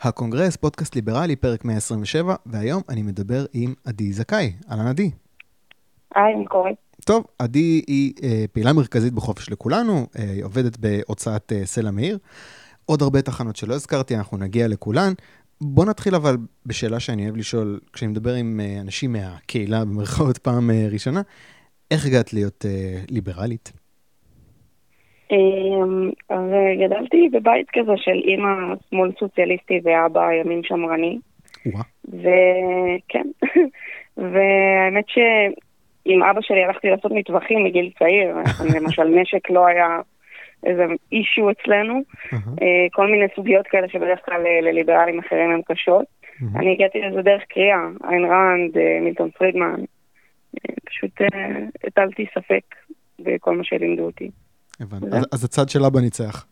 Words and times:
הקונגרס, 0.00 0.56
פודקאסט 0.56 0.94
ליברלי, 0.94 1.36
פרק 1.36 1.64
127, 1.64 2.34
והיום 2.46 2.82
אני 2.88 3.02
מדבר 3.02 3.44
עם 3.52 3.74
עדי 3.84 4.12
זכאי. 4.12 4.52
אהלן 4.70 4.86
עדי. 4.86 5.10
היי, 6.14 6.34
מה 6.34 6.48
קורה? 6.48 6.70
טוב, 7.04 7.24
עדי 7.38 7.82
היא 7.86 8.12
אה, 8.22 8.44
פעילה 8.52 8.72
מרכזית 8.72 9.12
בחופש 9.12 9.50
לכולנו, 9.50 10.06
אה, 10.18 10.24
היא 10.24 10.44
עובדת 10.44 10.76
בהוצאת 10.76 11.52
אה, 11.52 11.66
סלע 11.66 11.90
מאיר. 11.90 12.18
עוד 12.86 13.02
הרבה 13.02 13.22
תחנות 13.22 13.56
שלא 13.56 13.74
הזכרתי, 13.74 14.16
אנחנו 14.16 14.36
נגיע 14.36 14.68
לכולן. 14.68 15.12
בוא 15.60 15.84
נתחיל 15.84 16.14
אבל 16.14 16.36
בשאלה 16.66 17.00
שאני 17.00 17.24
אוהב 17.24 17.36
לשאול, 17.36 17.80
כשאני 17.92 18.10
מדבר 18.10 18.34
עם 18.34 18.60
אה, 18.62 18.80
אנשים 18.80 19.12
מהקהילה, 19.12 19.84
במרכאות 19.84 20.38
פעם 20.38 20.70
אה, 20.70 20.88
ראשונה, 20.90 21.22
איך 21.90 22.06
הגעת 22.06 22.32
להיות 22.32 22.64
אה, 22.68 23.02
ליברלית? 23.08 23.72
אמ, 25.32 26.10
אז 26.28 26.52
אה, 26.52 27.28
בבית 27.32 27.66
כזה 27.72 27.92
של 27.96 28.20
אימא 28.24 28.74
שמאל 28.90 29.10
סוציאליסטי 29.18 29.80
ואבא 29.84 30.32
ימין 30.32 30.62
שמרני. 30.62 31.18
וכן, 32.08 33.26
והאמת 34.32 35.04
שעם 35.08 36.22
אבא 36.22 36.40
שלי 36.40 36.64
הלכתי 36.64 36.90
לעשות 36.90 37.12
מטווחים 37.12 37.64
מגיל 37.64 37.90
צעיר, 37.98 38.36
למשל 38.74 39.04
נשק 39.04 39.50
לא 39.50 39.66
היה 39.66 40.00
איזה 40.66 40.86
אישיו 41.12 41.50
אצלנו, 41.50 42.00
אה, 42.32 42.86
כל 42.92 43.06
מיני 43.06 43.26
סוגיות 43.36 43.66
כאלה 43.66 43.88
שבדרך 43.88 44.20
כלל 44.24 44.46
אה, 44.46 44.60
לליברלים 44.60 45.18
אחרים 45.18 45.50
הן 45.50 45.60
קשות. 45.66 46.04
אני 46.56 46.72
הגעתי 46.72 47.00
לזה 47.00 47.22
דרך 47.22 47.42
קריאה, 47.48 47.88
איין 48.04 48.24
ראנד, 48.24 48.76
מילטון 49.00 49.30
פרידמן, 49.30 49.80
פשוט 50.86 51.20
הטלתי 51.84 52.26
ספק 52.34 52.62
בכל 53.18 53.56
מה 53.56 53.64
שלימדו 53.64 54.02
אותי. 54.02 54.30
הבנתי. 54.80 55.16
אז, 55.16 55.26
אז 55.32 55.44
הצד 55.44 55.68
של 55.68 55.84
אבא 55.84 56.00
ניצח. 56.00 56.46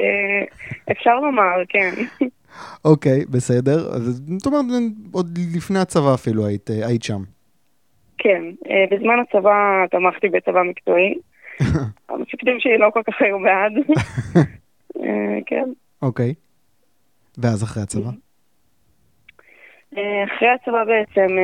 אה, 0.00 0.44
אפשר 0.92 1.20
לומר, 1.20 1.64
כן. 1.68 1.90
אוקיי, 2.84 3.24
בסדר. 3.30 3.78
אז 3.94 4.22
זאת 4.38 4.46
אומרת, 4.46 4.64
עוד 5.12 5.38
לפני 5.56 5.78
הצבא 5.78 6.14
אפילו 6.14 6.46
היית, 6.46 6.70
אה, 6.70 6.86
היית 6.86 7.02
שם. 7.02 7.22
כן, 8.18 8.42
אה, 8.70 8.84
בזמן 8.90 9.14
הצבא 9.20 9.86
תמכתי 9.90 10.28
בצבא 10.28 10.62
מקצועי. 10.62 11.14
המפקדים 12.08 12.56
שלי 12.60 12.78
לא 12.78 12.90
כל 12.90 13.02
כך 13.06 13.22
היו 13.22 13.38
בעד. 13.40 13.72
כן. 15.46 15.64
אוקיי. 16.02 16.34
ואז 17.38 17.64
אחרי 17.64 17.82
הצבא? 17.82 18.10
אחרי 20.24 20.48
הצבא 20.48 20.84
בעצם 20.84 21.36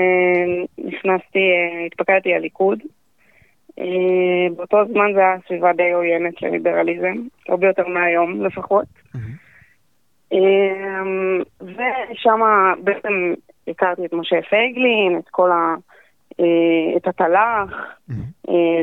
נכנסתי, 0.78 1.38
התפקדתי 1.86 2.34
הליכוד. 2.34 2.78
אה, 3.80 4.54
באותו 4.56 4.76
זמן 4.92 5.12
זה 5.14 5.20
היה 5.20 5.36
סביבה 5.46 5.72
די 5.72 5.92
עוינת 5.92 6.42
לליברליזם, 6.42 7.14
הרבה 7.48 7.66
יותר 7.66 7.88
מהיום 7.88 8.46
לפחות. 8.46 8.84
אה, 10.32 11.02
ושם 11.60 12.40
בעצם 12.84 13.34
הכרתי 13.68 14.06
את 14.06 14.12
משה 14.12 14.42
פייגלין, 14.50 15.18
את 15.18 15.28
כל 15.30 15.50
ה... 15.50 15.74
אה, 16.40 16.96
את 16.96 17.08
התל"ח, 17.08 17.72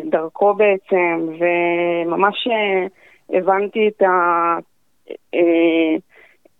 דרכו 0.09 0.53
בעצם, 0.53 1.27
וממש 1.39 2.47
הבנתי 3.29 3.87
את, 3.87 4.01
ה, 4.01 4.57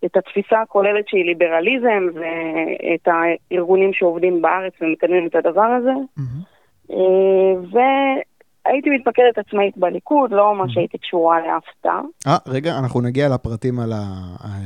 את 0.05 0.17
התפיסה 0.17 0.61
הכוללת 0.61 1.07
שהיא 1.07 1.25
ליברליזם, 1.25 2.07
ואת 2.13 3.07
הארגונים 3.07 3.93
שעובדים 3.93 4.41
בארץ 4.41 4.73
ומקדמים 4.81 5.27
את 5.27 5.35
הדבר 5.35 5.61
הזה. 5.61 5.91
מהמם. 5.91 6.56
אה, 6.91 7.53
והייתי 7.71 8.89
מתפקדת 8.89 9.37
עצמאית 9.37 9.77
בליכוד, 9.77 10.31
לא 10.31 10.53
ממש 10.55 10.77
הייתי 10.77 10.97
קשורה 10.97 11.39
לאף 11.39 11.63
תא. 11.81 11.89
אה, 12.27 12.37
רגע, 12.47 12.77
אנחנו 12.79 13.01
נגיע 13.01 13.29
לפרטים 13.29 13.79
על, 13.79 13.93
ה, 13.93 14.05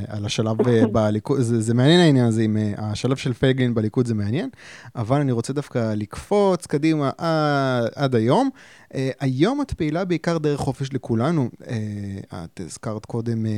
על 0.08 0.26
השלב 0.26 0.68
אה, 0.68 0.88
בליכוד, 0.94 1.40
זה, 1.40 1.62
זה 1.62 1.74
מעניין 1.74 2.00
העניין 2.00 2.26
הזה, 2.26 2.42
עם 2.42 2.58
אה, 2.58 2.74
השלב 2.78 3.16
של 3.16 3.34
פייגלין 3.34 3.74
בליכוד 3.74 4.06
זה 4.06 4.16
מעניין, 4.16 4.50
אבל 4.96 5.22
אני 5.22 5.32
רוצה 5.32 5.54
דווקא 5.54 5.94
לקפוץ 5.96 6.68
קדימה 6.68 7.10
עד, 7.18 7.90
עד 7.96 8.16
היום. 8.16 8.50
אה, 8.96 9.10
היום 9.20 9.62
את 9.62 9.74
פעילה 9.74 10.06
בעיקר 10.06 10.38
דרך 10.38 10.60
חופש 10.60 10.94
לכולנו. 10.94 11.50
אה, 11.68 12.44
את 12.44 12.60
הזכרת 12.60 13.06
קודם, 13.06 13.46
אה, 13.46 13.52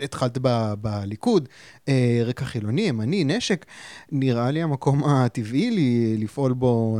התחלת 0.00 0.38
בליכוד, 0.80 1.48
רקע 2.24 2.44
חילוני, 2.44 2.80
ימני, 2.80 3.24
נשק. 3.24 3.66
נראה 4.12 4.50
לי 4.50 4.62
המקום 4.62 5.04
הטבעי 5.04 5.70
לי, 5.70 6.16
לפעול 6.18 6.52
בו 6.52 6.98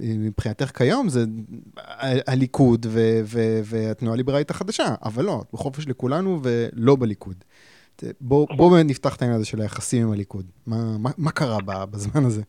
מבחינתך 0.00 0.70
כיום 0.78 1.08
זה 1.08 1.24
הליכוד 2.26 2.86
והתנועה 3.64 4.14
הליברלית 4.14 4.50
החדשה, 4.50 4.94
אבל 5.04 5.24
לא, 5.24 5.42
בחופש 5.52 5.88
לכולנו 5.88 6.40
ולא 6.42 6.96
בליכוד. 6.96 7.44
ת- 7.96 8.04
בוא, 8.20 8.78
נפתח 8.78 9.16
את 9.16 9.22
העניין 9.22 9.36
הזה 9.36 9.46
של 9.46 9.60
היחסים 9.60 10.02
עם 10.06 10.12
הליכוד. 10.12 10.46
מה, 10.66 10.98
מה, 10.98 11.10
מה 11.18 11.30
קרה 11.30 11.58
בזמן 11.86 12.24
הזה? 12.24 12.42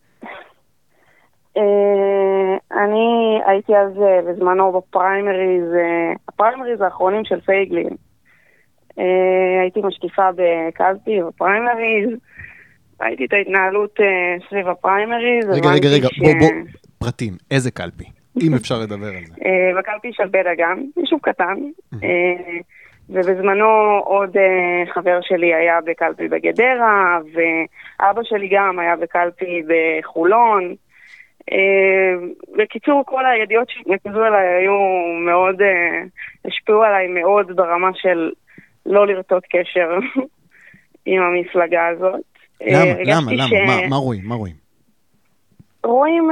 אה, 1.57 2.57
אני 2.83 3.39
הייתי 3.45 3.75
אז 3.75 4.01
אה, 4.01 4.21
בזמנו 4.21 4.71
בפריימריז, 4.71 5.73
אה, 5.73 6.13
הפריימריז 6.27 6.81
האחרונים 6.81 7.25
של 7.25 7.41
פייגלין. 7.41 7.89
הייתי 9.61 9.79
משקיפה 9.83 10.29
בקלפי 10.35 11.21
בפריימריז, 11.27 12.09
ראיתי 13.01 13.25
את 13.25 13.33
ההתנהלות 13.33 13.99
סביב 14.49 14.67
הפריימריז. 14.67 15.45
רגע, 15.49 15.69
רגע, 15.69 15.89
רגע, 15.89 16.07
ש- 16.11 16.19
בוא, 16.19 16.33
בוא, 16.39 16.49
פרטים, 16.99 17.33
איזה 17.51 17.71
קלפי? 17.71 18.03
אם 18.47 18.53
אפשר 18.53 18.75
לדבר 18.79 19.07
על 19.07 19.25
זה. 19.25 19.33
בקלפי 19.79 20.13
של 20.13 20.27
בית 20.27 20.45
דגן, 20.45 20.77
יישוב 20.97 21.19
קטן, 21.23 21.55
אה, 22.03 22.57
ובזמנו 23.09 23.99
עוד 24.05 24.37
חבר 24.93 25.19
שלי 25.21 25.53
היה 25.53 25.79
בקלפי 25.85 26.27
בגדרה, 26.27 27.19
ואבא 27.33 28.21
שלי 28.23 28.49
גם 28.51 28.79
היה 28.79 28.95
בקלפי 28.95 29.63
בחולון. 29.67 30.75
אה, 31.51 32.27
בקיצור, 32.57 33.03
כל 33.05 33.25
הידיעות 33.25 33.69
שנקזו 33.69 34.25
אליי 34.25 34.47
היו 34.47 34.73
מאוד, 35.25 35.61
אה, 35.61 36.01
השפיעו 36.45 36.83
עליי 36.83 37.07
מאוד 37.07 37.55
ברמה 37.55 37.89
של 37.93 38.31
לא 38.85 39.07
לרצות 39.07 39.43
קשר 39.49 39.89
עם 41.05 41.21
המפלגה 41.21 41.87
הזאת. 41.87 42.21
אה, 42.61 42.93
למה? 43.05 43.31
למה? 43.31 43.31
למה? 43.31 43.47
ש- 43.47 43.53
מה- 43.67 43.87
מה 43.89 43.95
רואים? 43.95 44.21
מה 44.25 44.35
רואים? 44.35 44.55
רואים, 45.83 46.29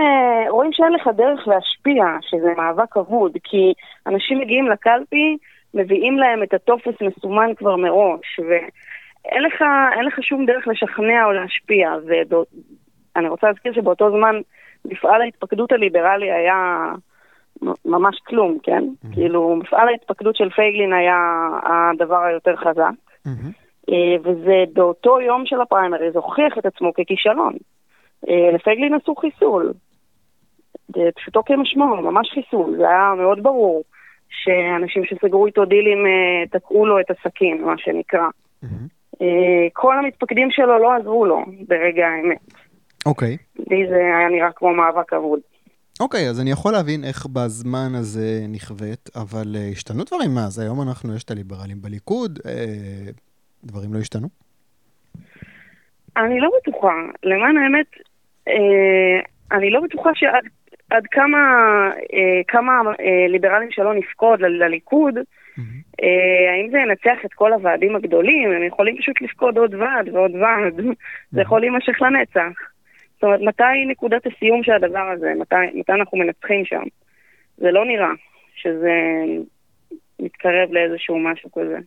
רואים 0.50 0.72
שאין 0.74 0.94
לך 0.94 1.10
דרך 1.16 1.48
להשפיע, 1.48 2.06
שזה 2.22 2.48
מאבק 2.58 2.98
אבוד, 2.98 3.38
כי 3.44 3.74
אנשים 4.08 4.40
מגיעים 4.40 4.68
לקלפי, 4.68 5.38
מביאים 5.74 6.18
להם 6.18 6.44
את 6.44 6.54
הטופס 6.54 7.02
מסומן 7.02 7.52
כבר 7.58 7.76
מראש, 7.76 8.40
ואין 8.40 9.44
לך, 9.44 9.64
לך 10.08 10.24
שום 10.24 10.46
דרך 10.46 10.68
לשכנע 10.68 11.26
או 11.26 11.32
להשפיע. 11.32 11.92
ואני 12.08 13.30
רוצה 13.30 13.48
להזכיר 13.48 13.74
שבאותו 13.74 14.12
זמן 14.12 14.36
מפעל 14.86 15.22
ההתפקדות 15.22 15.72
הליברלי 15.72 16.32
היה 16.32 16.92
ממש 17.86 18.20
כלום, 18.28 18.58
כן? 18.64 18.84
כאילו, 19.14 19.56
מפעל 19.56 19.88
ההתפקדות 19.88 20.36
של 20.36 20.50
פייגלין 20.50 20.94
היה 20.94 21.18
הדבר 21.64 22.24
היותר 22.24 22.56
חזק. 22.56 22.92
אה, 23.90 24.16
וזה 24.24 24.64
באותו 24.74 25.22
יום 25.22 25.46
של 25.46 25.62
הפריימריז 25.62 26.16
הוכיח 26.16 26.58
את 26.58 26.66
עצמו 26.66 26.94
ככישלון. 26.94 27.54
אה, 28.30 28.52
לפייגלין 28.54 28.94
עשו 28.94 29.16
חיסול. 29.16 29.74
פשוטו 31.16 31.44
כמשמעו, 31.46 32.02
ממש 32.02 32.30
חיסול. 32.34 32.78
זה 32.78 32.90
היה 32.90 33.14
מאוד 33.18 33.44
ברור 33.44 33.84
שאנשים 34.30 35.06
שסגרו 35.06 35.46
איתו 35.46 35.66
דילים 35.66 36.06
אה, 36.06 36.60
תקעו 36.60 36.86
לו 36.86 37.00
את 37.00 37.06
הסכין, 37.12 37.64
מה 37.64 37.78
שנקרא. 37.78 38.28
אה, 39.22 39.68
כל 39.74 39.98
המתפקדים 39.98 40.52
שלו 40.52 40.80
לא 40.80 40.94
עזרו 40.94 41.26
לו 41.26 41.46
ברגע 41.68 42.08
האמת. 42.08 42.54
אוקיי. 43.06 43.38
לי 43.70 43.88
זה 43.90 43.96
היה 43.96 44.30
נראה 44.30 44.52
כמו 44.56 44.74
מאבק 44.74 45.14
אבוד. 45.14 45.40
אוקיי, 46.00 46.30
אז 46.30 46.42
אני 46.42 46.52
יכול 46.52 46.72
להבין 46.72 47.04
איך 47.04 47.26
בזמן 47.26 47.96
הזה 48.00 48.40
נכווית, 48.50 49.10
אבל 49.16 49.56
אה, 49.56 49.70
השתנו 49.72 50.04
דברים 50.04 50.32
מאז. 50.36 50.60
היום 50.60 50.82
אנחנו, 50.82 51.16
יש 51.16 51.24
את 51.24 51.32
הליברלים 51.32 51.82
בליכוד, 51.82 52.40
אה, 52.46 53.12
דברים 53.64 53.94
לא 53.94 54.00
השתנו? 54.00 54.28
אני 56.18 56.40
לא 56.40 56.50
בטוחה. 56.62 56.94
למען 57.24 57.58
האמת, 57.58 57.86
אה, 58.48 59.20
אני 59.58 59.70
לא 59.70 59.82
בטוחה 59.82 60.10
שעד 60.14 60.44
עד 60.90 61.04
כמה, 61.12 61.38
אה, 62.14 62.42
כמה 62.48 62.72
אה, 63.00 63.28
ליברלים 63.30 63.72
שלא 63.72 63.94
נפקוד 63.94 64.42
ל- 64.42 64.64
לליכוד, 64.64 65.14
מהמם. 65.14 65.70
אה, 66.04 66.52
האם 66.54 66.72
זה 66.72 66.78
ינצח 66.78 67.26
את 67.26 67.34
כל 67.34 67.54
הוועדים 67.54 67.96
הגדולים? 67.96 68.52
הם 68.52 68.64
יכולים 68.64 68.98
פשוט 68.98 69.22
לפקוד 69.22 69.58
עוד 69.58 69.74
ועד 69.74 70.10
ועוד 70.14 70.32
ועד. 70.36 70.76
זה 71.32 71.42
יכול 71.42 71.60
להימשך 71.62 72.02
לנצח. 72.02 72.60
זאת 73.20 73.24
אומרת, 73.24 73.40
מתי 73.42 73.86
נקודת 73.88 74.22
הסיום 74.26 74.64
של 74.64 74.72
הדבר 74.72 75.10
הזה? 75.16 75.34
מתי, 75.40 75.56
מתי 75.74 75.92
אנחנו 75.92 76.18
מנצחים 76.18 76.66
שם? 76.66 76.84
זה 77.58 77.72
לא 77.72 77.86
נראה 77.86 78.12
שזה 78.56 78.96
מתקרב 80.20 80.72
לאיזשהו 80.72 81.20
משהו 81.20 81.52
כזה. 81.52 81.78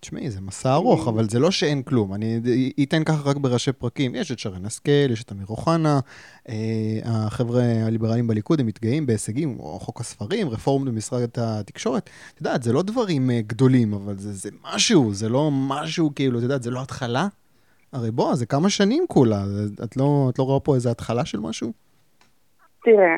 תשמעי, 0.00 0.30
זה 0.30 0.40
מסע 0.40 0.74
ארוך, 0.74 1.08
אבל 1.08 1.28
זה 1.28 1.38
לא 1.38 1.50
שאין 1.50 1.82
כלום. 1.82 2.14
אני 2.14 2.40
אתן 2.82 3.04
ככה 3.04 3.30
רק 3.30 3.36
בראשי 3.36 3.72
פרקים. 3.72 4.14
יש 4.14 4.32
את 4.32 4.38
שרן 4.38 4.64
השכל, 4.64 5.10
יש 5.10 5.22
את 5.22 5.32
אמיר 5.32 5.46
אוחנה, 5.50 6.00
אה, 6.48 6.54
החבר'ה 7.04 7.62
הליברליים 7.86 8.26
בליכוד, 8.26 8.60
הם 8.60 8.66
מתגאים 8.66 9.06
בהישגים, 9.06 9.56
או 9.58 9.78
חוק 9.80 10.00
הספרים, 10.00 10.48
רפורמות 10.48 10.88
במשרד 10.88 11.28
התקשורת. 11.38 12.10
את 12.34 12.40
יודעת, 12.40 12.62
זה 12.62 12.72
לא 12.72 12.82
דברים 12.82 13.30
אה, 13.30 13.40
גדולים, 13.46 13.94
אבל 13.94 14.14
זה, 14.16 14.32
זה 14.32 14.50
משהו, 14.74 15.14
זה 15.14 15.28
לא 15.28 15.50
משהו 15.52 16.10
כאילו, 16.14 16.38
את 16.38 16.42
יודעת, 16.42 16.62
זה 16.62 16.70
לא 16.70 16.82
התחלה, 16.82 17.26
הרי 17.92 18.10
בוא, 18.10 18.34
זה 18.34 18.46
כמה 18.46 18.70
שנים 18.70 19.04
כולה, 19.08 19.36
את 19.84 19.96
לא, 19.96 20.28
את 20.30 20.38
לא 20.38 20.44
רואה 20.44 20.60
פה 20.60 20.74
איזה 20.74 20.90
התחלה 20.90 21.24
של 21.24 21.38
משהו? 21.40 21.72
תראה, 22.84 23.16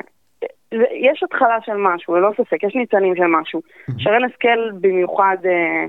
יש 1.11 1.23
התחלה 1.23 1.57
של 1.65 1.77
משהו, 1.77 2.15
ללא 2.15 2.31
ספק, 2.37 2.63
יש 2.63 2.75
ניצנים 2.75 3.15
של 3.15 3.27
משהו. 3.41 3.61
שרן 3.97 4.23
השכל 4.23 4.71
במיוחד 4.81 5.37
אה, 5.45 5.85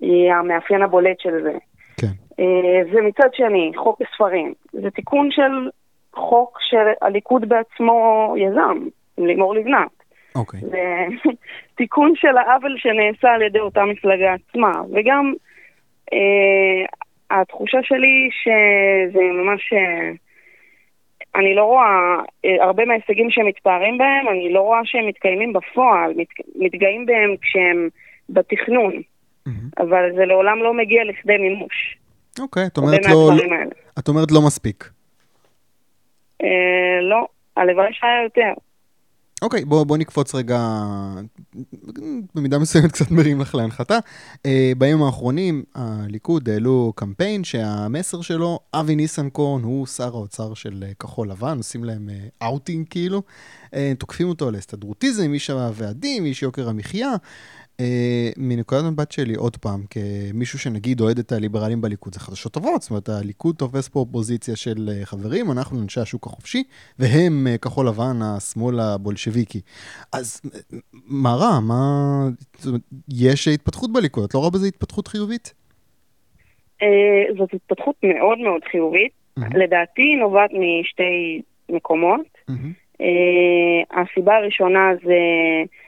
היא 0.00 0.32
המאפיין 0.32 0.82
הבולט 0.82 1.20
של 1.20 1.42
זה. 1.42 1.52
כן. 2.00 2.12
אה, 2.38 2.80
ומצד 2.92 3.28
שני, 3.32 3.72
חוק 3.76 4.00
הספרים, 4.02 4.54
זה 4.72 4.90
תיקון 4.90 5.28
של 5.30 5.70
חוק 6.14 6.58
שהליכוד 6.60 7.48
בעצמו 7.48 8.34
יזם, 8.38 8.88
עם 9.16 9.26
לימור 9.26 9.54
לבנת. 9.54 10.04
אוקיי. 10.34 10.60
זה 10.60 11.06
תיקון 11.78 12.12
של 12.14 12.36
העוול 12.36 12.76
שנעשה 12.78 13.28
על 13.34 13.42
ידי 13.42 13.60
אותה 13.60 13.84
מפלגה 13.84 14.34
עצמה, 14.34 14.72
וגם 14.92 15.32
אה, 16.12 16.86
התחושה 17.40 17.78
שלי 17.82 18.28
שזה 18.42 19.20
ממש... 19.22 19.72
אה, 19.72 20.10
אני 21.36 21.54
לא 21.54 21.64
רואה, 21.64 22.16
אה, 22.44 22.64
הרבה 22.64 22.84
מההישגים 22.84 23.30
שהם 23.30 23.46
מתפארים 23.46 23.98
בהם, 23.98 24.28
אני 24.28 24.52
לא 24.52 24.60
רואה 24.60 24.80
שהם 24.84 25.06
מתקיימים 25.06 25.52
בפועל, 25.52 26.12
מת, 26.16 26.26
מתגאים 26.56 27.06
בהם 27.06 27.36
כשהם 27.40 27.88
בתכנון, 28.28 29.02
Mm-hmm. 29.48 29.82
אבל 29.82 30.10
זה 30.16 30.24
לעולם 30.24 30.58
לא 30.62 30.74
מגיע 30.74 31.04
לכדי 31.04 31.36
מימוש. 31.36 31.98
אוקיי, 32.40 32.66
את 32.66 32.78
אומרת 32.78 33.06
לא. 33.06 33.30
את 33.98 34.08
אומרת 34.08 34.30
לא 34.30 34.40
מספיק. 34.46 34.90
אה, 36.42 37.00
לא, 37.02 37.26
הלוואי 37.56 37.92
שהיה 37.92 38.22
יותר. 38.22 38.52
אוקיי, 39.42 39.64
בוא, 39.64 39.84
בוא 39.84 39.96
נקפוץ 39.96 40.34
רגע, 40.34 40.80
במידה 42.34 42.58
מסוימת 42.58 42.92
קצת 42.92 43.10
מרים 43.10 43.40
לך 43.40 43.54
להנחתה. 43.54 43.98
אה, 44.46 44.72
בימים 44.78 45.02
האחרונים 45.02 45.64
הליכוד 45.74 46.48
העלו 46.48 46.92
קמפיין 46.96 47.44
שהמסר 47.44 48.20
שלו, 48.20 48.58
אבי 48.74 48.96
ניסנקורן 48.96 49.62
הוא 49.62 49.86
שר 49.86 50.16
האוצר 50.16 50.54
של 50.54 50.84
אה, 50.86 50.94
כחול 50.94 51.30
לבן, 51.30 51.56
עושים 51.56 51.84
להם 51.84 52.10
אה, 52.10 52.46
אאוטינג 52.46 52.86
כאילו. 52.90 53.22
אה, 53.74 53.92
תוקפים 53.98 54.28
אותו 54.28 54.48
על 54.48 54.54
הסתדרוטיזם, 54.54 55.32
איש 55.32 55.50
הוועדים, 55.50 56.24
איש 56.24 56.42
יוקר 56.42 56.68
המחיה. 56.68 57.14
אה, 57.80 58.30
מנקודת 58.36 58.84
מבט 58.84 59.12
שלי, 59.12 59.34
עוד 59.34 59.56
פעם, 59.56 59.80
כמישהו 59.90 60.58
שנגיד 60.58 61.00
אוהד 61.00 61.18
את 61.18 61.32
הליברלים 61.32 61.80
בליכוד, 61.80 62.14
זה 62.14 62.20
חדשות 62.20 62.52
טובות, 62.52 62.82
זאת 62.82 62.90
אומרת, 62.90 63.08
הליכוד 63.08 63.56
תופס 63.56 63.88
פה 63.88 64.06
פוזיציה 64.12 64.56
של 64.56 64.90
אה, 64.92 65.04
חברים, 65.06 65.50
אנחנו 65.50 65.82
אנשי 65.82 66.00
השוק 66.00 66.26
החופשי, 66.26 66.62
והם 66.98 67.46
אה, 67.50 67.58
כחול 67.58 67.88
לבן, 67.88 68.22
השמאל 68.22 68.80
הבולשביקי. 68.80 69.60
אז 70.12 70.40
אה, 70.54 70.78
מה 71.06 71.34
רע? 71.34 71.60
מה... 71.60 72.28
זאת 72.58 72.66
אומרת, 72.66 72.80
יש 73.08 73.48
התפתחות 73.48 73.92
בליכוד, 73.92 74.24
את 74.24 74.34
לא 74.34 74.40
רואה 74.40 74.50
בזה 74.50 74.66
התפתחות 74.66 75.08
חיובית? 75.08 75.54
אה, 76.82 77.34
זאת 77.38 77.54
התפתחות 77.54 77.96
מאוד 78.02 78.38
מאוד 78.38 78.62
חיובית. 78.70 79.12
מהמם. 79.36 79.56
לדעתי 79.56 80.16
נובעת 80.20 80.50
משתי 80.50 81.42
מקומות. 81.68 82.20
אה, 83.00 84.00
הסיבה 84.02 84.36
הראשונה 84.36 84.90
זה 85.04 85.18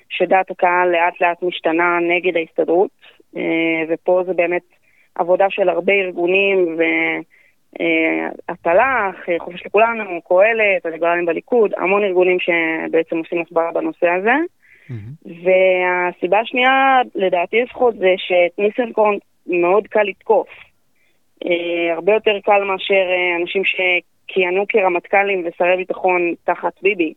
שדעת 0.09 0.51
הקהל 0.51 0.89
לאט 0.89 1.21
לאט 1.21 1.43
משתנה 1.43 1.99
נגד 2.09 2.37
ההסתדרות, 2.37 2.91
אה, 3.37 3.83
ופה 3.89 4.23
זה 4.27 4.33
באמת 4.33 4.63
עבודה 5.15 5.47
של 5.51 5.69
הרבה 5.69 5.93
ארגונים, 5.93 6.79
והתל"ח, 8.49 9.29
אה, 9.29 9.39
חופש 9.39 9.67
לכולנו, 9.67 10.21
קהלת, 10.29 10.87
הליברלים 10.87 11.27
בליכוד, 11.27 11.75
המון 11.77 12.05
ארגונים 12.05 12.39
שבעצם 12.41 13.19
עושים 13.19 13.43
הסברה 13.43 13.73
בנושא 13.73 14.09
הזה. 14.09 14.35
והסיבה 15.25 16.41
השנייה, 16.41 17.01
לדעתי 17.15 17.63
לפחות, 17.63 17.95
זה 17.97 18.15
שאת 18.17 18.59
ניסנקורן 18.59 19.15
מאוד 19.47 19.87
קל 19.87 20.03
לתקוף. 20.03 20.49
הרבה 21.97 22.13
יותר 22.13 22.39
קל 22.45 22.65
מאשר 22.65 23.05
אנשים 23.41 23.63
שכיהנו 24.31 24.65
כרמטכ"לים 24.69 25.45
ושרי 25.47 25.77
ביטחון 25.77 26.35
תחת 26.45 26.83
ביבי. 26.83 27.15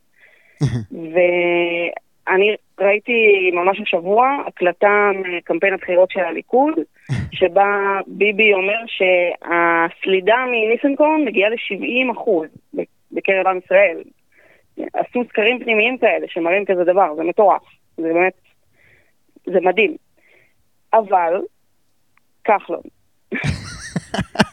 ואני 1.12 2.54
ראיתי 2.80 3.50
ממש 3.52 3.80
השבוע 3.80 4.28
הקלטה 4.46 5.10
מקמפיין 5.14 5.74
הבחירות 5.74 6.10
של 6.10 6.20
הליכוד, 6.20 6.74
שבה 7.38 7.98
ביבי 8.06 8.54
אומר 8.54 8.78
שהסלידה 8.86 10.36
מניסנקורן 10.46 11.24
מגיעה 11.24 11.50
ל-70 11.50 12.12
אחוז 12.12 12.48
בקרב 13.12 13.46
עם 13.46 13.58
ישראל. 13.64 14.02
עשו 14.94 15.24
סקרים 15.28 15.64
פנימיים 15.64 15.98
כאלה 15.98 16.26
שמראים 16.28 16.64
כזה 16.64 16.84
דבר, 16.84 17.14
זה 17.16 17.22
מטורף. 17.22 17.62
זה 17.96 18.02
באמת, 18.02 18.32
זה 19.46 19.60
מדהים. 19.60 19.96
אבל, 20.92 21.40
כחלון. 22.44 22.82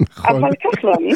נכון. 0.00 0.44
אבל 0.44 0.50
כחלון. 0.60 1.08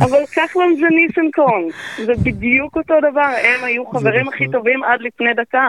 אבל 0.00 0.26
כחלון 0.26 0.74
זה 0.76 0.86
ניסנקורן. 0.90 1.62
זה 1.96 2.12
בדיוק 2.24 2.76
אותו 2.76 2.94
דבר, 3.00 3.20
הם 3.20 3.64
היו 3.64 3.86
חברים 3.86 4.20
נכון. 4.20 4.34
הכי 4.34 4.48
טובים 4.52 4.84
עד 4.84 5.00
לפני 5.00 5.34
דקה. 5.34 5.68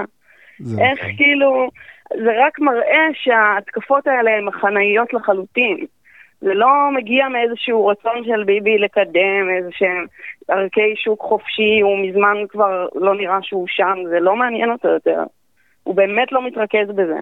איך 0.80 1.00
נכון. 1.00 1.16
כאילו, 1.18 1.70
זה 2.10 2.46
רק 2.46 2.60
מראה 2.60 3.08
שההתקפות 3.14 4.08
האלה 4.08 4.32
הן 4.32 4.46
מחנאיות 4.46 5.14
לחלוטין. 5.14 5.86
זה 6.42 6.54
לא 6.54 6.68
מגיע 6.94 7.28
מאיזשהו 7.28 7.88
רצון 7.88 8.24
של 8.26 8.44
ביבי 8.44 8.78
לקדם 8.78 9.50
איזה 9.58 9.70
שהם 9.72 10.06
ערכי 10.48 10.96
שוק 10.96 11.22
חופשי, 11.22 11.80
הוא 11.82 12.00
מזמן 12.00 12.38
כבר 12.50 12.88
לא 12.96 13.16
נראה 13.16 13.38
שהוא 13.42 13.68
שם, 13.68 13.98
זה 14.10 14.20
לא 14.20 14.36
מעניין 14.36 14.72
אותו 14.72 14.88
יותר. 14.88 15.24
הוא 15.84 15.96
באמת 15.96 16.32
לא 16.32 16.48
מתרכז 16.48 16.88
בזה. 16.88 17.20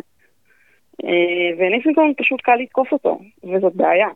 אה, 1.03 1.49
וניסנקורן 1.57 2.13
פשוט 2.17 2.41
קל 2.41 2.55
לתקוף 2.55 2.91
אותו, 2.91 3.19
וזאת 3.43 3.75
בעיה. 3.75 4.07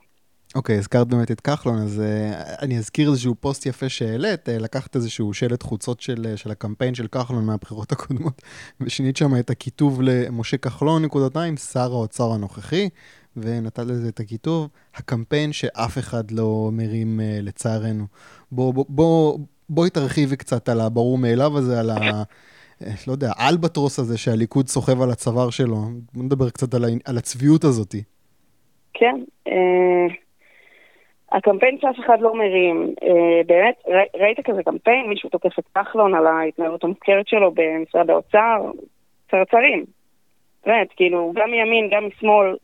אוקיי, 0.56 0.78
הזכרת 0.78 1.08
באמת 1.08 1.32
את 1.32 1.42
כחלון, 1.42 1.78
אז 1.78 2.02
uh, 2.02 2.62
אני 2.62 2.78
אזכיר 2.78 3.10
איזשהו 3.10 3.36
פוסט 3.40 3.66
יפה 3.66 3.90
שהעלית, 3.90 4.50
uh, 4.50 4.52
לקחת 4.52 4.96
איזשהו 4.96 5.34
שלט 5.34 5.64
חוצות 5.64 6.02
של, 6.02 6.26
uh, 6.34 6.38
של 6.38 6.52
הקמפיין 6.52 6.96
של 6.96 7.08
כחלון 7.08 7.46
מהבחירות 7.46 7.92
הקודמות, 7.94 8.42
ושינית 8.82 9.18
שם 9.18 9.40
את 9.40 9.50
הכיתוב 9.50 10.02
למשה 10.02 10.58
כחלון, 10.58 11.06
נקודתיים, 11.06 11.58
שר 11.58 11.92
האוצר 11.92 12.32
הנוכחי, 12.32 12.90
ונתת 13.38 13.80
לזה 13.80 14.10
את 14.10 14.20
הכיתוב, 14.20 14.70
הקמפיין 14.96 15.54
שאף 15.54 15.98
אחד 15.98 16.32
לא 16.32 16.70
מרים 16.74 17.20
uh, 17.20 17.42
לצערנו. 17.42 18.06
בוא, 18.52 18.74
בוא, 18.74 18.86
בוא, 18.90 19.38
בואי 19.70 19.90
תרחיבי 19.90 20.36
קצת 20.36 20.70
על 20.70 20.82
הברור 20.82 21.18
מאליו 21.18 21.58
הזה, 21.58 21.80
על 21.80 21.90
ה... 21.90 22.24
לא 23.08 23.12
יודע, 23.12 23.32
האלבטרוס 23.36 24.00
הזה 24.00 24.18
שהליכוד 24.18 24.68
סוחב 24.68 25.02
על 25.02 25.12
הצוואר 25.12 25.50
שלו. 25.50 25.90
בוא 26.14 26.24
נדבר 26.24 26.50
קצת 26.50 26.74
על, 26.74 26.86
ה... 26.86 26.88
על 27.06 27.18
הצביעות 27.18 27.64
הזאתי. 27.64 28.04
כן, 28.94 29.24
אה, 29.48 30.16
הקמפיין 31.34 31.78
שאף 31.82 32.00
אחד 32.00 32.22
לא 32.22 32.36
מרים, 32.36 32.94
אה, 33.04 33.42
באמת, 33.46 33.76
ראית 34.16 34.40
כזה 34.40 34.64
קמפיין, 34.64 35.10
מישהו 35.10 35.30
תוקף 35.30 35.60
את 35.60 35.68
כחלון 35.76 36.16
על 36.16 36.28
ההתנהלות 36.28 36.84
המופקרת 36.84 37.28
שלו 37.28 37.52
במשרד 37.52 38.10
האוצר, 38.10 38.72
צרצרים. 39.32 39.86
באמת, 40.66 40.88
כאילו, 40.96 41.32
גם 41.36 41.52
מימין, 41.52 41.90
גם 41.92 42.08
משמאל, 42.08 42.56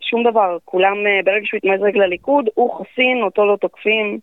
שום 0.00 0.22
דבר. 0.30 0.56
כולם, 0.64 1.06
אה, 1.06 1.20
ברגע 1.24 1.46
שהוא 1.46 1.58
התמזג 1.58 1.96
לליכוד, 1.96 2.48
הוא 2.54 2.74
חסין, 2.74 3.22
אותו 3.22 3.46
לא 3.46 3.56
תוקפים, 3.56 4.18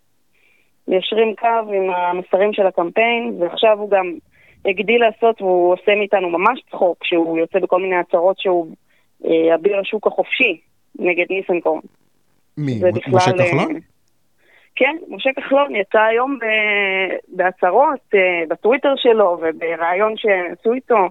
מיישרים 0.88 1.36
קו 1.36 1.74
עם 1.74 1.90
המסרים 1.90 2.54
של 2.54 2.68
הקמפיין, 2.68 3.36
ועכשיו 3.40 3.80
הוא 3.80 3.90
גם 3.90 4.14
הגדיל 4.66 5.02
לעשות, 5.02 5.42
והוא 5.42 5.74
עושה 5.74 5.96
מאיתנו 5.96 6.30
ממש 6.30 6.62
צחוק, 6.72 6.98
כשהוא 7.02 7.38
יוצא 7.38 7.60
בכל 7.60 7.82
מיני 7.82 7.96
הצהרות 7.96 8.40
שהוא 8.40 8.68
אה, 9.26 9.56
אביר 9.56 9.80
השוק 9.80 10.08
החופשי 10.08 10.60
נגד 11.00 11.26
ניסנקורן. 11.30 11.82
מי? 12.58 12.80
זה 12.80 12.90
מ- 12.90 12.94
בכלל... 12.94 13.16
משה 13.16 13.32
אה, 13.32 13.48
כחלון? 13.48 13.80
כן, 14.76 14.96
משה 15.10 15.30
כחלון 15.36 15.76
יצא 15.76 16.02
היום 16.02 16.40
ב- 16.40 17.36
בהצהרות, 17.38 18.00
אה, 18.14 18.44
בטוויטר 18.50 18.94
שלו 18.96 19.38
ובריאיון 19.42 20.14
שעשו 20.18 20.74
איתו, 20.74 21.10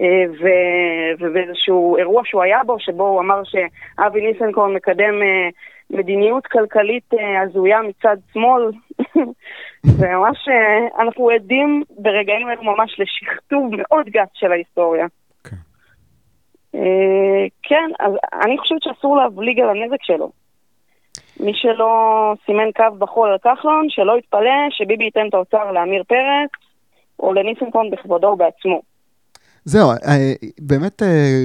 אה, 0.00 0.24
ו- 0.40 1.12
ובאיזשהו 1.18 1.96
אירוע 1.96 2.22
שהוא 2.24 2.42
היה 2.42 2.64
בו, 2.66 2.76
שבו 2.78 3.08
הוא 3.08 3.20
אמר 3.20 3.42
שאבי 3.44 4.20
ניסנקורן 4.20 4.74
מקדם 4.74 5.22
אה, 5.22 5.48
מדיניות 5.90 6.46
כלכלית 6.46 7.14
אה, 7.14 7.40
הזויה 7.40 7.78
מצד 7.82 8.16
שמאל. 8.32 8.70
וממש, 9.98 10.48
אה, 10.48 11.02
אנחנו 11.02 11.30
עדים 11.30 11.82
ברגעים 11.98 12.50
אלו 12.50 12.62
ממש 12.62 13.00
לשכתוב 13.00 13.70
מאוד 13.76 14.06
גס 14.08 14.28
של 14.34 14.52
ההיסטוריה. 14.52 15.06
כן. 15.44 15.56
אה, 16.74 17.46
כן, 17.62 17.90
אז 18.00 18.12
אני 18.42 18.58
חושבת 18.58 18.82
שאסור 18.82 19.16
להבליג 19.16 19.60
על 19.60 19.68
הנזק 19.68 20.02
שלו. 20.02 20.30
מי 21.40 21.52
שלא 21.54 21.92
סימן 22.46 22.70
קו 22.76 22.96
בחול 22.98 23.28
על 23.30 23.38
כחלון, 23.38 23.86
שלא 23.88 24.18
יתפלא 24.18 24.58
שביבי 24.70 25.04
ייתן 25.04 25.26
את 25.28 25.34
האוצר 25.34 25.72
לעמיר 25.72 26.02
פרץ 26.08 26.50
או 27.20 27.32
לניסנקורן 27.32 27.90
בכבודו 27.90 28.26
ובעצמו. 28.26 28.80
זהו, 29.64 29.90
אה, 29.90 30.32
באמת 30.60 31.02
אה, 31.02 31.44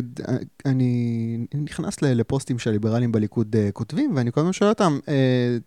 אני 0.65 1.37
נכנס 1.63 2.01
לפוסטים 2.01 2.59
שהליברלים 2.59 3.11
בליכוד 3.11 3.55
אה, 3.55 3.69
כותבים, 3.73 4.11
ואני 4.15 4.31
כל 4.31 4.39
הזמן 4.39 4.53
שואל 4.53 4.69
אותם, 4.69 4.99
אה, 5.07 5.57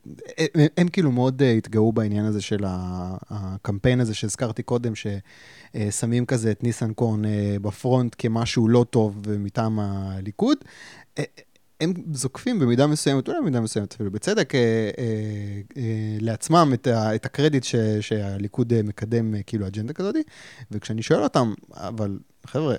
הם- 0.55 0.67
הם 0.79 0.89
כאילו 0.89 1.11
מאוד 1.11 1.43
התגאו 1.43 1.93
בעניין 1.93 2.25
הזה 2.25 2.43
של 2.43 2.65
הקמפיין 3.31 4.01
הזה 4.01 4.15
שהזכרתי 4.15 4.63
קודם, 4.63 4.93
ששמים 4.95 6.27
כזה 6.27 6.51
את 6.51 6.63
ניסנקורן 6.65 7.23
בפרונט 7.63 8.15
כמשהו 8.19 8.69
לא 8.69 8.85
טוב 8.91 9.23
מטעם 9.39 9.79
הליכוד. 9.81 10.59
הם 11.81 11.93
זוקפים 12.13 12.59
במידה 12.59 12.87
מסוימת, 12.87 13.29
אולי 13.29 13.41
במידה 13.41 13.61
מסוימת 13.61 13.95
אפילו 13.95 14.11
בצדק, 14.11 14.55
אה, 14.55 14.61
אה, 14.99 15.05
אה, 15.77 16.17
לעצמם 16.21 16.71
את, 16.75 16.87
ה, 16.87 17.15
את 17.15 17.27
הקרדיט 17.27 17.65
ש, 17.65 17.77
שהליכוד 18.01 18.73
אה, 18.73 18.81
מקדם 18.85 19.35
אה, 19.35 19.43
כאילו 19.47 19.67
אג'נדה 19.67 19.93
כזאת, 19.93 20.15
וכשאני 20.71 21.03
שואל 21.03 21.23
אותם, 21.23 21.53
אבל 21.75 22.19
חבר'ה, 22.47 22.75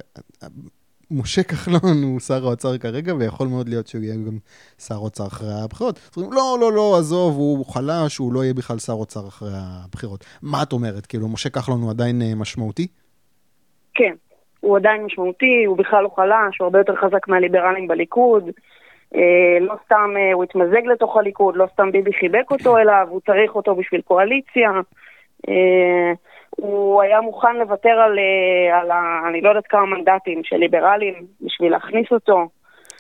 משה 1.12 1.44
כחלון 1.44 2.04
הוא 2.04 2.20
שר 2.20 2.48
האוצר 2.48 2.78
כרגע, 2.78 3.16
ויכול 3.16 3.48
מאוד 3.48 3.70
להיות 3.70 3.88
שהוא 3.88 4.04
יהיה 4.04 4.16
גם 4.16 4.38
שר 4.78 4.96
אוצר 4.96 5.28
אחרי 5.28 5.50
הבחירות. 5.64 5.96
אז 5.96 6.18
אומרים, 6.18 6.34
לא, 6.34 6.58
לא, 6.62 6.74
לא, 6.74 6.98
עזוב, 6.98 7.36
הוא 7.36 7.66
חלש, 7.66 8.18
הוא 8.18 8.34
לא 8.34 8.44
יהיה 8.44 8.54
בכלל 8.54 8.78
שר 8.78 8.94
אוצר 8.94 9.28
אחרי 9.28 9.50
הבחירות. 9.54 10.26
מה 10.42 10.64
את 10.64 10.74
אומרת? 10.74 11.06
כאילו, 11.06 11.28
משה 11.28 11.50
כחלון 11.50 11.82
הוא 11.82 11.90
עדיין 11.90 12.22
אה, 12.22 12.36
משמעותי? 12.36 12.88
כן, 13.94 14.14
הוא 14.60 14.78
עדיין 14.78 15.04
משמעותי, 15.04 15.64
הוא 15.68 15.78
בכלל 15.78 16.04
לא 16.04 16.10
חלש, 16.16 16.58
הוא 16.60 16.66
הרבה 16.66 16.80
יותר 16.80 16.96
חזק 16.96 17.28
מהליברלים 17.28 17.88
בליכוד. 17.88 18.44
אה, 19.16 19.58
לא 19.60 19.74
סתם 19.86 20.14
אה, 20.18 20.34
הוא 20.34 20.44
התמזג 20.44 20.86
לתוך 20.86 21.18
הליכוד, 21.18 21.56
לא 21.56 21.66
סתם 21.74 21.92
ביבי 21.92 22.14
חיבק 22.14 22.52
אותו 22.52 22.78
אליו, 22.78 23.08
הוא 23.10 23.22
צריך 23.26 23.56
אותו 23.56 23.76
בשביל 23.76 24.02
קואליציה. 24.02 24.72
אה, 25.50 26.12
הוא 26.50 27.02
היה 27.02 27.22
מוכן 27.22 27.56
לוותר 27.56 27.90
על, 27.90 28.20
על 28.82 28.92
ה, 28.92 29.22
אני 29.30 29.42
לא 29.42 29.50
יודעת 29.50 29.68
כמה 29.68 29.86
מנדטים 29.86 30.42
של 30.44 30.56
ליברלים 30.56 31.14
בשביל 31.42 31.72
להכניס 31.72 32.08
אותו. 32.12 32.48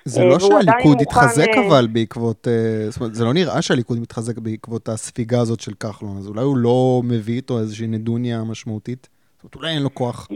זה 0.06 0.26
לא 0.26 0.40
שהליכוד 0.40 0.98
מוכן, 0.98 1.02
התחזק 1.02 1.48
אה, 1.58 1.68
אבל 1.68 1.88
בעקבות, 1.88 2.48
זאת 2.90 3.02
אומרת, 3.02 3.16
זה 3.16 3.26
לא 3.26 3.34
נראה 3.34 3.62
שהליכוד 3.62 4.00
מתחזק 4.02 4.38
בעקבות 4.38 4.90
הספיגה 4.90 5.40
הזאת 5.42 5.60
של 5.60 5.74
כחלון, 5.74 6.18
אז 6.18 6.28
אולי 6.28 6.42
הוא 6.42 6.58
לא 6.58 7.02
מביא 7.04 7.36
איתו 7.36 7.60
איזושהי 7.60 7.88
נדוניה 7.88 8.38
משמעותית? 8.52 9.10
זאת 9.36 9.44
אומרת, 9.44 9.56
אולי 9.56 9.74
אין 9.76 9.84
לו 9.84 9.96
כוח. 9.96 10.28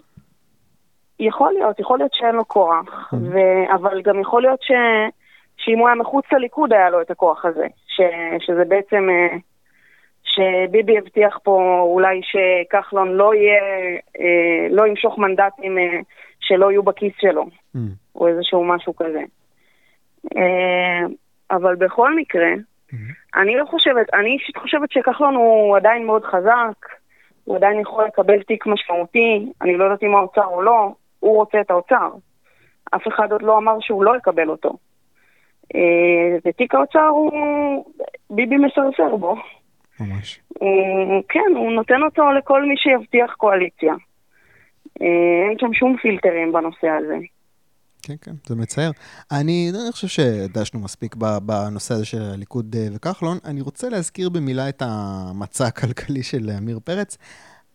יכול 1.19 1.53
להיות, 1.53 1.79
יכול 1.79 1.97
להיות 1.97 2.11
שאין 2.13 2.35
לו 2.35 2.47
כוח, 2.47 3.13
ו... 3.13 3.37
אבל 3.75 4.01
גם 4.01 4.19
יכול 4.19 4.41
להיות 4.41 4.59
ש... 4.61 4.71
שאם 5.61 5.79
הוא 5.79 5.87
היה 5.87 5.95
מחוץ 5.95 6.25
לליכוד 6.31 6.73
היה 6.73 6.89
לו 6.89 7.01
את 7.01 7.11
הכוח 7.11 7.45
הזה, 7.45 7.67
ש... 7.87 8.01
שזה 8.45 8.65
בעצם, 8.65 9.07
אה, 9.09 9.37
שביבי 10.23 10.97
הבטיח 10.97 11.39
פה 11.43 11.79
אולי 11.81 12.21
שכחלון 12.23 13.11
לא 13.11 13.35
יהיה, 13.35 13.61
אה, 14.19 14.67
לא 14.69 14.87
ימשוך 14.87 15.17
מנדטים 15.17 15.77
אה, 15.77 15.99
שלא 16.39 16.71
יהיו 16.71 16.83
בכיס 16.83 17.13
שלו, 17.19 17.45
Mm. 17.75 17.79
או 18.15 18.27
איזשהו 18.27 18.63
משהו 18.63 18.95
כזה. 18.95 19.23
אבל 21.51 21.75
בכל 21.75 22.15
מקרה, 22.15 22.49
אני 23.35 23.55
לא 23.55 23.65
חושבת, 23.65 24.13
אני 24.13 24.29
אישית 24.29 24.57
חושבת 24.57 24.91
שכחלון 24.91 25.35
הוא 25.35 25.77
עדיין 25.77 26.05
מאוד 26.05 26.23
חזק, 26.25 26.87
הוא 27.43 27.55
עדיין 27.55 27.79
יכול 27.79 28.05
לקבל 28.05 28.43
תיק 28.43 28.65
משמעותי, 28.67 29.51
אני 29.61 29.77
לא 29.77 29.83
יודעת 29.83 30.03
אם 30.03 30.15
האוצר 30.15 30.45
או 30.45 30.61
לא, 30.61 30.93
הוא 31.19 31.35
רוצה 31.35 31.61
את 31.61 31.71
האוצר. 31.71 32.09
אף 32.95 33.07
אחד 33.07 33.31
עוד 33.31 33.41
לא 33.41 33.57
אמר 33.57 33.77
שהוא 33.79 34.03
לא 34.03 34.17
יקבל 34.17 34.49
אותו. 34.49 34.77
אה, 35.75 36.37
ותיק 36.45 36.75
האוצר 36.75 37.07
הוא... 37.07 37.31
ביבי 38.29 38.55
מסרסר 38.57 39.15
בו. 39.15 39.35
ממש. 39.99 40.39
הוא, 40.47 41.23
כן, 41.29 41.55
הוא 41.55 41.71
נותן 41.71 42.03
אותו 42.05 42.31
לכל 42.31 42.65
מי 42.65 42.75
שיבטיח 42.77 43.33
קואליציה. 43.33 43.93
אה, 45.01 45.49
אין 45.49 45.57
שם 45.59 45.73
שום 45.73 45.95
פילטרים 46.01 46.51
בנושא 46.53 46.87
הזה. 46.87 47.17
כן, 48.03 48.13
כן, 48.21 48.31
זה 48.45 48.55
מצער. 48.55 48.91
אני, 49.31 49.71
אני 49.83 49.91
חושב 49.91 50.07
שדשנו 50.07 50.79
מספיק 50.79 51.15
בנושא 51.45 51.93
הזה 51.93 52.05
של 52.05 52.21
הליכוד 52.33 52.75
אה, 52.75 52.87
וכחלון. 52.95 53.37
אני 53.45 53.61
רוצה 53.61 53.89
להזכיר 53.89 54.29
במילה 54.29 54.69
את 54.69 54.81
המצע 54.85 55.67
הכלכלי 55.67 56.23
של 56.23 56.49
עמיר 56.57 56.79
פרץ. 56.83 57.17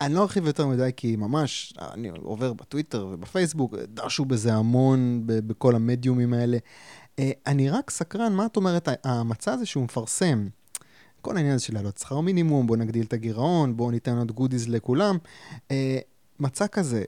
אני 0.01 0.15
לא 0.15 0.23
ארחיב 0.23 0.47
יותר 0.47 0.67
מדי, 0.67 0.91
כי 0.97 1.17
ממש, 1.17 1.75
אני 1.95 2.09
עובר 2.23 2.53
בטוויטר 2.53 3.07
ובפייסבוק, 3.07 3.75
דשו 3.75 4.25
בזה 4.25 4.55
המון 4.55 5.23
ב- 5.27 5.49
בכל 5.49 5.75
המדיומים 5.75 6.35
האלה. 6.35 6.59
אה, 7.19 7.31
אני 7.47 7.71
רק 7.71 7.91
סקרן, 7.91 8.33
מה 8.33 8.47
את 8.47 8.57
אומרת, 8.57 8.89
המצע 9.05 9.53
הזה 9.53 9.67
שהוא 9.67 9.85
מפרסם, 9.85 10.39
כל 11.21 11.37
העניין 11.37 11.55
הזה 11.55 11.65
של 11.65 11.75
להעלות 11.75 11.99
שכר 11.99 12.21
מינימום, 12.21 12.67
בואו 12.67 12.79
נגדיל 12.79 13.05
את 13.09 13.13
הגירעון, 13.13 13.77
בואו 13.77 13.91
ניתן 13.91 14.17
עוד 14.19 14.33
גודיז 14.33 14.75
לכולם. 14.75 15.17
אה, 15.71 15.99
מצע 16.41 16.67
כזה, 16.69 17.03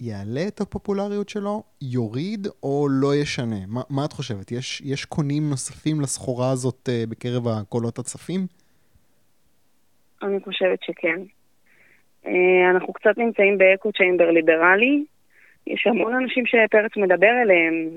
יעלה 0.00 0.48
את 0.48 0.60
הפופולריות 0.60 1.28
שלו, 1.28 1.62
יוריד 1.82 2.46
או 2.62 2.86
לא 2.90 3.14
ישנה? 3.14 3.66
מה, 3.68 3.80
מה 3.90 4.04
את 4.04 4.12
חושבת? 4.12 4.52
יש, 4.52 4.80
יש 4.84 5.04
קונים 5.04 5.50
נוספים 5.50 6.00
לסחורה 6.00 6.50
הזאת 6.50 6.88
uh, 6.88 7.10
בקרב 7.10 7.48
הקולות 7.48 7.98
הצפים? 7.98 8.40
אני 10.22 10.40
חושבת 10.44 10.82
שכן. 10.82 11.20
אה, 12.26 12.70
אנחנו 12.70 12.92
קצת 12.92 13.18
נמצאים 13.18 13.58
באקו 13.58 13.92
צ'יימבר 13.92 14.30
ליברלי. 14.30 15.04
יש 15.66 15.86
המון 15.86 16.14
אנשים 16.14 16.44
שפרץ 16.46 16.96
מדבר 16.96 17.32
אליהם, 17.42 17.88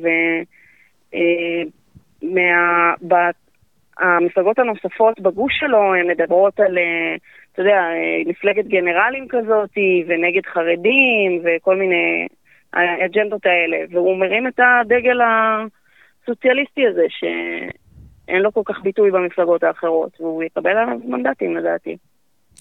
והמפלגות 4.00 4.60
הנוספות 4.60 5.20
בגוש 5.20 5.54
שלו, 5.60 5.96
הן 5.96 6.08
מדברות 6.08 6.60
על, 6.60 6.78
אה, 6.78 7.16
אתה 7.54 7.62
יודע, 7.62 7.78
אה, 7.78 8.22
מפלגת 8.26 8.68
גנרלים 8.68 9.28
כזאת, 9.30 9.78
ונגד 10.08 10.46
חרדים, 10.46 11.42
וכל 11.44 11.76
מיני 11.76 12.28
האג'נדות 12.74 13.46
האלה. 13.46 13.78
והוא 13.92 14.18
מרים 14.18 14.48
את 14.48 14.60
הדגל 14.60 15.20
הסוציאליסטי 15.22 16.88
הזה, 16.88 17.06
שאין 17.10 18.42
לו 18.42 18.54
כל 18.54 18.62
כך 18.66 18.82
ביטוי 18.82 19.12
במפלגות 19.12 19.64
האחרות, 19.64 20.22
והוא 20.22 20.44
יקבל 20.44 20.78
עליו 20.78 20.98
מנדטים 21.06 21.58
לדעתי. 21.58 21.98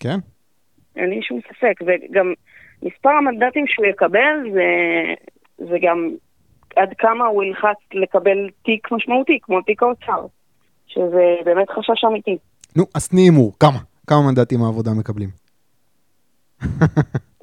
כן. 0.00 0.16
אין 0.96 1.10
לי 1.10 1.22
שום 1.22 1.40
ספק, 1.48 1.74
וגם 1.86 2.32
מספר 2.82 3.10
המנדטים 3.10 3.66
שהוא 3.66 3.86
יקבל 3.86 4.50
זה, 4.52 4.64
זה 5.58 5.76
גם 5.82 6.10
עד 6.76 6.94
כמה 6.98 7.26
הוא 7.26 7.44
ילחץ 7.44 7.76
לקבל 7.94 8.48
תיק 8.64 8.92
משמעותי, 8.92 9.38
כמו 9.42 9.62
תיק 9.62 9.82
האוצר, 9.82 10.26
שזה 10.86 11.36
באמת 11.44 11.70
חשש 11.70 12.04
אמיתי. 12.04 12.36
נו, 12.76 12.84
אז 12.94 13.08
תני 13.08 13.20
הימור, 13.20 13.52
כמה? 13.60 13.78
כמה 14.06 14.18
מנדטים 14.22 14.62
העבודה 14.62 14.90
מקבלים? 14.98 15.28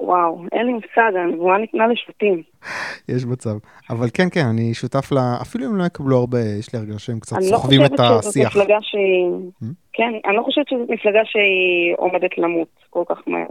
וואו, 0.00 0.44
אין 0.52 0.66
לי 0.66 0.72
מושג, 0.72 1.16
הנבואה 1.22 1.58
ניתנה 1.58 1.86
לשבטים. 1.86 2.42
יש 3.08 3.24
מצב. 3.24 3.56
אבל 3.90 4.06
כן, 4.14 4.28
כן, 4.32 4.46
אני 4.46 4.74
שותף 4.74 5.12
ל... 5.12 5.16
אפילו 5.42 5.66
אם 5.66 5.76
לא 5.76 5.84
יקבלו 5.84 6.16
הרבה, 6.18 6.38
יש 6.60 6.72
לי 6.72 6.78
הרגשה 6.78 6.98
שהם 6.98 7.20
קצת 7.20 7.36
אני 7.36 7.50
לא 7.50 7.56
סוחבים 7.56 7.80
חושבת 7.80 8.00
את 8.00 8.04
שזאת 8.06 8.26
השיח. 8.26 8.56
מפלגה 8.56 8.78
שהיא... 8.80 9.26
Hmm? 9.62 9.74
כן, 9.92 10.12
אני 10.24 10.36
לא 10.36 10.42
חושבת 10.42 10.68
שזאת 10.68 10.90
מפלגה 10.90 11.20
שהיא 11.24 11.94
עומדת 11.98 12.38
למות 12.38 12.68
כל 12.90 13.02
כך 13.08 13.18
מהר. 13.26 13.46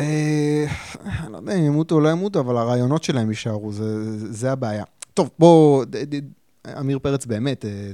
אה, 0.00 0.66
אני 1.04 1.32
לא 1.32 1.36
יודע 1.36 1.54
אם 1.54 1.64
ימותו 1.64 1.94
או 1.94 2.00
לא 2.00 2.08
ימותו, 2.08 2.40
אבל 2.40 2.56
הרעיונות 2.56 3.04
שלהם 3.04 3.28
יישארו, 3.30 3.72
זה, 3.72 4.32
זה 4.32 4.52
הבעיה. 4.52 4.84
טוב, 5.14 5.30
בוא, 5.38 5.84
ד- 5.84 6.14
ד- 6.14 6.30
עמיר 6.76 6.98
פרץ 6.98 7.26
באמת, 7.26 7.64
אה, 7.64 7.90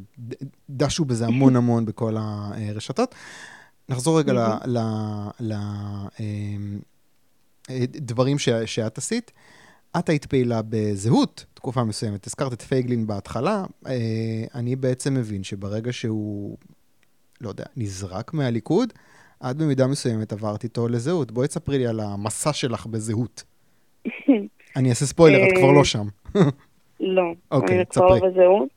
דשו 0.70 1.04
בזה 1.04 1.26
המון 1.26 1.56
המון 1.56 1.84
בכל 1.84 2.16
הרשתות. 2.18 3.14
נחזור 3.88 4.18
רגע 4.18 4.32
ל- 4.32 4.38
ל- 4.66 5.28
ל- 5.40 5.52
אה, 6.20 6.56
אה, 7.70 8.66
שאת 8.66 8.98
עשית. 8.98 9.32
את 9.98 10.08
היית 10.08 10.26
פעילה 10.26 10.60
בזהות 10.68 11.44
תקופה 11.54 11.84
מסוימת, 11.84 12.26
הזכרת 12.26 12.52
את 12.52 12.62
פייגלין 12.62 13.06
בהתחלה. 13.06 13.64
אה, 13.86 14.44
אני 14.54 14.76
בעצם 14.76 15.14
מבין 15.14 15.44
שברגע 15.44 15.92
שהוא, 15.92 16.56
לא 17.40 17.48
יודע, 17.48 17.64
נזרק 17.76 18.34
מהליכוד, 18.34 18.92
את 19.50 19.56
במידה 19.56 19.86
מסוימת 19.86 20.32
עברת 20.32 20.64
איתו 20.64 20.88
לזהות. 20.88 21.32
בואי 21.32 21.48
תספרי 21.48 21.78
לי 21.78 21.86
על 21.86 22.00
המסע 22.00 22.52
שלך 22.52 22.86
בזהות. 22.86 23.42
אני 24.76 24.90
אעשה 24.90 25.04
ספוילר, 25.04 25.38
את 25.48 25.58
כבר 25.58 25.72
לא 25.72 25.84
שם. 25.84 26.06
לא, 27.00 27.22
אוקיי, 27.56 27.76
אני 27.76 27.86
כבר 27.86 28.14
בזהות. 28.14 28.68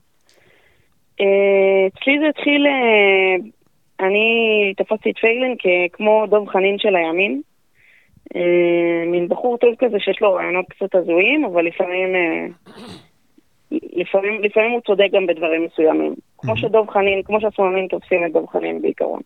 אה, 1.22 1.88
אצלי 1.88 2.20
זה 2.20 2.30
התחיל, 2.30 2.68
אה, 2.68 3.36
אני 4.08 4.28
תפסתי 4.78 5.10
את 5.10 5.18
פייגלין 5.22 5.56
כמו 5.94 6.26
דב 6.28 6.50
חנין 6.50 6.80
של 6.80 6.96
הימין. 6.96 7.42
אה, 8.36 9.12
מין 9.12 9.28
בחור 9.28 9.58
טוב 9.58 9.76
כזה 9.80 10.00
שיש 10.00 10.22
לו 10.22 10.34
רעיונות 10.34 10.66
קצת 10.70 10.96
הזויים, 10.96 11.46
אבל 11.46 11.66
לפעמים, 11.66 12.16
אה, 12.16 12.46
לפעמים, 13.72 14.42
לפעמים 14.44 14.72
הוא 14.72 14.82
צודק 14.82 15.08
גם 15.14 15.28
בדברים 15.28 15.66
מסוימים. 15.66 16.16
כמו 16.38 16.58
שדב 16.58 16.90
חנין, 16.90 17.24
כמו 17.24 17.42
שהשמאלנים 17.42 17.88
תופסים 17.88 18.26
את 18.26 18.32
דב 18.32 18.48
חנין 18.48 18.82
בעיקרון. 18.82 19.22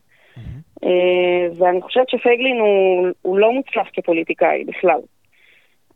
אה, 0.84 1.48
ואני 1.58 1.82
חושבת 1.82 2.10
שפייגלין 2.10 2.60
הוא, 2.60 3.08
הוא 3.22 3.40
לא 3.40 3.52
מוצלח 3.52 3.88
כפוליטיקאי 3.94 4.64
בכלל. 4.64 5.00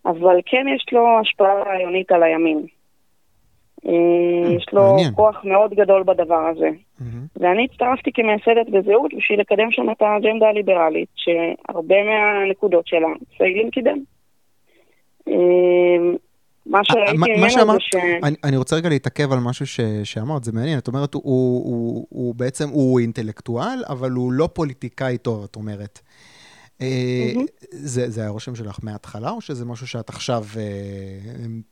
אבל 0.06 0.40
כן 0.46 0.66
יש 0.76 0.86
לו 0.92 1.20
השפעה 1.20 1.64
רעיונית 1.64 2.12
על 2.12 2.24
הימין. 2.24 2.66
אה, 3.88 4.56
יש 4.56 4.66
לו 4.74 4.82
מעניין. 4.82 5.12
כוח 5.16 5.42
מאוד 5.44 5.74
גדול 5.74 6.04
בדבר 6.04 6.48
הזה. 6.48 6.70
ואני 7.38 7.66
הצטרפתי 7.72 8.12
כמייסדת 8.14 8.70
בזהות 8.70 9.14
בשביל 9.18 9.40
לקדם 9.40 9.72
שם 9.72 9.90
את 9.92 10.02
האג'נדה 10.02 10.48
הליברלית, 10.48 11.10
שהרבה 11.16 11.96
מהנקודות 12.04 12.88
שלה 12.88 13.08
פייגלין 13.38 13.70
קידם. 13.70 14.00
אה, 16.68 16.72
מה 16.72 16.78
מה- 16.78 16.84
שראיתי 16.86 17.18
מה 17.18 17.28
ממנו 17.28 17.74
זה 17.74 17.80
ש... 17.80 17.96
אני, 18.24 18.36
אני 18.44 18.58
רוצה 18.58 18.76
רגע 18.76 18.90
להתעכב 18.90 19.32
על 19.32 19.40
משהו 19.40 19.68
ש, 19.68 19.80
שאמרת, 20.04 20.44
זה 20.44 20.52
מעניין. 20.52 20.78
את 20.78 20.88
אומרת, 20.88 21.14
הוא, 21.14 21.24
הוא, 21.24 21.64
הוא, 21.66 22.06
הוא 22.10 22.36
בעצם, 22.36 22.70
הוא 22.70 23.00
אינטלקטואל, 23.00 23.84
אבל 23.90 24.12
הוא 24.12 24.34
לא 24.34 24.50
פוליטיקאי 24.54 25.18
טוב, 25.18 25.44
את 25.44 25.56
אומרת. 25.56 26.00
אה, 26.82 26.88
מהמם. 27.34 27.46
זה, 27.72 28.10
זה 28.10 28.22
היה 28.22 28.30
הרושם 28.30 28.56
שלך 28.56 28.80
מההתחלה, 28.84 29.30
או 29.32 29.42
שזה 29.42 29.66
משהו 29.66 29.88
שאת 29.88 30.10
עכשיו 30.10 30.44
אה, 30.58 30.62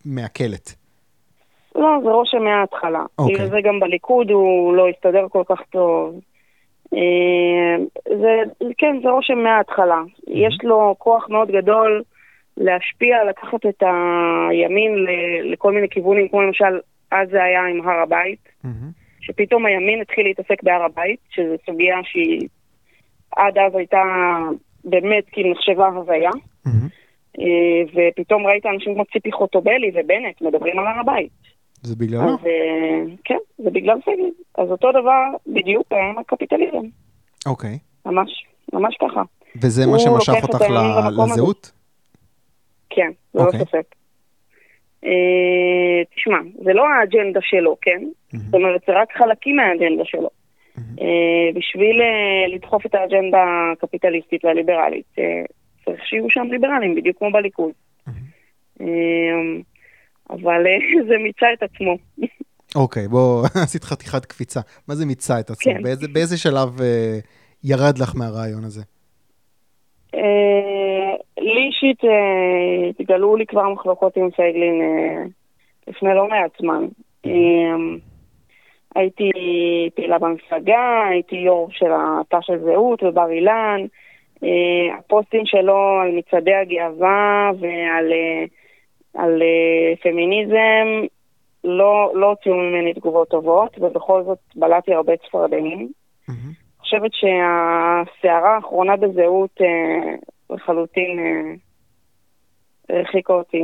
מעכלת? 0.05 0.75
אה, 1.75 1.81
לא, 1.81 1.87
זה 2.03 2.09
רושם 2.09 2.43
מההתחלה. 2.43 3.05
אוקיי. 3.17 3.35
בגלל 3.35 3.49
זה 3.49 3.57
גם 3.63 3.79
בליכוד 3.79 4.31
הוא 4.31 4.73
לא 4.73 4.89
הסתדר 4.89 5.27
כל 5.29 5.43
כך 5.49 5.61
טוב. 5.71 6.19
אה, 6.93 7.83
זה, 8.21 8.63
כן, 8.77 8.99
זה 9.03 9.09
רושם 9.09 9.37
מההתחלה. 9.37 10.01
יש 10.27 10.57
לו 10.63 10.95
כוח 10.97 11.29
מאוד 11.29 11.51
גדול 11.51 12.03
להשפיע, 12.57 13.23
לקחת 13.29 13.65
את 13.69 13.83
הימין 14.49 15.05
לכל 15.43 15.73
מיני 15.73 15.89
כיוונים, 15.89 16.27
כמו 16.27 16.41
למשל, 16.41 16.79
אז 17.11 17.29
זה 17.31 17.43
היה 17.43 17.65
עם 17.65 17.89
הר 17.89 18.01
הבית, 18.03 18.49
מהמם. 18.63 18.91
שפתאום 19.21 19.65
הימין 19.65 20.01
התחיל 20.01 20.25
להתעסק 20.25 20.63
בהר 20.63 20.83
הבית, 20.83 21.19
שזו 21.29 21.55
סוגיה 21.65 21.97
שהיא 22.03 22.47
עד 23.35 23.57
אז 23.57 23.75
הייתה 23.75 24.03
באמת 24.83 25.23
כאילו 25.31 25.51
נחשבה 25.51 25.87
הזיה. 25.87 26.31
מהמם. 26.65 26.87
אה, 27.39 27.81
ופתאום 27.93 28.47
ראית 28.47 28.65
אנשים 28.65 28.93
כמו 28.93 29.05
ציפי 29.05 29.31
חוטובלי 29.31 29.91
ובנט 29.93 30.41
מדברים 30.41 30.79
על 30.79 30.87
הר 30.87 30.99
הבית. 30.99 31.31
זה 31.81 31.95
בגללו? 31.95 32.23
אז 32.23 32.45
אה, 32.45 33.15
כן, 33.23 33.37
זה 33.57 33.69
בגלל 33.71 34.01
פייגלין. 34.05 34.31
אז 34.57 34.69
אותו 34.69 34.91
דבר 34.91 35.23
בדיוק 35.47 35.87
היה 35.91 36.09
עם 36.09 36.17
הקפיטליזם. 36.17 36.87
אוקיי. 37.45 37.79
ממש, 38.05 38.45
ממש 38.73 38.97
ככה. 39.01 39.21
וזה 39.61 39.87
מה 39.87 39.99
שמשך 39.99 40.43
אותך 40.43 40.61
ל-. 40.61 41.23
לזהות? 41.23 41.71
כן, 42.95 43.11
ללא 43.35 43.45
אוקיי. 43.45 43.59
ספק. 43.59 43.83
אה, 45.05 45.09
תשמע, 46.15 46.37
זה 46.63 46.73
לא 46.73 46.85
האג'נדה 46.89 47.39
שלו, 47.43 47.77
כן? 47.81 48.01
מהמם. 48.33 48.45
זאת 48.45 48.53
אומרת, 48.53 48.81
זה 48.87 48.93
רק 49.01 49.07
חלקים 49.17 49.55
מהאג'נדה 49.55 50.03
שלו. 50.05 50.29
מהמם. 50.77 50.95
אה, 51.01 51.05
בשביל 51.59 52.01
אה, 52.01 52.55
לדחוף 52.55 52.85
את 52.85 52.95
האג'נדה 52.95 53.43
הקפיטליסטית 53.73 54.45
והליברלית, 54.45 55.05
אה, 55.19 55.41
צריך 55.85 56.05
שיהיו 56.05 56.29
שם 56.29 56.47
ליברלים, 56.51 56.95
בדיוק 56.95 57.17
כמו 57.17 57.31
בליכוד. 57.31 57.71
מהמם. 58.07 58.19
אה, 58.81 59.61
אבל 60.29 60.67
אה, 60.67 60.77
זה 61.09 61.17
מיצה 61.17 61.47
את 61.53 61.63
עצמו. 61.63 61.97
אוקיי, 62.75 63.07
בוא, 63.07 63.43
עשית 63.63 63.83
חתיכת 63.83 64.25
קפיצה. 64.25 64.59
מה 64.87 64.95
זה 64.95 65.05
מיצה 65.05 65.39
את 65.39 65.49
עצמו? 65.49 65.73
כן. 65.73 65.83
באיזה- 65.83 66.07
באיזה 66.07 66.37
שלב 66.37 66.81
אה, 66.81 67.19
ירד 67.63 67.97
לך 67.97 68.15
מהרעיון 68.15 68.63
הזה? 68.63 68.81
אה, 70.13 71.15
לי 71.37 71.65
אישית 71.67 72.05
אה, 72.05 72.89
התגלו 72.89 73.35
לי 73.35 73.45
כבר 73.45 73.69
מחלוקות 73.69 74.17
עם 74.17 74.31
פייגלין 74.31 74.81
אה, 74.81 75.23
לפני 75.87 76.09
לא 76.15 76.27
מעט 76.27 76.51
זמן. 76.61 76.85
הייתי 78.95 79.31
פעילה 79.95 80.19
במפלגה, 80.19 81.03
הייתי 81.09 81.35
יו"ר 81.35 81.67
של 81.71 81.91
התא 81.91 82.37
של 82.41 82.59
זהות 82.59 83.03
ובר 83.03 83.29
אילן. 83.31 83.81
הפוסטים 84.97 85.45
שלו 85.45 85.99
על 86.01 86.11
מצעדי 86.11 86.53
הגאווה 86.53 87.51
ועל 87.59 88.13
על, 89.17 89.41
פמיניזם 90.03 91.05
לא 91.63 92.11
לא 92.15 92.25
הוציאו 92.29 92.55
ממני 92.55 92.93
תגובות 92.93 93.29
טובות, 93.29 93.77
ובכל 93.79 94.23
זאת 94.23 94.39
בלעתי 94.55 94.93
הרבה 94.93 95.13
צפרדעים. 95.17 95.89
מהמם. 96.27 96.62
חושבת 96.93 97.11
שהסערה 97.13 98.55
האחרונה 98.55 98.95
בזהות 98.95 99.61
אה, 99.61 100.15
לחלוטין 100.49 101.19
אה, 101.19 101.53
הרחיקה 102.89 103.33
אותי 103.33 103.61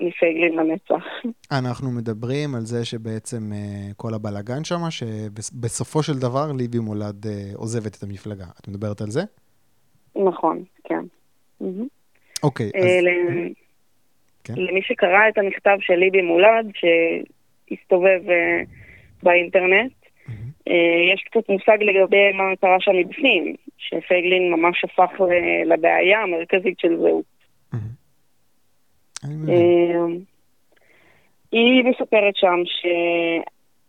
מפייגלין 0.00 0.52
לנצח. 0.56 1.04
אנחנו 1.60 1.90
מדברים 1.90 2.54
על 2.54 2.60
זה 2.60 2.84
שבעצם 2.84 3.52
אה, 3.52 3.94
כל 3.96 4.14
הבלגן 4.14 4.64
שם, 4.64 4.90
שבסופו 4.90 6.02
של 6.02 6.18
דבר 6.18 6.52
ליבי 6.58 6.78
מולד 6.78 7.26
עוזבת 7.54 7.96
את 7.96 8.02
המפלגה. 8.02 8.46
את 8.60 8.68
מדברת 8.68 9.00
על 9.00 9.10
זה? 9.10 9.20
נכון, 10.16 10.64
כן. 10.84 11.04
אוקיי, 12.42 12.70
אז... 12.74 12.84
כן. 14.44 14.54
למי 14.56 14.82
שקרא 14.82 15.28
את 15.28 15.38
המכתב 15.38 15.76
של 15.80 15.94
ליבי 15.94 16.22
מולד, 16.22 16.66
שהסתובב 16.74 18.20
באינטרנט, 19.22 20.01
יש 21.12 21.24
קצת 21.30 21.48
מושג 21.48 21.78
לגבי 21.80 22.32
מה 22.32 22.56
קרה 22.60 22.76
שם 22.80 22.92
מבפנים, 22.96 23.54
שפייגלין 23.78 24.52
ממש 24.52 24.84
הפך 24.84 25.20
אה, 25.20 25.64
לבעיה 25.66 26.22
המרכזית 26.22 26.78
של 26.78 26.96
זהות. 26.96 27.24
אה, 29.24 30.04
היא 31.52 31.84
מספרת 31.84 32.36
שם 32.36 32.60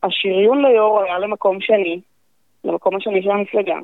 שהשריון 0.03 0.65
ליו"ר 0.65 1.03
היה 1.03 1.19
למקום 1.19 1.61
שני, 1.61 2.01
למקום 2.63 2.95
השני 2.95 3.23
של 3.23 3.31
המפלגה, 3.31 3.77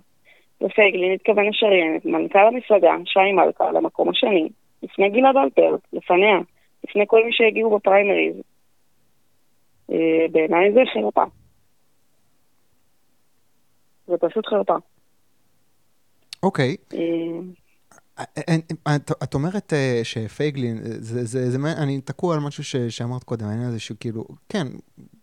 ופייגלין 0.62 1.14
התכוון 1.14 1.48
לשריין 1.48 1.96
את 1.96 2.06
מנכ"ל 2.06 2.40
המפלגה, 2.40 2.96
שי 3.06 3.32
מלכה, 3.32 3.72
למקום 3.72 4.10
השני, 4.10 4.50
לפני 4.84 5.10
גלעד 5.10 5.38
אלפר, 5.38 5.76
לפניה, 5.94 6.38
לפני 6.84 7.04
כל 7.08 7.26
מי 7.26 7.34
שהגיעו 7.34 7.78
בפריימריז. 7.78 8.36
אה, 9.92 10.26
בעיניי 10.32 10.72
זה 10.72 10.82
חרפה. 10.94 11.24
זה 14.10 14.16
פשוט 14.20 14.46
חרפה. 14.48 14.76
אוקיי, 16.44 16.76
אה, 16.94 17.00
אין- 18.38 18.62
את, 18.96 19.12
את 19.24 19.34
אומרת 19.34 19.74
אה, 19.74 20.02
שפייגלין, 20.04 20.78
אה, 20.78 20.92
זה, 21.00 21.26
זה, 21.26 21.52
זה, 21.52 21.58
אני 21.78 22.02
תקוע 22.02 22.36
על 22.36 22.42
משהו 22.42 22.64
ש, 22.64 22.76
שאמרת 22.76 23.24
קודם, 23.24 23.46
העניין 23.46 23.68
הזה 23.68 23.80
שכאילו, 23.80 24.26
כן, 24.50 24.68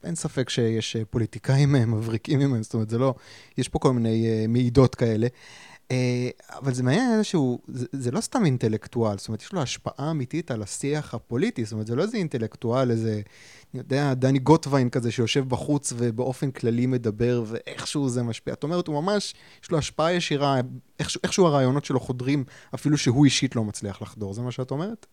אין 0.04 0.14
ספק 0.14 0.48
שיש 0.50 0.96
אה, 0.96 1.04
פוליטיקאים 1.04 1.76
אה, 1.76 1.86
מבריקים 1.86 2.38
ממנו, 2.38 2.62
זאת 2.62 2.74
אומרת, 2.74 2.90
זה 2.90 2.98
לא, 2.98 3.14
יש 3.58 3.68
פה 3.68 3.78
כל 3.78 3.92
מיני 3.92 4.26
אה, 4.26 4.44
מעידות 4.48 4.94
כאלה, 4.94 5.26
אה, 5.26 5.30
אבל 6.62 6.72
זה 6.72 6.82
מעניין 6.82 7.22
שהוא, 7.22 7.58
זה, 7.66 7.86
זה 7.92 8.10
לא 8.10 8.20
סתם 8.20 8.44
אינטלקטואל, 8.44 9.16
זאת 9.16 9.28
אומרת, 9.28 9.42
יש 9.42 9.52
לו 9.52 9.60
השפעה 9.60 10.10
אמיתית 10.10 10.50
על 10.50 10.62
השיח 10.62 11.14
הפוליטי, 11.14 11.64
זאת 11.64 11.72
אומרת, 11.72 11.86
זה 11.86 11.96
לא 11.96 12.02
איזה 12.02 12.16
אינטלקטואל, 12.16 12.90
איזה, 12.90 13.10
אני 13.74 13.80
יודע, 13.80 14.14
דני 14.14 14.38
גוטווין 14.38 14.90
כזה 14.90 15.12
שיושב 15.12 15.44
בחוץ 15.48 15.92
ובאופן 15.98 16.50
כללי 16.50 16.86
מדבר, 16.86 17.42
ואיכשהו 17.46 18.08
זה 18.08 18.22
משפיע. 18.22 18.54
את 18.54 18.62
אומרת, 18.62 18.86
הוא 18.86 19.02
ממש, 19.02 19.34
יש 19.62 19.70
לו 19.70 19.78
השפעה 19.78 20.12
ישירה, 20.12 20.54
איכשהו, 21.00 21.20
איכשהו 21.24 21.46
הרעיונות 21.46 21.84
שלו 21.84 22.00
חודרים, 22.00 22.44
אפילו 22.74 22.96
שהוא 22.96 23.24
אישית 23.24 23.56
לא 23.56 23.64
מצליח 23.64 24.02
לחדור, 24.02 24.32
זה 24.32 24.42
מה 24.42 24.50
שאת 24.50 24.70
אומרת? 24.70 25.06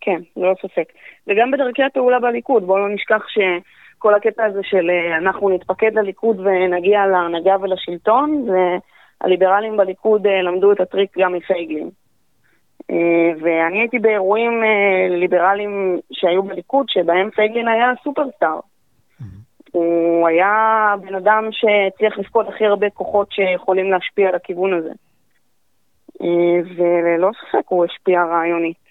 כן, 0.00 0.20
ללא 0.36 0.54
ספק. 0.62 0.88
וגם 1.26 1.50
בדרכי 1.50 1.82
הפעולה 1.82 2.20
בליכוד, 2.20 2.66
בואו 2.66 2.78
לא 2.78 2.94
נשכח 2.94 3.22
שכל 3.28 4.14
הקטע 4.14 4.44
הזה 4.44 4.60
של 4.62 4.90
אה, 4.90 5.16
אנחנו 5.16 5.50
נתפקד 5.50 5.90
לליכוד 5.94 6.40
ונגיע 6.40 7.06
להנהגה 7.06 7.56
ולשלטון, 7.60 8.46
והליברלים 9.20 9.76
בליכוד 9.76 10.26
אה, 10.26 10.42
למדו 10.42 10.72
את 10.72 10.80
הטריק 10.80 11.18
גם 11.18 11.32
מפייגלין. 11.32 11.90
אה, 12.90 13.30
ואני 13.40 13.78
הייתי 13.78 13.98
באירועים 13.98 14.62
אה, 14.64 15.16
ליברליים 15.16 16.00
שהיו 16.12 16.42
בליכוד, 16.42 16.86
שבהם 16.88 17.30
פייגלין 17.30 17.68
היה 17.68 17.92
סופרסטאר. 18.04 18.60
הוא 19.72 20.28
היה 20.28 20.94
בן 21.00 21.14
אדם 21.14 21.48
שהצליח 21.52 22.18
לפקוד 22.18 22.46
הכי 22.48 22.66
הרבה 22.66 22.90
כוחות 22.90 23.32
שיכולים 23.32 23.90
להשפיע 23.90 24.28
על 24.28 24.34
הכיוון 24.34 24.72
הזה. 24.72 24.92
וללא 26.76 27.30
ספק 27.32 27.68
הוא 27.68 27.84
השפיע 27.84 28.24
רעיונית. 28.24 28.86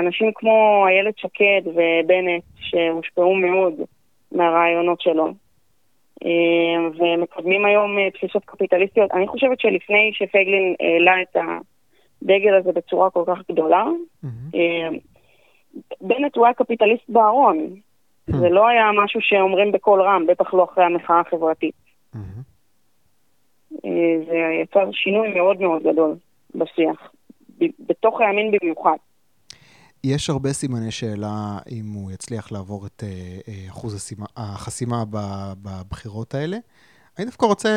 אנשים 0.00 0.32
כמו 0.34 0.84
איילת 0.88 1.18
שקד 1.18 1.62
ובנט, 1.66 2.42
שהושפעו 2.56 3.34
מאוד 3.34 3.74
מהרעיונות 4.32 5.00
שלו, 5.00 5.32
ומקדמים 6.98 7.64
היום 7.64 7.98
אה, 7.98 8.10
תפיסות 8.10 8.44
קפיטליסטיות. 8.44 9.10
אני 9.12 9.28
חושבת 9.28 9.60
שלפני 9.60 10.10
שפייגלין 10.14 10.74
העלה 10.80 11.22
את 11.22 11.36
הדגל 11.36 12.54
הזה 12.54 12.72
בצורה 12.72 13.10
כל 13.10 13.24
כך 13.26 13.38
גדולה, 13.52 13.84
אה, 14.54 14.88
בנט 16.00 16.36
הוא 16.36 16.46
היה 16.46 16.54
קפיטליסט 16.54 17.08
בארון. 17.08 17.76
זה 18.26 18.48
לא 18.48 18.68
היה 18.68 18.90
משהו 19.04 19.20
שאומרים 19.22 19.72
בקול 19.72 20.02
רם, 20.02 20.26
בטח 20.26 20.54
לא 20.54 20.64
אחרי 20.64 20.84
המחאה 20.84 21.20
החברתית. 21.20 21.74
אה, 23.84 24.16
זה 24.26 24.36
יצר 24.62 24.92
שינוי 24.92 25.34
מאוד 25.34 25.60
מאוד 25.60 25.82
גדול 25.82 26.14
בשיח, 26.54 27.12
בתוך 27.58 28.20
הימין 28.20 28.50
במיוחד. 28.50 28.96
יש 30.04 30.30
הרבה 30.30 30.52
סימני 30.52 30.90
שאלה 30.90 31.58
אם 31.70 31.92
הוא 31.92 32.10
יצליח 32.12 32.52
לעבור 32.52 32.86
את 32.86 33.04
אה, 33.06 33.38
אה, 33.48 33.70
אחוז 33.70 33.94
הסימה, 33.94 34.26
החסימה 34.36 35.04
בבחירות 35.62 36.34
האלה. 36.34 36.56
אני 37.18 37.24
דווקא 37.24 37.46
רוצה 37.46 37.68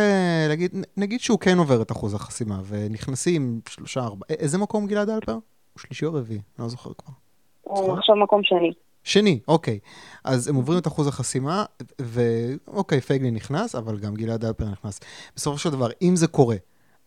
להגיד, 0.50 0.86
נגיד 0.98 1.20
שהוא 1.20 1.40
כן 1.40 1.58
עובר 1.58 1.82
את 1.82 1.92
אחוז 1.92 2.14
החסימה, 2.14 2.62
ונכנסים 2.66 3.60
שלושה, 3.70 4.04
ארבעה, 4.04 4.30
איזה 4.30 4.58
מקום 4.58 4.88
גלעד 4.88 5.10
אלפר? 5.10 5.32
הוא 5.34 5.42
שלישי 5.78 6.06
או 6.06 6.14
רביעי? 6.14 6.40
אני 6.58 6.64
לא 6.64 6.70
זוכר 6.70 6.92
כבר. 6.98 7.14
הוא. 7.62 7.98
עכשיו 7.98 8.16
מקום 8.16 8.44
שני. 8.44 8.74
שני, 9.04 9.40
אוקיי. 9.48 9.80
אז 10.24 10.48
הם 10.48 10.56
עוברים 10.56 10.80
את 10.80 10.88
אחוז 10.88 11.08
החסימה, 11.08 11.66
ואוקיי, 12.02 13.02
פייגלין 13.02 13.34
נכנס, 13.34 13.76
אבל 13.76 14.00
גם 14.00 14.16
גלעד 14.16 14.46
אלפר 14.46 14.66
נכנס. 14.66 15.00
בסופו 15.36 15.58
של 15.58 15.70
דבר, 15.70 15.88
אם 16.02 16.16
זה 16.16 16.28
קורה, 16.28 16.56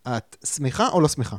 את 0.08 0.36
שמחה 0.44 0.88
או 0.88 1.00
לא 1.00 1.08
שמחה? 1.08 1.36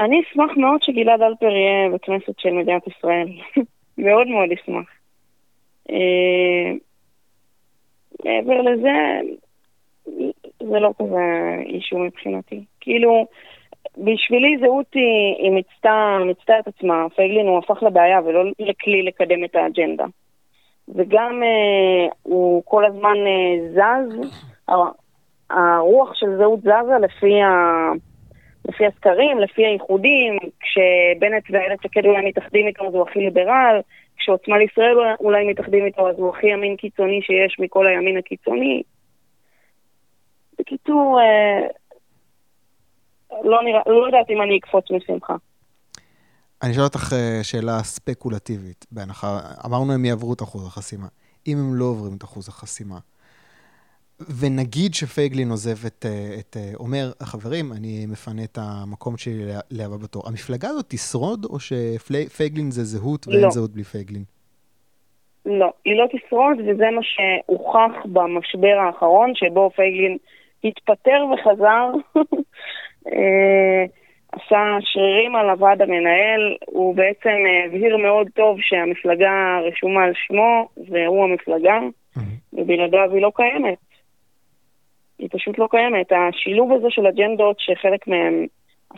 אני 0.00 0.20
אשמח 0.20 0.56
מאוד 0.56 0.82
שגלעד 0.82 1.22
אלפר 1.22 1.46
יהיה 1.46 1.88
בכנסת 1.88 2.38
של 2.38 2.50
מדינת 2.50 2.82
ישראל. 2.86 3.28
מאוד 3.98 4.26
מאוד 4.26 4.48
אשמח. 4.52 4.86
אה, 5.90 6.72
מעבר 8.24 8.60
לזה, 8.62 9.20
זה 10.60 10.78
לא 10.80 10.90
כזה 10.98 11.22
אישו 11.66 11.98
מבחינתי. 11.98 12.64
כאילו, 12.80 13.26
בשבילי 13.98 14.58
זהות 14.60 14.94
היא, 14.94 15.50
מיצתה, 15.50 16.18
מיצתה 16.26 16.58
את 16.58 16.68
עצמה. 16.68 17.06
פייגלין 17.16 17.46
הוא 17.46 17.58
הפך 17.58 17.82
לבעיה 17.82 18.20
ולא 18.24 18.44
לכלי 18.58 19.02
לקדם 19.02 19.44
את 19.44 19.56
האג'נדה. 19.56 20.04
וגם 20.88 21.42
אה, 21.42 22.08
הוא 22.22 22.62
כל 22.64 22.84
הזמן 22.84 23.16
אה, 23.26 23.70
זז, 23.70 24.40
הרוח 25.50 26.14
של 26.14 26.36
זהות 26.36 26.60
זזה 26.60 26.98
לפי, 27.00 27.42
ה... 27.42 27.48
לפי 28.68 28.86
הסקרים, 28.86 29.38
לפי 29.38 29.66
האיחודים, 29.66 30.38
כשבנט 30.60 31.42
ואיילת 31.50 31.82
שקד 31.82 32.06
אולי 32.06 32.28
מתאחדים 32.28 32.66
איתו 32.66 32.86
אז 32.86 32.94
הוא 32.94 33.02
הכי 33.08 33.18
ליברל, 33.18 33.80
כשעוצמה 34.16 34.58
לישראל 34.58 34.96
אולי 35.20 35.50
מתאחדים 35.50 35.86
איתו 35.86 36.08
אז 36.08 36.14
הוא 36.18 36.30
הכי 36.30 36.46
ימין 36.46 36.76
קיצוני 36.76 37.20
שיש 37.22 37.56
מכל 37.58 37.86
הימין 37.86 38.16
הקיצוני. 38.18 38.82
בקיצור, 40.58 41.20
אה, 41.20 41.66
לא. 43.44 43.58
לא 43.86 44.06
יודעת 44.06 44.30
אם 44.30 44.42
אני 44.42 44.58
אקפוץ 44.58 44.90
משמחה. 44.90 45.34
אני 46.62 46.72
אשאל 46.72 46.82
אותך 46.82 47.12
אה, 47.12 47.40
שאלה 47.42 47.78
ספקולטיבית, 47.82 48.86
בהנחה, 48.92 49.38
אמרנו 49.66 49.92
הם 49.92 50.04
יעברו 50.04 50.32
את 50.34 50.42
אחוז 50.42 50.66
החסימה. 50.66 51.06
אם 51.46 51.56
הם 51.58 51.74
לא 51.74 51.84
עוברים 51.84 52.16
את 52.16 52.24
אחוז 52.24 52.48
החסימה, 52.48 52.98
ונגיד 54.40 54.94
שפייגלין 54.94 55.50
עוזב 55.50 55.86
את, 55.86 56.06
אה, 56.06 56.36
את, 56.40 56.56
אה, 56.56 56.70
אומר, 56.74 57.10
חברים, 57.22 57.72
אני 57.72 58.06
מפנה 58.08 58.44
את 58.44 58.58
המקום 58.60 59.16
שלי 59.16 59.44
להבא 59.70 59.96
בתור. 59.96 60.22
המפלגה 60.26 60.68
הזאת 60.68 60.84
תשרוד, 60.88 61.44
או 61.44 61.56
שפייגלין 61.60 62.70
זה 62.70 62.84
זהות 62.84 63.28
ואין 63.28 63.40
לא. 63.40 63.50
זהות 63.50 63.70
בלי 63.70 63.84
פייגלין? 63.84 64.22
לא, 65.46 65.72
היא 65.84 65.94
לא 65.96 66.06
תשרוד, 66.12 66.58
וזה 66.60 66.90
מה 66.90 67.00
שהוכח 67.02 68.06
במשבר 68.06 68.76
האחרון, 68.86 69.32
שבו 69.34 69.70
פייגלין 69.76 70.16
התפטר 70.64 71.24
וחזר. 71.32 71.90
עשה 74.32 74.76
שרירים 74.80 75.36
על 75.36 75.50
הוועד 75.50 75.82
המנהל, 75.82 76.56
הוא 76.66 76.96
בעצם 76.96 77.28
אה, 77.28 77.64
הבהיר 77.66 77.96
מאוד 77.96 78.28
טוב 78.34 78.56
שהמפלגה 78.60 79.58
רשומה 79.62 80.04
על 80.04 80.12
שמו, 80.14 80.68
והוא 80.76 81.24
המפלגה, 81.24 81.78
ובלעדיו 82.52 83.12
היא 83.12 83.22
לא 83.22 83.32
קיימת. 83.34 83.78
היא 85.24 85.30
פשוט 85.32 85.58
לא 85.58 85.68
קיימת. 85.70 86.12
השילוב 86.12 86.72
הזה 86.72 86.86
של 86.90 87.06
אג'נדות, 87.06 87.56
שחלק 87.58 88.08
מהן 88.08 88.46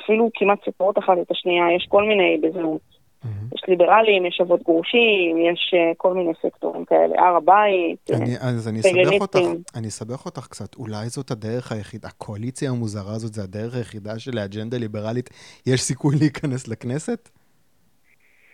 אפילו 0.00 0.30
כמעט 0.34 0.64
סופרות 0.64 0.98
אחת 0.98 1.18
את 1.22 1.30
השנייה, 1.30 1.64
יש 1.76 1.86
כל 1.88 2.04
מיני 2.04 2.38
בזהות. 2.42 2.80
Mm-hmm. 2.80 3.54
יש 3.54 3.62
ליברלים, 3.68 4.26
יש 4.26 4.40
אבות 4.40 4.62
גרושים, 4.62 5.38
יש 5.38 5.74
uh, 5.74 5.94
כל 5.96 6.14
מיני 6.14 6.32
סקטורים 6.42 6.84
כאלה, 6.84 7.22
הר 7.22 7.36
הבית, 7.36 8.10
אני, 8.10 8.34
אז 8.40 8.68
אני 8.68 8.80
אסבך 8.80 9.20
אותך, 9.20 9.38
אני 9.76 9.88
אסבך 9.88 10.26
אותך 10.26 10.46
קצת. 10.46 10.74
אולי 10.74 11.06
זאת 11.08 11.30
הדרך 11.30 11.72
היחידה, 11.72 12.08
הקואליציה 12.08 12.70
המוזרה 12.70 13.12
הזאת 13.14 13.32
זה 13.32 13.42
הדרך 13.42 13.74
היחידה 13.74 14.18
שלאג'נדה 14.18 14.78
ליברלית 14.78 15.30
יש 15.66 15.80
סיכוי 15.80 16.16
להיכנס 16.20 16.68
לכנסת? 16.68 17.28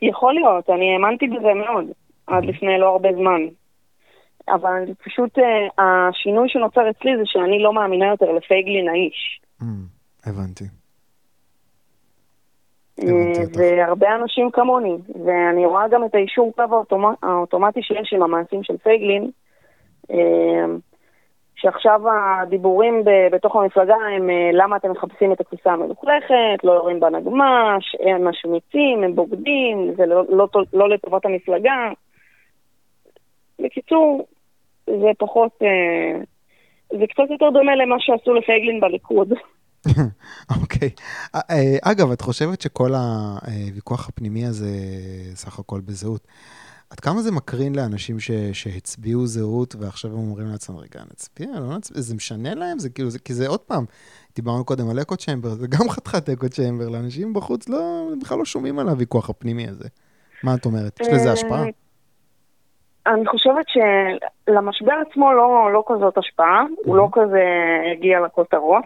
יכול 0.02 0.34
להיות, 0.34 0.70
אני 0.70 0.92
האמנתי 0.92 1.26
בזה 1.26 1.54
מאוד, 1.54 1.84
עד 2.26 2.44
לפני 2.44 2.78
לא 2.78 2.88
הרבה 2.88 3.08
זמן. 3.12 3.42
אבל 4.48 4.84
פשוט 5.04 5.38
uh, 5.38 5.42
השינוי 5.78 6.48
שנוצר 6.48 6.90
אצלי 6.90 7.16
זה 7.16 7.22
שאני 7.24 7.62
לא 7.62 7.72
מאמינה 7.72 8.06
יותר 8.06 8.32
לפייגלין 8.32 8.88
האיש. 8.88 9.40
Mm, 9.60 9.64
הבנתי. 10.26 10.64
והרבה 13.56 14.14
אנשים 14.14 14.50
כמוני, 14.50 14.96
ואני 15.24 15.66
רואה 15.66 15.88
גם 15.88 16.04
את 16.04 16.14
האישור 16.14 16.52
קו 16.56 16.96
האוטומטי 17.22 17.82
שיש 17.82 18.12
עם 18.12 18.22
המעשים 18.22 18.62
של 18.62 18.76
פייגלין, 18.76 19.30
אה, 20.10 20.64
שעכשיו 21.54 22.00
הדיבורים 22.12 23.02
בתוך 23.32 23.56
המפלגה 23.56 23.94
הם 24.16 24.30
אה, 24.30 24.50
למה 24.52 24.76
אתם 24.76 24.90
מחפשים 24.90 25.32
את 25.32 25.40
התפיסה 25.40 25.72
המלוכלכת, 25.72 26.64
לא 26.64 26.72
יורים 26.72 27.00
בנגמ"ש, 27.00 27.96
הם 28.00 28.28
משמיצים, 28.28 29.04
הם 29.04 29.14
בוגדים, 29.14 29.94
זה 29.96 30.06
לא, 30.06 30.24
לא, 30.28 30.48
לא 30.72 30.88
לטובת 30.88 31.24
המפלגה. 31.24 31.88
בקיצור, 33.62 34.26
זה 34.86 35.10
פחות, 35.18 35.52
אה, 35.62 36.20
זה 36.98 37.06
קצת 37.06 37.30
יותר 37.30 37.50
דומה 37.50 37.76
למה 37.76 37.96
שעשו 37.98 38.34
לפייגלין 38.34 38.80
בליכוד. 38.80 39.32
אוקיי. 40.60 40.90
אה, 41.34 41.76
אגב, 41.82 42.10
את 42.10 42.20
חושבת 42.20 42.60
שכל 42.60 42.92
הוויכוח 42.94 44.08
הפנימי 44.08 44.46
הזה, 44.46 44.70
סך 45.34 45.58
הכל 45.58 45.80
בזהות, 45.80 46.26
עד 46.90 47.00
כמה 47.00 47.22
זה 47.22 47.32
מקרין 47.32 47.74
לאנשים 47.74 48.20
ש, 48.20 48.30
שהצביעו 48.52 49.26
זהות 49.26 49.76
ועכשיו 49.78 50.10
הם 50.10 50.18
אומרים 50.18 50.46
לעצמם, 50.46 50.76
רגע, 50.76 51.02
נצביע, 51.10 51.60
לא 51.60 51.76
נצביע, 51.76 52.00
זה 52.00 52.14
משנה 52.14 52.54
להם? 52.54 52.78
זה 52.78 52.90
כאילו, 52.90 53.10
זה, 53.10 53.18
כי 53.18 53.34
זה 53.34 53.48
עוד 53.48 53.60
פעם, 53.60 53.84
דיברנו 54.36 54.64
קודם 54.64 54.90
על 54.90 55.02
echo 55.02 55.16
chamber, 55.16 55.48
זה 55.48 55.66
גם 55.66 55.88
חתיכת 55.88 56.28
echo 56.28 56.48
chamber, 56.48 56.88
לאנשים 56.88 57.32
בחוץ 57.32 57.68
לא, 57.68 58.08
בכלל 58.20 58.38
לא 58.38 58.44
שומעים 58.44 58.78
על 58.78 58.88
הוויכוח 58.88 59.30
הפנימי 59.30 59.68
הזה. 59.68 59.88
מה 60.42 60.54
את 60.54 60.64
אומרת? 60.64 61.00
יש 61.00 61.08
לזה 61.08 61.32
השפעה? 61.32 61.64
אני 63.06 63.26
חושבת 63.26 63.66
שלמשבר 63.68 64.92
עצמו 65.08 65.32
לא, 65.32 65.72
לא 65.72 65.82
כזאת 65.86 66.18
השפעה, 66.18 66.64
הוא 66.84 66.96
לא 66.96 67.08
כזה 67.12 67.44
הגיע 67.92 68.20
לכותרות. 68.20 68.84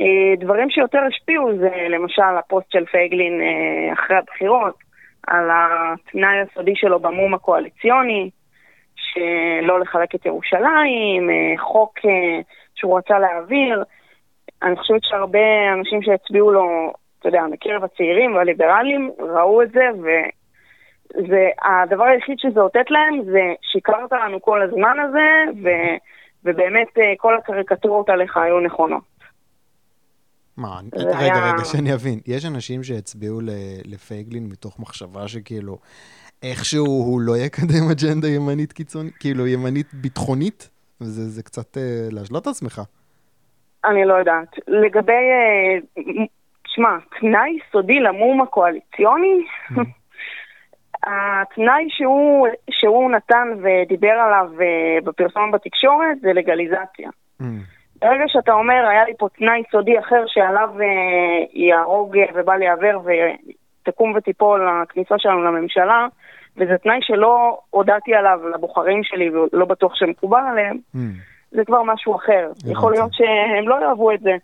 אה, 0.00 0.36
דברים 0.38 0.70
שיותר 0.70 0.98
השפיעו 0.98 1.56
זה 1.56 1.86
למשל 1.88 2.36
הפוסט 2.38 2.70
של 2.70 2.84
פייגלין 2.86 3.40
אה, 3.40 3.92
אחרי 3.92 4.16
הבחירות, 4.16 4.74
על 5.26 5.50
התנאי 5.52 6.40
הסודי 6.40 6.76
שלו 6.76 7.00
במו"מ 7.00 7.34
הקואליציוני, 7.34 8.30
שלא 8.96 9.80
לחלק 9.80 10.14
את 10.14 10.26
ירושלים, 10.26 11.30
אה, 11.30 11.54
חוק 11.58 11.98
שהוא 12.74 12.98
רצה 12.98 13.18
להעביר. 13.18 13.84
אני 14.62 14.76
חושבת 14.76 15.04
שהרבה 15.04 15.72
אנשים 15.72 16.02
שהצביעו 16.02 16.52
לו, 16.52 16.92
אתה 17.18 17.28
יודע, 17.28 17.42
מקרב 17.50 17.84
הצעירים 17.84 18.34
והליברלים, 18.34 19.10
ראו 19.18 19.62
את 19.62 19.70
זה, 19.70 19.88
והדבר 21.14 22.04
היחיד 22.04 22.38
שזה 22.38 22.60
אותת 22.60 22.90
להם 22.90 23.24
זה 23.24 23.54
שיקרת 23.62 24.12
לנו 24.12 24.42
כל 24.42 24.62
הזמן 24.62 24.96
הזה, 25.00 25.60
ו, 25.64 25.68
ובאמת 26.44 26.88
כל 27.16 27.36
הקריקטורות 27.36 28.08
עליך 28.08 28.36
היו 28.36 28.60
נכונות. 28.60 29.14
מה, 30.56 30.80
רגע, 30.94 31.18
היה... 31.18 31.52
רגע, 31.52 31.64
שאני 31.64 31.94
אבין. 31.94 32.20
יש 32.26 32.44
אנשים 32.44 32.82
שהצביעו 32.82 33.40
לפייגלין 33.84 34.48
מתוך 34.52 34.80
מחשבה 34.80 35.28
שכאילו, 35.28 35.78
איכשהו 36.42 36.86
הוא 36.86 37.20
לא 37.20 37.36
יקדם 37.36 37.90
אג'נדה 37.92 38.28
ימנית 38.28 38.72
קיצונית, 38.72 39.14
כאילו 39.16 39.46
ימנית 39.46 39.94
ביטחונית? 39.94 40.70
וזה 41.00 41.28
זה 41.28 41.42
קצת 41.42 41.76
אה, 41.76 42.08
להשלות 42.10 42.42
את 42.42 42.46
עצמך. 42.46 42.82
אני 43.84 44.04
לא 44.04 44.14
יודעת. 44.14 44.48
לגבי, 44.68 45.12
אה, 45.12 46.02
שמע, 46.66 46.88
תנאי 47.20 47.58
סודי 47.72 48.00
למום 48.00 48.40
הקואליציוני, 48.42 49.44
mm. 49.70 49.80
התנאי 51.06 51.86
שהוא, 51.88 52.48
שהוא 52.70 53.10
נתן 53.10 53.48
ודיבר 53.62 54.08
עליו 54.08 54.50
אה, 54.60 54.98
בפרסום 55.04 55.50
בתקשורת 55.50 56.20
זה 56.20 56.32
לגליזציה. 56.32 57.10
Mm. 57.42 57.44
ברגע 58.00 58.24
שאתה 58.26 58.52
אומר, 58.52 58.86
היה 58.90 59.04
לי 59.04 59.12
פה 59.18 59.28
תנאי 59.38 59.62
סודי 59.70 59.98
אחר 59.98 60.24
שעליו 60.26 60.68
אה, 60.80 60.86
יהרוג 61.52 62.18
אה, 62.18 62.24
ובל 62.34 62.62
יעבר 62.62 63.00
ותקום 63.04 64.12
ותיפול 64.16 64.68
הכניסה 64.68 65.14
שלנו 65.18 65.44
לממשלה, 65.44 66.06
וזה 66.56 66.78
תנאי 66.82 66.98
שלא 67.00 67.58
הודעתי 67.70 68.14
עליו 68.14 68.48
לבוחרים 68.54 69.00
שלי 69.04 69.30
ולא 69.30 69.64
בטוח 69.64 69.94
שמקובל 69.94 70.42
עליהם, 70.50 70.78
mm. 70.94 70.98
זה 71.50 71.64
כבר 71.66 71.82
משהו 71.82 72.16
אחר. 72.16 72.50
הבנתי. 72.50 72.70
יכול 72.70 72.92
להיות 72.92 73.12
שהם 73.12 73.68
לא 73.68 73.76
יאהבו 73.82 74.12
את 74.12 74.20
זה. 74.20 74.36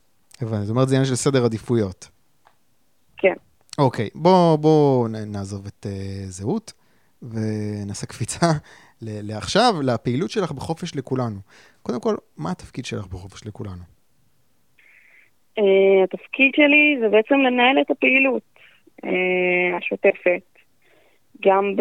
הבנתי, 0.43 0.63
זאת 0.63 0.75
אומרת 0.75 0.89
זה 0.89 0.95
עניין 0.95 1.07
של 1.07 1.15
סדר 1.15 1.45
עדיפויות. 1.45 2.09
כן. 3.17 3.35
אוקיי, 3.81 4.09
בואו 4.15 4.59
בוא 4.59 5.09
נעזוב 5.09 5.67
את 5.67 5.87
uh, 5.87 5.89
זהות 6.27 6.73
ונעשה 7.23 8.07
קפיצה 8.07 8.47
לעכשיו, 9.03 9.75
לפעילות 9.85 10.31
שלך 10.31 10.53
בחופש 10.53 10.97
לכולנו. 10.97 11.41
קודם 11.83 12.01
כל, 12.01 12.15
מה 12.37 12.51
התפקיד 12.51 12.85
שלך 12.85 13.07
בחופש 13.07 13.47
לכולנו? 13.47 13.83
Uh, 15.59 15.63
התפקיד 16.05 16.53
שלי 16.57 16.97
זה 17.01 17.09
בעצם 17.09 17.35
לנהל 17.35 17.81
את 17.81 17.91
הפעילות 17.91 18.43
uh, 19.03 19.09
השוטפת, 19.79 20.59
גם 21.47 21.77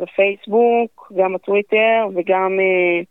בפייסבוק, 0.00 1.12
גם 1.16 1.32
בטוויטר 1.32 2.08
וגם 2.14 2.58
uh, 2.58 3.04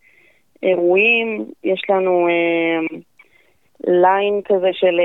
אירועים. 0.63 1.45
יש 1.63 1.81
לנו 1.89 2.27
ליין 3.87 4.41
כזה 4.45 4.69
של 4.73 4.99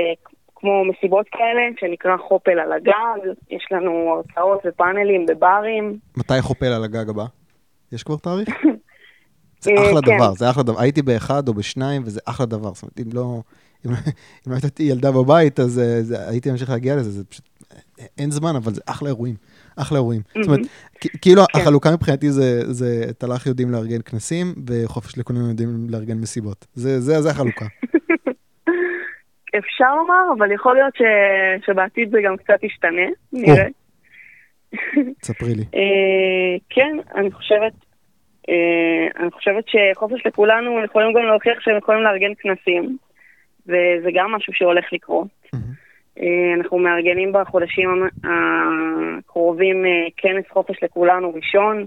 כמו 0.59 0.85
מסיבות 0.85 1.25
כאלה, 1.31 1.61
שנקרא 1.79 2.17
חופל 2.17 2.59
על 2.59 2.71
הגג. 2.71 3.33
יש 3.49 3.67
לנו 3.71 4.13
הרצאות 4.15 4.59
ופאנלים 4.65 5.25
בברים. 5.25 5.97
מתי 6.17 6.41
חופל 6.41 6.65
על 6.65 6.83
הגג 6.83 7.09
הבא? 7.09 7.25
יש 7.91 8.03
כבר 8.03 8.17
תאריך? 8.17 8.49
זה 9.61 9.71
אה, 9.71 9.89
אחלה 9.89 10.01
כן. 10.01 10.15
דבר, 10.15 10.33
זה 10.33 10.49
אחלה 10.49 10.63
דבר. 10.63 10.81
הייתי 10.81 11.01
באחד 11.01 11.47
או 11.47 11.53
בשניים, 11.53 12.01
וזה 12.05 12.19
אחלה 12.25 12.45
דבר. 12.45 12.73
זאת 12.73 12.83
אומרת, 12.83 12.99
אם 12.99 13.05
לא, 13.13 13.41
אם, 13.85 13.91
אם 14.47 14.51
לא 14.51 14.57
הייתי 14.63 14.83
ילדה 14.83 15.11
בבית, 15.11 15.59
אז 15.59 15.79
אה, 15.79 16.03
זה, 16.03 16.29
הייתי 16.29 16.51
ממשיך 16.51 16.69
להגיע 16.69 16.95
לזה, 16.95 17.11
זה 17.11 17.25
פשוט, 17.25 17.45
אין 18.17 18.31
זמן, 18.31 18.55
אבל 18.55 18.73
זה 18.73 18.81
אחלה 18.85 19.09
אירועים. 19.09 19.35
אחלה 19.75 19.97
אירועים. 19.97 20.21
זאת 20.27 20.47
אומרת, 20.47 20.59
כאילו 21.21 21.43
כן. 21.53 21.59
החלוקה 21.59 21.91
מבחינתי 21.91 22.31
זה, 22.31 22.73
זה 22.73 23.13
תל"ח 23.17 23.45
יודעים 23.45 23.71
לארגן 23.71 24.01
כנסים, 24.01 24.53
וחופש 24.67 25.17
לכולנו 25.17 25.49
יודעים 25.49 25.87
לארגן 25.89 26.17
מסיבות. 26.17 26.65
זה, 26.73 27.01
זה, 27.01 27.21
זה 27.21 27.29
החלוקה. 27.29 27.65
אפשר 29.57 29.95
לומר, 29.95 30.23
אבל 30.37 30.51
יכול 30.51 30.75
להיות 30.75 30.95
ש... 30.95 31.01
שבעתיד 31.65 32.11
זה 32.11 32.17
גם 32.23 32.37
קצת 32.37 32.63
ישתנה, 32.63 33.07
נראה. 33.33 33.67
ספרי 35.27 35.55
לי. 35.55 35.63
אה, 35.75 36.57
כן, 36.69 36.97
אני 37.15 37.31
חושבת 37.31 37.73
אה, 38.49 39.07
אני 39.19 39.31
חושבת 39.31 39.63
שחופש 39.67 40.25
לכולנו 40.25 40.83
יכולים 40.83 41.13
גם 41.13 41.23
להוכיח 41.23 41.59
שהם 41.59 41.77
יכולים 41.77 42.03
לארגן 42.03 42.31
כנסים, 42.39 42.97
וזה 43.67 44.09
גם 44.13 44.31
משהו 44.31 44.53
שהולך 44.53 44.93
לקרות. 44.93 45.27
אה, 46.19 46.53
אנחנו 46.57 46.77
מארגנים 46.77 47.33
בחודשים 47.33 48.03
הקרובים 48.23 49.85
כנס 50.17 50.45
חופש 50.49 50.83
לכולנו 50.83 51.33
ראשון. 51.33 51.85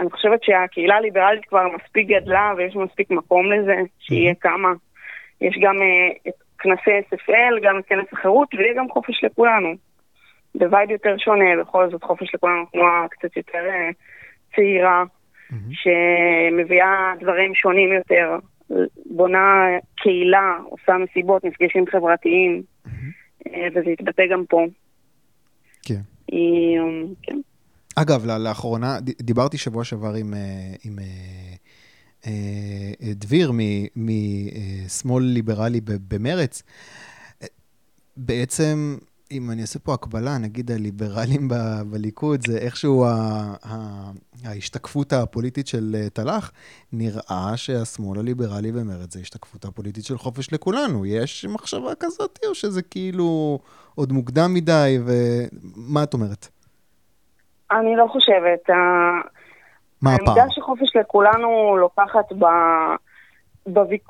אני 0.00 0.10
חושבת 0.10 0.44
שהקהילה 0.44 0.96
הליברלית 0.96 1.44
כבר 1.44 1.66
מספיק 1.76 2.08
גדלה 2.08 2.52
ויש 2.56 2.76
מספיק 2.76 3.10
מקום 3.10 3.52
לזה, 3.52 3.76
שיהיה 3.98 4.34
כמה. 4.34 4.68
יש 5.48 5.58
גם 5.62 5.74
את 6.28 6.34
כנסי 6.58 6.90
SFL, 7.10 7.54
גם 7.62 7.78
את 7.78 7.84
כנס 7.86 8.06
החירות, 8.12 8.54
ויהיה 8.54 8.74
גם 8.76 8.88
חופש 8.90 9.24
לכולנו. 9.24 9.68
ב 10.54 10.61
vibe 10.61 10.90
יותר 10.90 11.14
שונה, 11.18 11.44
בכל 11.60 11.90
זאת 11.90 12.04
חופש 12.04 12.34
לכולנו 12.34 12.64
תנועה 12.72 13.06
קצת 13.10 13.36
יותר 13.36 13.64
צעירה, 14.56 15.04
mm-hmm. 15.04 15.54
שמביאה 15.72 17.12
דברים 17.20 17.54
שונים 17.54 17.92
יותר, 17.92 18.38
בונה 19.06 19.66
קהילה, 19.96 20.58
עושה 20.64 20.92
מסיבות, 20.98 21.44
מפגשים 21.44 21.84
חברתיים, 21.92 22.62
mm-hmm. 22.86 23.48
וזה 23.74 23.90
יתבטא 23.90 24.22
גם 24.32 24.44
פה. 24.48 24.64
כן. 25.82 26.00
היא, 26.28 26.80
כן. 27.22 27.36
אגב, 27.96 28.26
לאחרונה, 28.26 28.96
דיברתי 29.02 29.58
שבוע 29.58 29.84
שעבר 29.84 30.14
עם, 30.14 30.34
עם 30.84 30.98
דביר 33.14 33.52
משמאל 33.96 35.24
ליברלי 35.24 35.80
במרץ. 35.84 36.62
בעצם 38.16 38.96
אם 39.32 39.50
אני 39.50 39.62
אעשה 39.62 39.78
פה 39.78 39.94
הקבלה, 39.94 40.38
נגיד 40.38 40.70
הליברלים 40.70 41.48
ב- 41.48 41.82
בליכוד, 41.90 42.46
זה 42.46 42.58
איכשהו 42.58 43.04
ה- 43.04 43.54
ה- 43.64 44.10
ההשתקפות 44.44 45.12
הפוליטית 45.12 45.66
של 45.66 45.96
אה, 45.98 46.10
תל"ח, 46.10 46.52
נראה 46.92 47.52
שהשמאל 47.56 48.18
הליברלי 48.18 48.72
במרץ 48.72 49.12
זה 49.12 49.18
ההשתקפות 49.18 49.64
הפוליטית 49.64 50.04
של 50.04 50.18
חופש 50.18 50.52
לכולנו. 50.52 51.06
יש 51.06 51.44
מחשבה 51.44 51.92
כזאת, 52.00 52.38
או 52.48 52.54
שזה 52.54 52.82
כאילו 52.82 53.58
עוד 53.94 54.12
מוקדם 54.12 54.54
מדי, 54.54 54.98
ומה 55.06 56.02
את 56.02 56.14
אומרת? 56.14 56.48
אני 57.70 57.96
לא 57.96 58.06
חושבת. 58.12 58.70
מה 60.02 60.14
הפער? 60.14 60.28
העמדה 60.28 60.54
שחופש 60.54 60.96
לכולנו 60.96 61.76
לוקחת 61.76 62.32
ב... 62.38 62.44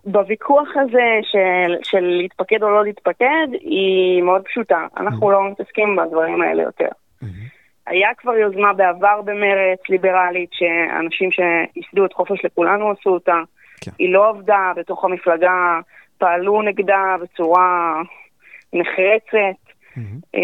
בוויכוח 0.04 0.68
הזה 0.74 1.18
של, 1.22 1.74
של 1.82 2.00
להתפקד 2.00 2.62
או 2.62 2.70
לא 2.70 2.84
להתפקד, 2.84 3.46
היא 3.60 4.22
מאוד 4.22 4.42
פשוטה. 4.42 4.86
אנחנו 4.96 5.28
mm-hmm. 5.28 5.32
לא 5.32 5.50
מתעסקים 5.50 5.96
בדברים 5.96 6.42
האלה 6.42 6.62
יותר. 6.62 6.88
Mm-hmm. 7.22 7.26
היה 7.86 8.08
כבר 8.18 8.32
יוזמה 8.32 8.72
בעבר 8.72 9.20
במרץ 9.24 9.78
ליברלית, 9.88 10.50
שאנשים 10.52 11.30
שייסדו 11.30 12.04
את 12.04 12.12
חופש 12.12 12.44
לכולנו 12.44 12.90
עשו 12.90 13.10
אותה. 13.10 13.36
כן. 13.80 13.90
היא 13.98 14.12
לא 14.12 14.28
עבדה 14.28 14.72
בתוך 14.76 15.04
המפלגה, 15.04 15.80
פעלו 16.18 16.62
נגדה 16.62 17.16
בצורה 17.22 18.02
נחרצת. 18.72 19.60
Mm-hmm. 19.96 20.38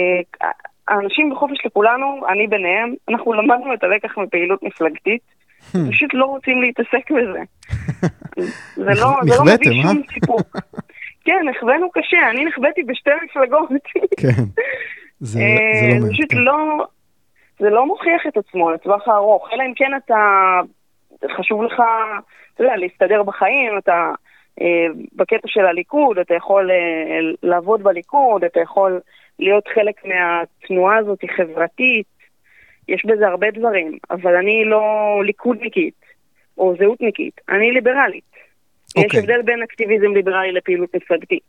האנשים 0.91 1.31
בחופש 1.31 1.67
לכולנו, 1.67 2.21
אני 2.29 2.47
ביניהם, 2.47 2.95
אנחנו 3.09 3.33
למדנו 3.33 3.75
את 3.75 3.85
הלקח 3.85 4.19
מפעילות 4.19 4.63
מפלגתית. 4.63 5.21
Hmm. 5.61 5.79
פשוט 5.91 6.15
לא 6.15 6.25
רוצים 6.25 6.63
להתעסק 6.63 7.11
בזה. 7.11 7.43
זה 8.85 9.01
לא, 9.01 9.11
זה 9.23 9.35
לא 9.39 9.45
מביא 9.45 9.83
שום 9.83 9.99
אה? 9.99 10.13
סיפוק. 10.15 10.57
כן, 11.25 11.47
נכווינו 11.51 11.91
קשה, 11.91 12.31
אני 12.31 12.45
נכוויתי 12.45 12.83
בשתי 12.83 13.11
מפלגות. 13.25 13.69
כן, 14.21 14.43
זה, 15.21 15.41
זה 15.81 15.95
לא 15.95 16.01
מעט. 16.01 16.13
פשוט 16.13 16.33
כן. 16.33 16.39
לא, 16.39 16.85
זה 17.59 17.71
לא 17.71 17.87
מוכיח 17.87 18.27
את 18.29 18.37
עצמו 18.37 18.71
לטווח 18.71 19.09
הארוך, 19.09 19.49
אלא 19.53 19.63
אם 19.63 19.73
כן 19.77 19.91
אתה, 19.97 20.17
חשוב 21.37 21.63
לך, 21.63 21.83
אתה 22.55 22.65
יודע, 22.65 22.77
להסתדר 22.77 23.23
בחיים, 23.23 23.79
אתה 23.79 24.13
אה, 24.61 24.87
בקטע 25.13 25.49
של 25.49 25.67
הליכוד, 25.67 26.19
אתה 26.19 26.35
יכול 26.35 26.71
אה, 26.71 26.77
לעבוד 27.43 27.83
בליכוד, 27.83 28.45
אתה 28.45 28.61
יכול 28.61 29.01
להיות 29.41 29.65
חלק 29.75 29.95
מהתנועה 30.05 30.97
הזאת, 30.97 31.19
חברתית, 31.37 32.07
יש 32.89 33.07
בזה 33.07 33.27
הרבה 33.27 33.47
דברים, 33.51 33.99
אבל 34.11 34.37
אני 34.37 34.65
לא 34.65 34.83
ליכודניקית 35.27 36.01
או 36.59 36.75
זהותניקית, 36.79 37.41
אני 37.49 37.73
ליברלית. 37.73 38.31
Okay. 38.35 39.01
יש 39.01 39.05
אוקיי. 39.05 39.21
הבדל 39.21 39.43
בין 39.45 39.63
אקטיביזם 39.63 40.15
ליברלי 40.15 40.53
לפעילות 40.53 40.97
מפלגתית. 40.97 41.43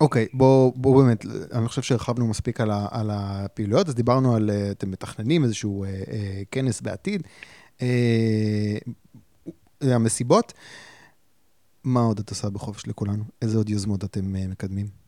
אוקיי, 0.00 0.24
okay, 0.24 0.36
בואו 0.36 0.72
בוא 0.76 1.02
באמת, 1.02 1.24
אני 1.52 1.68
חושב 1.68 1.82
שהרחבנו 1.82 2.28
מספיק 2.28 2.60
על, 2.60 2.70
ה, 2.70 2.86
על 2.90 3.10
הפעילויות, 3.12 3.88
אז 3.88 3.94
דיברנו 3.94 4.36
על, 4.36 4.50
אה, 4.50 4.70
אתם 4.70 4.90
מתכננים 4.90 5.44
איזשהו 5.44 5.84
אה, 5.84 5.88
אה, 5.88 6.42
כנס 6.50 6.80
בעתיד, 6.80 7.22
אה, 7.82 7.86
המסיבות. 9.82 10.52
מה 11.84 12.00
עוד 12.00 12.18
את 12.18 12.30
עושה 12.30 12.50
בחופש 12.50 12.86
לכולנו? 12.86 13.24
איזה 13.42 13.58
עוד 13.58 13.68
יוזמות 13.68 14.04
אתם 14.04 14.36
אה, 14.36 14.48
מקדמים? 14.48 15.01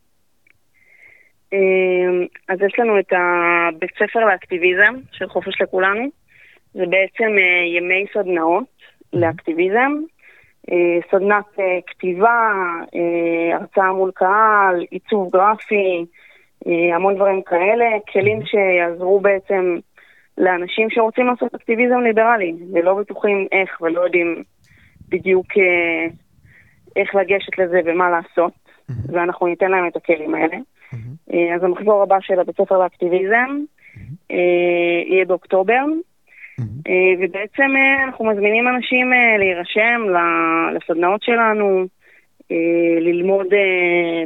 אמ, 1.55 2.27
אז 2.49 2.59
יש 2.63 2.79
לנו 2.79 2.99
את 2.99 3.13
הבית 3.13 3.91
ספר 3.95 4.21
לאקטיביזם 4.21 4.95
של 5.13 5.29
חופש 5.29 5.61
לכולנו. 5.61 6.09
זה 6.75 6.87
בעצם 6.87 7.39
אה, 7.39 7.77
ימי 7.77 8.05
סדנאות 8.15 8.65
לאקטיביזם. 9.13 9.93
אה, 10.71 10.99
סדנת 11.11 11.45
אה, 11.59 11.79
כתיבה, 11.87 12.53
הרצאה 13.53 13.93
מול 13.93 14.11
קהל, 14.15 14.85
עיצוב 14.91 15.33
גרפי, 15.33 16.05
המון 16.95 17.15
דברים 17.15 17.43
כאלה, 17.43 17.87
כלים 18.13 18.47
שיעזרו 18.47 19.21
בעצם 19.21 19.77
לאנשים 20.39 20.91
שרוצים 20.91 21.27
לעשות 21.27 21.55
אקטיביזם 21.55 21.99
ליברלי, 22.01 22.55
ולא 22.73 22.95
בטוחים 22.95 23.47
איך 23.53 23.81
ולא 23.81 24.01
יודעים 24.01 24.43
בדיוק 25.09 25.47
איך 26.97 27.15
לגשת 27.15 27.59
לזה 27.59 27.81
ומה 27.85 28.11
לעשות, 28.11 28.53
ואנחנו 29.13 29.47
ניתן 29.47 29.71
להם 29.71 29.87
את 29.87 29.97
הכלים 29.97 30.35
האלה. 30.35 30.57
אה, 31.35 31.55
אז 31.55 31.65
המחזור 31.65 32.03
הבא 32.03 32.17
של 32.21 32.41
הבית 32.41 32.57
ספר 32.57 32.79
לאקטיביזם 32.79 33.61
אה, 34.31 34.37
יהיה 35.07 35.25
באוקטובר. 35.25 35.85
אה, 36.61 37.15
ובעצם 37.21 37.71
אנחנו 38.07 38.25
מזמינים 38.25 38.69
אנשים 38.69 39.13
להירשם 39.39 40.03
לסדנאות 40.75 41.23
שלנו, 41.23 41.87
ללמוד 43.01 43.47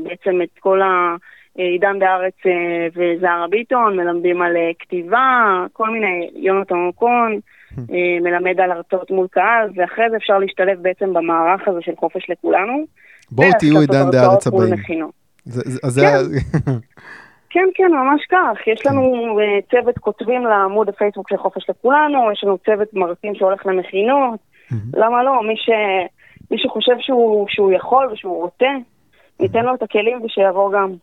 בעצם 0.03 0.42
את 0.42 0.59
כל 0.59 0.81
העידן 1.59 1.99
בארץ 1.99 2.35
וזהרה 2.97 3.47
ביטון, 3.51 3.97
מלמדים 3.97 4.42
על 4.42 4.53
כתיבה, 4.79 5.64
כל 5.73 5.90
מיני, 5.90 6.31
יונתן 6.35 6.75
אוקון, 6.75 7.40
מלמד 8.23 8.61
על 8.61 8.71
הרצאות 8.71 9.11
מול 9.11 9.27
קהל, 9.31 9.71
ואחרי 9.77 10.11
זה 10.11 10.16
אפשר 10.16 10.38
להשתלב 10.38 10.83
בעצם 10.83 11.12
במערך 11.14 11.68
הזה 11.68 11.79
של 11.83 11.92
חופש 11.97 12.31
לכולנו. 12.31 12.85
בואו 13.31 13.51
תהיו 13.59 13.81
עידן 13.81 14.11
בארץ 14.11 14.47
הבאים. 14.47 14.75
אז 15.83 15.92
זה... 15.92 16.03
כן. 16.07 16.71
כן, 17.51 17.69
כן, 17.75 17.91
ממש 17.93 18.27
כך. 18.31 18.67
יש 18.67 18.87
לנו 18.87 19.39
אה, 19.41 19.59
צוות 19.71 19.99
כותבים 19.99 20.43
לעמוד 20.47 20.89
הפייסבוק 20.89 21.29
של 21.29 21.37
חופש 21.37 21.71
לכולנו, 21.71 22.33
יש 22.33 22.45
לנו 22.45 22.59
צוות 22.59 22.95
מרצים 22.95 23.35
שהולך 23.35 23.67
למכינות. 23.67 24.41
למה 24.95 25.23
לא? 25.23 25.43
מי, 25.43 25.57
ש... 25.57 25.71
מי 26.51 26.59
שחושב 26.59 26.93
שהוא, 27.01 27.47
שהוא 27.49 27.73
יכול 27.73 28.09
ושהוא 28.13 28.43
רוצה, 28.43 28.67
ניתן 29.41 29.65
לו 29.65 29.75
את 29.75 29.83
הכלים 29.83 30.25
ושיבוא 30.25 30.73
גם. 30.73 30.95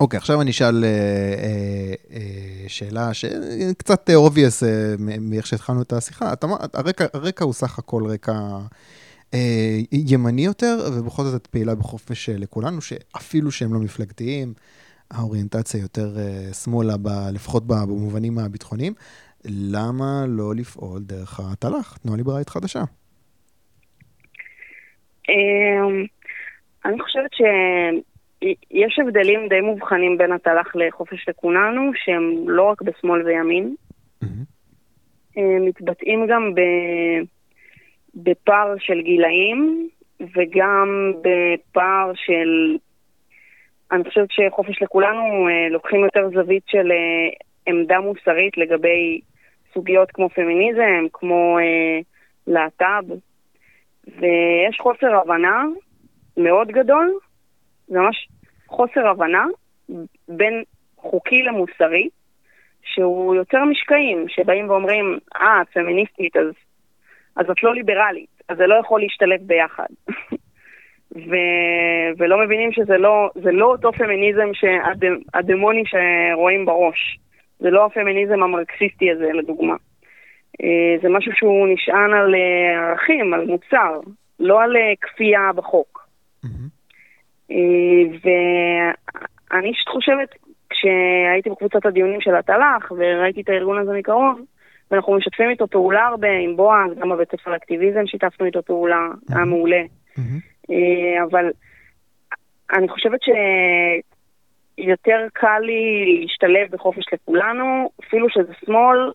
אוקיי, 0.00 0.16
okay, 0.16 0.20
עכשיו 0.20 0.40
אני 0.40 0.50
אשאל 0.50 0.84
אה, 0.84 0.88
אה, 0.88 1.94
אה, 2.12 2.68
שאלה 2.68 3.14
שקצת 3.14 4.10
obvious 4.10 4.66
אה, 4.66 4.94
מאיך 5.20 5.46
שהתחלנו 5.46 5.82
את 5.82 5.92
השיחה. 5.92 6.32
אתה, 6.32 6.46
הרקע, 6.74 7.04
הרקע 7.14 7.44
הוא 7.44 7.52
סך 7.52 7.78
הכל 7.78 8.02
רקע 8.06 8.32
אה, 9.34 9.78
ימני 9.92 10.44
יותר, 10.44 10.78
ובכל 10.92 11.22
זאת 11.22 11.42
את 11.42 11.46
פעילה 11.46 11.74
בחופש 11.74 12.28
לכולנו, 12.28 12.80
שאפילו 12.80 13.50
שהם 13.50 13.74
לא 13.74 13.80
מפלגתיים, 13.80 14.54
האוריינטציה 15.10 15.80
יותר 15.80 16.08
אה, 16.18 16.52
שמאלה, 16.52 16.96
ב, 17.02 17.08
לפחות 17.34 17.66
במובנים 17.66 18.38
הביטחוניים. 18.38 18.92
למה 19.44 20.24
לא 20.28 20.54
לפעול 20.54 21.00
דרך 21.02 21.40
התל"ח, 21.40 21.96
תנועה 21.96 22.16
ליברלית 22.16 22.48
חדשה? 22.48 22.80
אמ, 25.28 26.04
אני 26.84 27.00
חושבת 27.00 27.30
שיש 27.32 28.98
הבדלים 28.98 29.48
די 29.48 29.60
מובחנים 29.60 30.18
בין 30.18 30.32
התל"ח 30.32 30.76
לחופש 30.76 31.28
לכולנו, 31.28 31.90
שהם 31.94 32.48
לא 32.48 32.62
רק 32.62 32.82
בשמאל 32.82 33.22
וימין. 33.26 33.74
מתבטאים 35.36 36.26
גם. 36.26 36.54
בפער 38.14 38.74
של 38.78 39.00
גילאים 39.00 39.88
וגם 40.20 41.12
בפער 41.22 42.12
של... 42.14 42.76
אני 43.92 44.04
חושבת 44.04 44.28
שחופש 44.30 44.82
לכולנו 44.82 45.48
אה, 45.48 45.68
לוקחים 45.70 46.04
יותר 46.04 46.28
זווית 46.34 46.62
של 46.66 46.92
אה, 46.92 47.28
עמדה 47.66 48.00
מוסרית 48.00 48.58
לגבי 48.58 49.20
סוגיות 49.74 50.10
כמו 50.10 50.28
פמיניזם, 50.28 51.06
כמו 51.12 51.58
אה, 51.58 52.00
להט"ב, 52.46 53.04
ויש 54.06 54.78
חוסר 54.80 55.16
הבנה 55.16 55.64
מאוד 56.36 56.68
גדול, 56.68 57.12
זה 57.88 57.98
ממש 57.98 58.28
חוסר 58.66 59.08
הבנה 59.08 59.44
בין 60.28 60.62
חוקי 60.96 61.42
למוסרי, 61.42 62.08
שהוא 62.82 63.34
יותר 63.34 63.64
משקעים, 63.64 64.28
שבאים 64.28 64.70
ואומרים, 64.70 65.18
אה, 65.34 65.62
את 65.62 65.68
פמיניסטית, 65.68 66.36
אז, 66.36 66.52
אז 67.36 67.50
את 67.50 67.62
לא 67.62 67.74
ליברלית, 67.74 68.42
אז 68.48 68.56
זה 68.56 68.66
לא 68.66 68.74
יכול 68.74 69.00
להשתלב 69.00 69.40
ביחד. 69.46 69.86
ו, 71.16 71.34
ולא 72.18 72.44
מבינים 72.44 72.72
שזה 72.72 72.98
לא, 72.98 73.30
לא 73.36 73.66
אותו 73.66 73.92
פמיניזם 73.92 74.50
שהדמוני 74.52 75.82
שרואים 75.86 76.66
בראש. 76.66 77.18
זה 77.60 77.70
לא 77.70 77.86
הפמיניזם 77.86 78.42
המרקסיסטי 78.42 79.10
הזה, 79.10 79.30
לדוגמה. 79.32 79.74
אה, 80.62 80.96
זה 81.02 81.08
משהו 81.08 81.32
שהוא 81.34 81.68
נשען 81.68 82.12
על 82.12 82.34
אה, 82.34 82.90
ערכים, 82.90 83.34
על 83.34 83.46
מוצר, 83.46 84.00
לא 84.40 84.62
על 84.62 84.76
אה, 84.76 84.92
כפייה 85.00 85.50
בחוק. 85.54 86.00
ואני 88.22 89.72
פשוט 89.72 89.88
חושבת, 89.88 90.28
כשהייתי 90.70 91.50
בקבוצת 91.50 91.86
הדיונים 91.86 92.20
של 92.20 92.34
התל"ח, 92.34 92.92
וראיתי 92.92 93.40
את 93.40 93.48
הארגון 93.48 93.78
הזה 93.78 93.92
מקרוב, 93.92 94.40
ואנחנו 94.90 95.14
משתפים 95.14 95.50
איתו 95.50 95.66
פעולה 95.66 96.06
הרבה 96.06 96.28
עם 96.30 96.56
בועז, 96.56 96.98
גם 96.98 97.08
בבית 97.08 97.30
ספר 97.30 97.56
אקטיביזם 97.56 98.06
שיתפנו 98.06 98.46
איתו 98.46 98.62
פעולה, 98.62 99.08
היה 99.28 99.44
מעולה. 99.44 99.82
אבל 101.30 101.50
אני 102.72 102.88
חושבת 102.88 103.20
שיותר 104.78 105.26
קל 105.32 105.58
לי 105.58 106.16
להשתלב 106.20 106.70
בחופש 106.70 107.04
לכולנו, 107.12 107.90
אפילו 108.04 108.30
שזה 108.30 108.52
שמאל, 108.64 109.12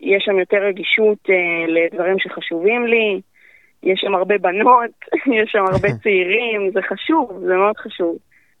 יש 0.00 0.24
שם 0.24 0.38
יותר 0.38 0.56
רגישות 0.56 1.18
אה, 1.30 1.66
לדברים 1.68 2.18
שחשובים 2.18 2.86
לי, 2.86 3.20
יש 3.82 4.00
שם 4.00 4.14
הרבה 4.14 4.38
בנות, 4.38 4.90
יש 5.42 5.50
שם 5.50 5.64
הרבה 5.72 5.88
צעירים, 6.02 6.70
זה 6.70 6.80
חשוב, 6.82 7.42
זה 7.46 7.56
מאוד 7.56 7.76
חשוב. 7.76 8.16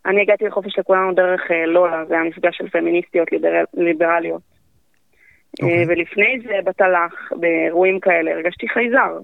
אני 0.06 0.22
הגעתי 0.22 0.44
לחופש 0.44 0.78
לכולנו 0.78 1.14
דרך 1.14 1.50
אה, 1.50 1.66
לולה, 1.66 2.04
זה 2.04 2.14
היה 2.14 2.24
מפגש 2.24 2.56
של 2.56 2.68
פמיניסטיות 2.68 3.32
ליבר... 3.32 3.64
ליברליות. 3.74 4.42
Okay. 4.42 5.64
אה, 5.64 5.82
אוקיי. 5.82 5.84
ולפני 5.88 6.40
זה 6.40 6.54
בתל"ח, 6.64 7.32
באירועים 7.40 8.00
כאלה, 8.00 8.30
הרגשתי 8.30 8.68
חייזר. 8.68 9.18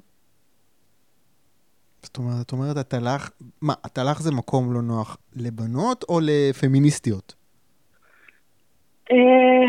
זאת 2.05 2.17
אומרת, 2.17 2.47
את 2.47 2.53
אומרת, 2.53 2.77
התל"ח, 2.77 3.31
מה, 3.63 3.75
התל"ח 3.85 4.21
זה 4.21 4.33
מקום 4.33 4.75
לא 4.75 4.83
נוח 4.83 5.17
לבנות 5.37 6.05
או 6.09 6.21
לפמיניסטיות? 6.23 7.35
אה, 9.13 9.67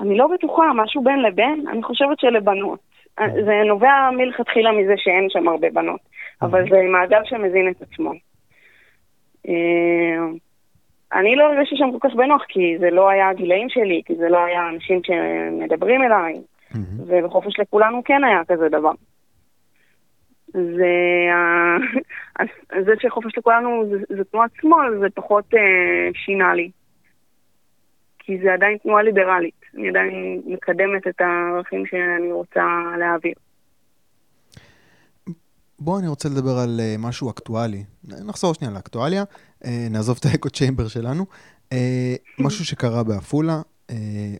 אני 0.00 0.16
לא 0.16 0.26
בטוחה, 0.34 0.62
משהו 0.74 1.04
בין 1.04 1.22
לבין, 1.22 1.64
אני 1.72 1.82
חושבת 1.82 2.18
שלבנות. 2.20 2.78
אה, 3.18 3.26
זה 3.44 3.62
נובע 3.66 4.10
מלכתחילה 4.16 4.72
מזה 4.72 4.94
שאין 4.96 5.26
שם 5.28 5.48
הרבה 5.48 5.70
בנות, 5.70 6.00
אבל 6.42 6.62
אוקיי. 6.62 6.82
זה 6.82 6.88
מעגל 6.92 7.20
שמזין 7.24 7.68
את 7.70 7.82
עצמו. 7.82 8.12
אה, 9.48 10.24
אני 11.12 11.36
לא 11.36 11.44
הרגשתי 11.44 11.76
שם 11.76 11.98
כל 11.98 12.08
כך 12.08 12.14
בנוח, 12.14 12.42
כי 12.48 12.78
זה 12.78 12.90
לא 12.90 13.08
היה 13.08 13.28
הגילאים 13.28 13.68
שלי, 13.68 14.02
כי 14.06 14.14
זה 14.14 14.28
לא 14.28 14.38
היה 14.44 14.68
אנשים 14.68 15.00
שמדברים 15.04 16.02
אליי, 16.02 16.34
ובחופש 17.06 17.60
לכולנו 17.60 18.04
כן 18.04 18.24
היה 18.24 18.40
כזה 18.48 18.68
דבר. 18.68 18.92
זה, 20.54 20.92
זה 22.84 22.92
שחופש 23.00 23.38
לכולנו 23.38 23.84
זה, 23.90 24.16
זה 24.16 24.24
תנועת 24.24 24.50
שמאל, 24.60 24.98
זה 25.00 25.06
פחות 25.14 25.44
אה, 25.54 26.10
שינה 26.14 26.54
לי. 26.54 26.70
כי 28.18 28.38
זה 28.42 28.54
עדיין 28.54 28.78
תנועה 28.78 29.02
ליברלית. 29.02 29.60
אני 29.74 29.88
עדיין 29.88 30.42
מקדמת 30.46 31.06
את 31.08 31.20
הערכים 31.20 31.86
שאני 31.86 32.32
רוצה 32.32 32.62
להעביר. 32.98 33.34
בואו 35.78 35.98
אני 35.98 36.08
רוצה 36.08 36.28
לדבר 36.28 36.58
על 36.58 36.80
uh, 36.80 36.98
משהו 36.98 37.30
אקטואלי. 37.30 37.84
נחזור 38.04 38.54
שנייה 38.54 38.74
לאקטואליה, 38.74 39.22
uh, 39.22 39.66
נעזוב 39.90 40.18
את 40.20 40.26
האקו 40.32 40.50
צ'יימבר 40.50 40.88
שלנו. 40.88 41.26
Uh, 41.70 41.76
משהו 42.38 42.64
שקרה 42.64 43.02
בעפולה, 43.02 43.62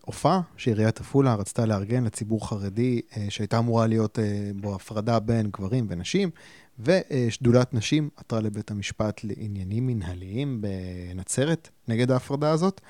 הופעה 0.04 0.40
שעיריית 0.56 1.00
עפולה 1.00 1.34
רצתה 1.34 1.66
לארגן 1.66 2.04
לציבור 2.04 2.48
חרדי 2.48 3.00
שהייתה 3.28 3.58
אמורה 3.58 3.86
להיות 3.86 4.18
בו 4.56 4.74
הפרדה 4.74 5.20
בין 5.20 5.50
גברים 5.52 5.86
ונשים, 5.88 6.30
ושדולת 6.78 7.74
נשים 7.74 8.08
עתרה 8.16 8.40
לבית 8.40 8.70
המשפט 8.70 9.20
לעניינים 9.24 9.86
מנהליים 9.86 10.62
בנצרת 10.62 11.68
נגד 11.88 12.10
ההפרדה 12.10 12.50
הזאת. 12.50 12.80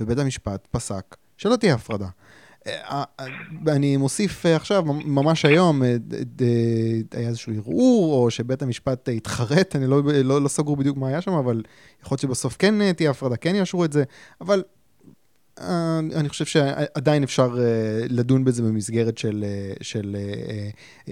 ובית 0.00 0.18
המשפט 0.18 0.68
פסק 0.70 1.16
שלא 1.36 1.56
תהיה 1.56 1.74
הפרדה. 1.74 2.08
אה, 2.66 3.02
אה, 3.20 3.26
אני 3.68 3.96
מוסיף 3.96 4.46
אה, 4.46 4.56
עכשיו, 4.56 4.84
ממש 5.04 5.44
היום, 5.44 5.82
היה 7.12 7.28
איזשהו 7.28 7.52
ערעור, 7.52 8.14
או 8.14 8.30
שבית 8.30 8.62
המשפט 8.62 9.08
התחרט, 9.16 9.76
אני 9.76 9.86
לא, 9.86 10.02
לא, 10.24 10.42
לא 10.42 10.48
סגור 10.48 10.76
בדיוק 10.76 10.96
מה 10.96 11.08
היה 11.08 11.20
שם, 11.20 11.32
אבל 11.32 11.62
יכול 12.02 12.14
להיות 12.14 12.20
שבסוף 12.20 12.56
כן 12.58 12.92
תהיה 12.92 13.10
הפרדה, 13.10 13.36
כן 13.36 13.54
יאשרו 13.54 13.84
את 13.84 13.92
זה, 13.92 14.04
אבל 14.40 14.62
אני 16.14 16.28
חושב 16.28 16.44
שעדיין 16.44 17.22
אפשר 17.22 17.56
לדון 18.08 18.44
בזה 18.44 18.62
במסגרת 18.62 19.18
של, 19.18 19.44
של 19.80 20.16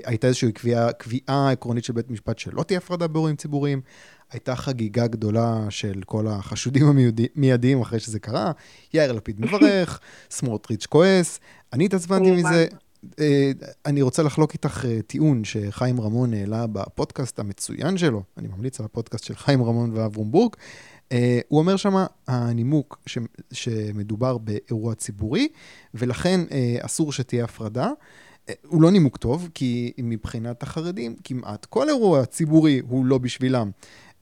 הייתה 0.04 0.26
איזושהי 0.26 0.52
קביעה, 0.52 0.92
קביעה 0.92 1.50
עקרונית 1.50 1.84
של 1.84 1.92
בית 1.92 2.10
משפט 2.10 2.38
שלא 2.38 2.62
תהיה 2.62 2.78
הפרדה 2.78 3.06
באירועים 3.06 3.36
ציבוריים. 3.36 3.80
הייתה 4.32 4.56
חגיגה 4.56 5.06
גדולה 5.06 5.66
של 5.70 6.00
כל 6.06 6.26
החשודים 6.26 6.86
המיידיים 7.36 7.80
אחרי 7.80 8.00
שזה 8.00 8.18
קרה. 8.18 8.52
יאיר 8.94 9.12
לפיד 9.12 9.40
מברך, 9.40 10.00
סמוטריץ' 10.30 10.86
כועס, 10.86 11.40
אני 11.72 11.84
התעצבנתי 11.84 12.30
מזה. 12.30 12.66
אה, 13.20 13.50
אני 13.86 14.02
רוצה 14.02 14.22
לחלוק 14.22 14.52
איתך 14.52 14.84
אה, 14.84 15.02
טיעון 15.06 15.44
שחיים 15.44 16.00
רמון 16.00 16.34
העלה 16.34 16.66
בפודקאסט 16.66 17.38
המצוין 17.38 17.96
שלו, 17.96 18.22
אני 18.38 18.48
ממליץ 18.48 18.80
על 18.80 18.86
הפודקאסט 18.86 19.24
של 19.24 19.34
חיים 19.34 19.62
רמון 19.62 19.90
ואברום 19.94 20.30
בורג. 20.30 20.52
אה, 21.12 21.40
הוא 21.48 21.58
אומר 21.58 21.76
שמה, 21.76 22.06
הנימוק 22.28 22.98
ש, 23.06 23.18
שמדובר 23.52 24.38
באירוע 24.38 24.94
ציבורי, 24.94 25.48
ולכן 25.94 26.40
אסור 26.80 27.12
שתהיה 27.12 27.44
הפרדה. 27.44 27.90
הוא 28.66 28.82
לא 28.82 28.90
נימוק 28.90 29.16
טוב, 29.16 29.48
כי 29.54 29.92
מבחינת 29.98 30.62
החרדים, 30.62 31.16
כמעט 31.24 31.64
כל 31.64 31.88
אירוע 31.88 32.24
ציבורי 32.24 32.80
הוא 32.88 33.06
לא 33.06 33.18
בשבילם. 33.18 33.70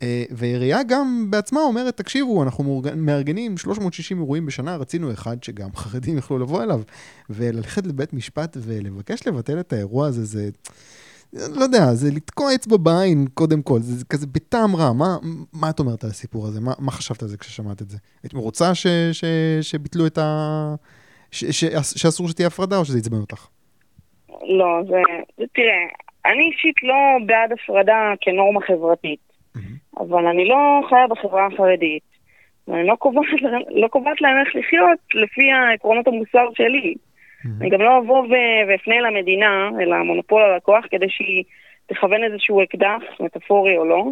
אה, 0.03 0.25
והעירייה 0.31 0.83
גם 0.83 1.27
בעצמה 1.31 1.61
אומרת, 1.61 1.97
תקשיבו, 1.97 2.43
אנחנו 2.43 2.83
מארגנים 2.97 3.59
360 3.59 4.19
אירועים 4.19 4.47
בשנה, 4.47 4.77
רצינו 4.77 5.13
אחד 5.13 5.45
שגם 5.45 5.77
חרדים 5.77 6.17
יוכלו 6.17 6.39
לבוא 6.39 6.63
אליו, 6.63 6.83
וללכת 7.31 7.87
לבית 7.87 8.13
משפט 8.13 8.57
ולבקש 8.61 9.27
לבטל 9.27 9.61
את 9.61 9.73
האירוע 9.73 10.07
הזה, 10.07 10.25
זה... 10.25 10.51
לא 11.33 11.63
יודע, 11.63 11.85
זה 11.93 12.11
לתקוע 12.17 12.55
אצבע 12.55 12.77
בעין 12.77 13.25
קודם 13.35 13.63
כל, 13.63 13.79
זה 13.81 14.05
כזה 14.11 14.27
בטעם 14.27 14.77
רע. 14.77 14.93
מה, 14.93 15.17
מה 15.53 15.71
את 15.71 15.79
אומרת 15.81 16.05
על 16.05 16.11
הסיפור 16.11 16.47
הזה? 16.47 16.61
מה, 16.61 16.73
מה 16.79 16.91
חשבת 16.91 17.23
על 17.23 17.29
זה 17.29 17.37
כששמעת 17.39 17.83
את 17.83 17.89
זה? 17.89 17.99
היית 18.23 18.35
מרוצה 18.35 18.75
ש, 18.75 18.87
ש, 19.13 19.25
שביטלו 19.61 20.07
את 20.07 20.19
ה... 20.19 20.25
ש, 21.31 21.45
ש, 21.45 21.65
שאסור 22.03 22.29
שתהיה 22.29 22.49
הפרדה 22.49 22.79
או 22.79 22.85
שזה 22.85 22.99
עצבן 22.99 23.17
אותך? 23.17 23.47
לא, 24.31 24.83
זה... 24.89 25.01
תראה, 25.55 25.83
אני 26.27 26.51
אישית 26.53 26.83
לא 26.83 27.27
בעד 27.27 27.53
הפרדה 27.53 28.13
כנורמה 28.21 28.61
חברתית. 28.67 29.27
אבל 29.99 30.27
אני 30.27 30.49
לא 30.49 30.57
חיה 30.89 31.07
בחברה 31.11 31.47
החרדית, 31.47 32.03
ואני 32.69 32.87
לא 32.87 32.95
קובעת, 32.95 33.25
לא 33.71 33.89
קובעת 33.89 34.21
להם 34.21 34.37
איך 34.41 34.57
לחיות 34.57 34.99
לפי 35.15 35.53
העקרונות 35.53 36.07
המוסר 36.07 36.49
שלי. 36.55 36.95
Mm-hmm. 37.45 37.49
אני 37.61 37.71
גם 37.71 37.81
לא 37.81 37.99
אבוא 37.99 38.27
ואפנה 38.69 39.01
למדינה, 39.01 39.71
אלא 39.81 40.03
מונופול 40.03 40.43
על 40.43 40.55
הכוח, 40.55 40.85
כדי 40.91 41.07
שהיא 41.09 41.45
תכוון 41.87 42.25
איזשהו 42.25 42.63
אקדח, 42.63 43.03
מטאפורי 43.21 43.77
או 43.77 43.85
לא, 43.85 44.05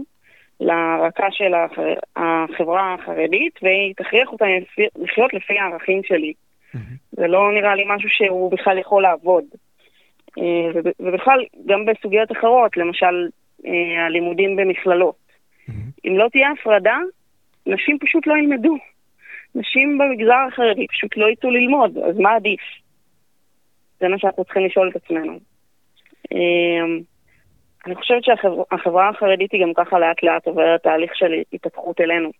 לרקה 0.60 1.26
של. 1.30 1.54
החברה 2.16 2.94
החרדית, 2.94 3.58
והיא 3.62 3.94
תכריח 3.96 4.32
אותה 4.32 4.44
לחיות 4.96 5.34
לפי 5.34 5.58
הערכים 5.58 6.00
שלי. 6.04 6.32
Mm-hmm. 6.32 6.78
זה 7.10 7.26
לא 7.26 7.52
נראה 7.52 7.74
לי 7.74 7.84
משהו 7.86 8.08
שהוא 8.08 8.50
בכלל 8.50 8.78
יכול 8.78 9.02
לעבוד. 9.02 9.44
אה, 10.38 10.80
ובכלל, 11.00 11.44
גם 11.66 11.84
בסוגיות 11.84 12.32
אחרות, 12.32 12.76
למשל, 12.76 13.28
אה, 13.66 14.06
הלימודים 14.06 14.56
במכללות. 14.56 15.14
Mm-hmm. 15.14 15.72
אם 16.08 16.18
לא 16.18 16.28
תהיה 16.32 16.50
הפרדה, 16.50 16.98
נשים 17.66 17.98
פשוט 17.98 18.26
לא 18.26 18.34
ילמדו. 18.36 18.76
נשים 19.54 19.98
במגזר 19.98 20.46
החרדי 20.48 20.86
פשוט 20.86 21.16
לא 21.16 21.26
יצאו 21.30 21.50
ללמוד, 21.50 21.98
אז 21.98 22.18
מה 22.18 22.34
עדיף? 22.34 22.60
זה 24.04 24.08
מה 24.08 24.18
שאנחנו 24.18 24.44
צריכים 24.44 24.66
לשאול 24.66 24.88
את 24.88 24.96
עצמנו. 24.96 25.38
אמ, 26.32 27.00
אני 27.86 27.94
חושבת 27.94 28.24
שהחברה 28.24 29.08
החרדית 29.08 29.52
היא 29.52 29.62
גם 29.62 29.74
ככה 29.74 29.98
לאט 29.98 30.22
לאט 30.22 30.46
עוברת 30.46 30.82
תהליך 30.82 31.16
של 31.16 31.32
התהפכות 31.52 32.00
אלינו. 32.00 32.30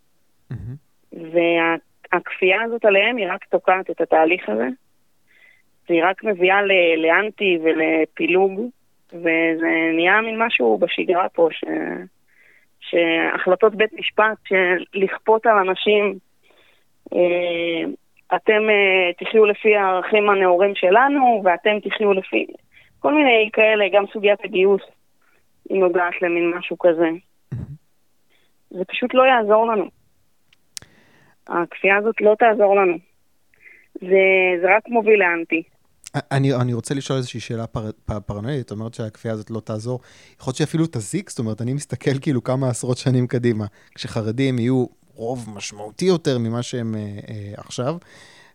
והכפייה 1.12 2.62
הזאת 2.62 2.84
עליהם 2.84 3.16
היא 3.16 3.26
רק 3.30 3.44
תוקעת 3.44 3.90
את 3.90 4.00
התהליך 4.00 4.48
הזה. 4.48 4.68
והיא 5.88 6.04
רק 6.04 6.24
מביאה 6.24 6.60
לאנטי 6.96 7.58
ולפילוג, 7.62 8.60
וזה 9.12 9.90
נהיה 9.94 10.20
מין 10.20 10.42
משהו 10.42 10.78
בשגרה 10.78 11.28
פה, 11.28 11.48
ש... 11.50 11.64
שהחלטות 12.80 13.74
בית 13.74 13.92
משפט 13.92 14.38
לכפות 14.94 15.46
על 15.46 15.58
אנשים, 15.68 16.18
אה, 17.12 17.84
אתם 18.36 18.70
אה, 18.70 19.12
תחיו 19.18 19.46
לפי 19.46 19.76
הערכים 19.76 20.30
הנאורים 20.30 20.74
שלנו, 20.74 21.42
ואתם 21.44 21.78
תחיו 21.88 22.12
לפי... 22.12 22.46
כל 22.98 23.14
מיני 23.14 23.50
כאלה, 23.52 23.84
גם 23.92 24.04
סוגיית 24.12 24.44
הגיוס, 24.44 24.82
היא 25.70 25.80
נוגעת 25.80 26.22
למין 26.22 26.52
משהו 26.58 26.78
כזה. 26.78 27.08
זה 28.70 28.84
פשוט 28.84 29.14
לא 29.14 29.22
יעזור 29.22 29.66
לנו. 29.66 29.84
הכפייה 31.48 31.96
הזאת 31.96 32.20
לא 32.20 32.34
תעזור 32.38 32.76
לנו. 32.76 32.96
זה, 33.94 34.24
זה 34.62 34.76
רק 34.76 34.88
מוביל 34.88 35.20
לאנטי. 35.20 35.62
אני, 36.14 36.54
אני 36.54 36.74
רוצה 36.74 36.94
לשאול 36.94 37.16
איזושהי 37.16 37.40
שאלה 37.40 37.66
פר, 37.66 37.90
פר, 38.06 38.20
פרנואלית, 38.20 38.66
את 38.66 38.70
אומרת 38.70 38.94
שהכפייה 38.94 39.34
הזאת 39.34 39.50
לא 39.50 39.60
תעזור. 39.60 40.00
יכול 40.40 40.50
להיות 40.50 40.56
שאפילו 40.56 40.86
תזיק, 40.86 41.30
זאת 41.30 41.38
אומרת, 41.38 41.60
אני 41.60 41.72
מסתכל 41.72 42.18
כאילו 42.22 42.44
כמה 42.44 42.68
עשרות 42.68 42.98
שנים 42.98 43.26
קדימה. 43.26 43.64
כשחרדים 43.94 44.58
יהיו 44.58 44.86
רוב 45.14 45.50
משמעותי 45.50 46.04
יותר 46.04 46.38
ממה 46.38 46.62
שהם 46.62 46.94
אה, 46.94 47.00
אה, 47.28 47.52
עכשיו, 47.56 47.96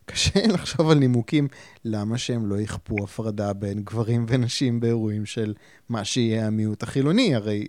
קשה 0.04 0.46
לחשוב 0.54 0.90
על 0.90 0.98
נימוקים 0.98 1.48
למה 1.84 2.18
שהם 2.18 2.46
לא 2.46 2.60
יכפו 2.60 3.04
הפרדה 3.04 3.52
בין 3.52 3.82
גברים 3.82 4.26
ונשים 4.28 4.80
באירועים 4.80 5.26
של 5.26 5.54
מה 5.88 6.04
שיהיה 6.04 6.46
המיעוט 6.46 6.82
החילוני. 6.82 7.34
הרי 7.34 7.66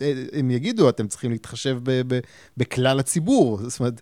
אה, 0.00 0.12
הם 0.32 0.50
יגידו, 0.50 0.88
אתם 0.88 1.08
צריכים 1.08 1.30
להתחשב 1.30 1.78
ב- 1.82 2.14
ב- 2.14 2.20
בכלל 2.56 3.00
הציבור. 3.00 3.58
זאת 3.68 3.80
אומרת, 3.80 4.00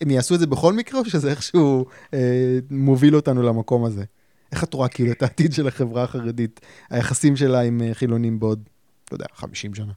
הם 0.00 0.10
יעשו 0.10 0.34
את 0.34 0.40
זה 0.40 0.46
בכל 0.46 0.72
מקרה, 0.72 1.00
או 1.00 1.04
שזה 1.04 1.30
איכשהו 1.30 1.86
אה, 2.14 2.58
מוביל 2.70 3.16
אותנו 3.16 3.42
למקום 3.42 3.84
הזה? 3.84 4.04
איך 4.52 4.64
את 4.64 4.74
רואה 4.74 4.88
כאילו 4.88 5.12
את 5.12 5.22
העתיד 5.22 5.52
של 5.52 5.68
החברה 5.68 6.02
החרדית, 6.02 6.60
היחסים 6.90 7.36
שלה 7.36 7.60
עם 7.60 7.82
אה, 7.82 7.94
חילונים 7.94 8.40
בעוד, 8.40 8.68
לא 9.12 9.14
יודע, 9.14 9.26
50 9.34 9.74
שנה? 9.74 9.92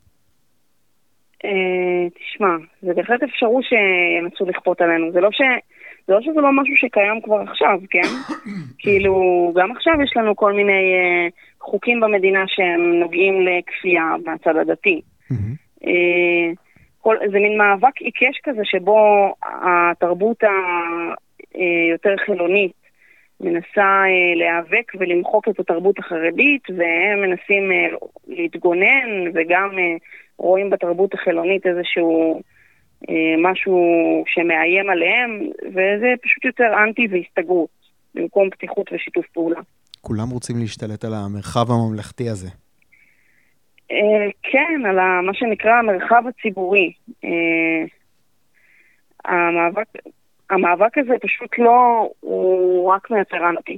אה, 1.48 2.10
תשמע, 2.10 2.56
זה 2.82 2.94
בהחלט 2.94 3.24
אפשרות 3.24 3.64
שינסו 3.64 4.46
לכפות 4.46 4.82
עלינו. 4.82 5.12
זה 5.12 5.20
לא 5.20 5.30
ש... 5.32 5.42
זה 6.08 6.14
לא 6.14 6.22
שזה 6.22 6.42
לא 6.42 6.52
משהו 6.52 6.76
שקיים 6.76 7.22
כבר 7.22 7.40
עכשיו, 7.40 7.80
כן? 7.90 8.08
כאילו, 8.80 9.14
גם 9.56 9.72
עכשיו 9.72 9.94
יש 10.04 10.18
לנו 10.18 10.36
כל 10.36 10.54
מיני 10.54 10.72
uh, 10.72 11.34
חוקים 11.62 12.00
במדינה 12.00 12.44
שהם 12.48 13.00
נוגעים 13.00 13.48
לכפייה 13.48 14.04
מהצד 14.26 14.58
הדתי. 14.58 15.02
uh, 15.84 15.88
כל, 17.02 17.16
זה 17.32 17.40
מין 17.40 17.58
מאבק 17.58 18.02
עיקש 18.02 18.40
כזה 18.44 18.62
שבו 18.64 19.34
התרבות 19.44 20.44
היותר 21.54 22.12
אה, 22.12 22.26
חילונית 22.26 22.87
מנסה 23.42 24.04
uh, 24.04 24.38
להיאבק 24.38 24.92
ולמחוק 25.00 25.48
את 25.48 25.60
התרבות 25.60 26.00
החרדית, 26.00 26.64
והם 26.70 27.22
מנסים 27.22 27.72
uh, 27.72 28.06
להתגונן 28.28 29.32
וגם 29.34 29.70
uh, 29.72 30.04
רואים 30.38 30.70
בתרבות 30.70 31.14
החילונית 31.14 31.66
איזשהו... 31.66 32.42
אה, 33.10 33.52
משהו 33.52 33.78
שמאיים 34.28 34.90
עליהם, 34.90 35.50
וזה 35.68 36.14
פשוט 36.24 36.46
יותר 36.46 36.72
אנטי 36.84 37.08
והסתגרות, 37.12 37.70
במקום 38.16 38.50
פתיחות 38.50 38.94
ושיתוף 38.94 39.26
פעולה. 39.34 39.60
כולם 40.02 40.30
רוצים 40.30 40.58
להשתלט 40.60 41.06
על 41.06 41.14
המרחב 41.14 41.72
הממלכתי 41.72 42.30
הזה. 42.30 42.48
אה, 43.92 44.28
כן, 44.44 44.86
על 44.86 44.96
מה 45.22 45.34
שנקרא 45.34 45.72
המרחב 45.72 46.24
הציבורי. 46.28 46.94
אה, 47.24 47.84
המאבק, 49.26 49.88
המאבק 50.50 50.98
הזה 50.98 51.14
פשוט 51.22 51.50
לא, 51.58 52.10
הוא 52.20 52.92
רק 52.92 53.12
מייצר 53.12 53.50
אנטי. 53.50 53.78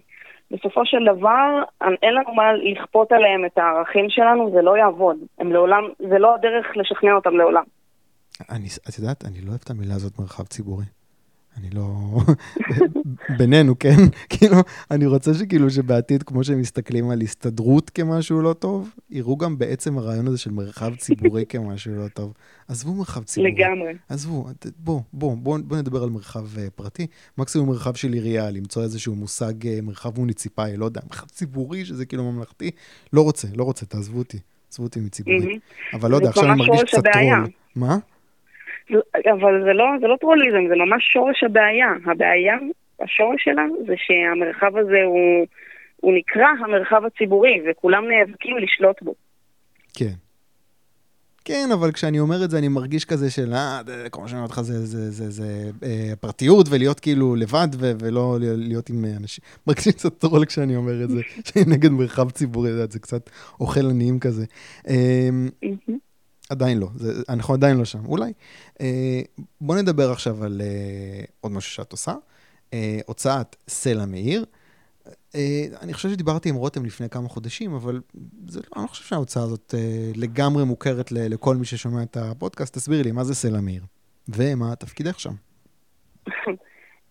בסופו 0.51 0.85
של 0.85 0.97
דבר, 1.15 1.63
אין 2.03 2.13
לנו 2.13 2.33
מה 2.33 2.53
לכפות 2.53 3.11
עליהם 3.11 3.45
את 3.45 3.57
הערכים 3.57 4.05
שלנו, 4.09 4.51
זה 4.51 4.61
לא 4.61 4.77
יעבוד. 4.77 5.17
הם 5.39 5.51
לעולם, 5.51 5.83
זה 6.09 6.19
לא 6.19 6.35
הדרך 6.35 6.65
לשכנע 6.75 7.13
אותם 7.13 7.37
לעולם. 7.37 7.63
אני, 8.49 8.67
את 8.89 8.99
יודעת, 8.99 9.25
אני 9.25 9.41
לא 9.41 9.49
אוהב 9.49 9.61
את 9.63 9.69
המילה 9.69 9.95
הזאת 9.95 10.19
מרחב 10.19 10.43
ציבורי. 10.43 10.85
אני 11.57 11.69
לא... 11.69 12.19
בינינו, 13.37 13.79
כן? 13.79 13.95
כאילו, 14.29 14.57
אני 14.91 15.05
רוצה 15.05 15.33
שכאילו 15.33 15.69
שבעתיד, 15.69 16.23
כמו 16.23 16.43
שהם 16.43 16.59
מסתכלים 16.59 17.09
על 17.09 17.21
הסתדרות 17.21 17.89
כמשהו 17.89 18.41
לא 18.41 18.53
טוב, 18.53 18.89
יראו 19.09 19.37
גם 19.37 19.57
בעצם 19.57 19.97
הרעיון 19.97 20.27
הזה 20.27 20.37
של 20.37 20.51
מרחב 20.51 20.95
ציבורי 20.95 21.45
כמשהו 21.49 21.95
לא 21.95 22.07
טוב. 22.07 22.33
עזבו 22.67 22.93
מרחב 22.93 23.23
ציבורי. 23.23 23.51
לגמרי. 23.51 23.93
עזבו, 24.09 24.45
בוא, 24.77 25.01
בוא, 25.13 25.35
בוא, 25.37 25.59
בוא 25.63 25.77
נדבר 25.77 26.03
על 26.03 26.09
מרחב 26.09 26.45
uh, 26.55 26.59
פרטי. 26.75 27.07
מקסימום 27.37 27.69
מרחב 27.69 27.93
של 27.95 28.13
עירייה, 28.13 28.51
למצוא 28.51 28.83
איזשהו 28.83 29.15
מושג 29.15 29.63
uh, 29.63 29.81
מרחב 29.81 30.19
מוניציפאי, 30.19 30.77
לא 30.77 30.85
יודע, 30.85 31.01
מרחב 31.09 31.27
ציבורי, 31.27 31.85
שזה 31.85 32.05
כאילו 32.05 32.31
ממלכתי. 32.31 32.71
לא 33.13 33.21
רוצה, 33.21 33.47
לא 33.55 33.63
רוצה, 33.63 33.85
תעזבו 33.85 34.17
אותי. 34.17 34.37
עזבו 34.71 34.83
אותי 34.83 34.99
מציבורי. 34.99 35.59
אבל 35.93 36.11
לא 36.11 36.15
יודע, 36.15 36.29
עכשיו 36.29 36.51
אני 36.51 36.67
מרגיש 36.67 36.83
קצת 36.83 37.03
טרול. 37.13 37.47
מה? 37.75 37.97
אבל 39.33 39.63
זה 39.63 39.73
לא, 39.73 39.85
זה 40.01 40.07
לא 40.07 40.15
טרוליזם, 40.19 40.67
זה 40.69 40.75
ממש 40.75 41.03
שורש 41.13 41.43
הבעיה. 41.43 41.93
הבעיה, 42.05 42.55
השורש 43.01 43.43
שלה, 43.43 43.65
זה 43.87 43.93
שהמרחב 43.97 44.77
הזה 44.77 45.03
הוא, 45.05 45.45
הוא 46.01 46.13
נקרא 46.13 46.47
המרחב 46.63 47.05
הציבורי, 47.05 47.61
וכולם 47.69 48.03
נאבקים 48.07 48.57
לשלוט 48.57 49.01
בו. 49.01 49.13
כן. 49.93 50.13
כן, 51.45 51.69
אבל 51.73 51.91
כשאני 51.91 52.19
אומר 52.19 52.43
את 52.43 52.49
זה, 52.51 52.57
אני 52.57 52.67
מרגיש 52.67 53.05
כזה 53.05 53.31
של, 53.31 53.53
אה, 53.53 53.81
כמו 54.11 54.27
שאני 54.27 54.39
אומר 54.39 54.51
לך, 54.51 54.61
זה, 54.61 54.85
זה, 54.85 55.11
זה, 55.11 55.29
זה 55.29 55.71
אה, 55.83 56.13
פרטיות, 56.19 56.67
ולהיות 56.69 56.99
כאילו 56.99 57.35
לבד, 57.35 57.67
ו- 57.79 57.91
ולא 57.99 58.37
להיות 58.39 58.89
עם 58.89 59.05
אנשים. 59.19 59.43
מרגיש 59.67 59.87
קצת 59.87 60.17
טרול 60.17 60.45
כשאני 60.45 60.75
אומר 60.75 61.03
את 61.03 61.09
זה, 61.09 61.21
שאני 61.45 61.65
נגד 61.67 61.89
מרחב 61.89 62.31
ציבורי, 62.31 62.71
זה 62.89 62.99
קצת 62.99 63.29
אוכל 63.59 63.89
עניים 63.89 64.19
כזה. 64.19 64.45
אה, 64.87 65.29
עדיין 66.49 66.77
לא, 66.77 66.87
זה, 66.95 67.23
אנחנו 67.29 67.53
עדיין 67.53 67.77
לא 67.77 67.85
שם, 67.85 68.05
אולי. 68.05 68.33
אה, 68.81 69.21
בוא 69.61 69.75
נדבר 69.75 70.11
עכשיו 70.11 70.43
על 70.43 70.61
אה, 70.61 71.23
עוד 71.41 71.51
משהו 71.51 71.71
שאת 71.71 71.91
עושה. 71.91 72.13
אה, 72.73 72.99
הוצאת 73.05 73.55
סלע 73.67 74.05
מאיר. 74.05 74.45
אה, 75.35 75.65
אני 75.83 75.93
חושב 75.93 76.09
שדיברתי 76.09 76.49
עם 76.49 76.55
רותם 76.55 76.85
לפני 76.85 77.09
כמה 77.09 77.29
חודשים, 77.29 77.73
אבל 77.73 78.01
זה, 78.47 78.59
לא, 78.59 78.65
אני 78.75 78.83
לא 78.83 78.87
חושב 78.87 79.03
שההוצאה 79.03 79.43
הזאת 79.43 79.73
אה, 79.77 80.11
לגמרי 80.15 80.65
מוכרת 80.65 81.11
ל, 81.11 81.33
לכל 81.33 81.55
מי 81.55 81.65
ששומע 81.65 82.03
את 82.03 82.17
הפודקאסט. 82.17 82.73
תסבירי 82.73 83.03
לי, 83.03 83.11
מה 83.11 83.23
זה 83.23 83.35
סלע 83.35 83.61
מאיר? 83.61 83.83
ומה 84.29 84.75
תפקידך 84.75 85.19
שם? 85.19 85.33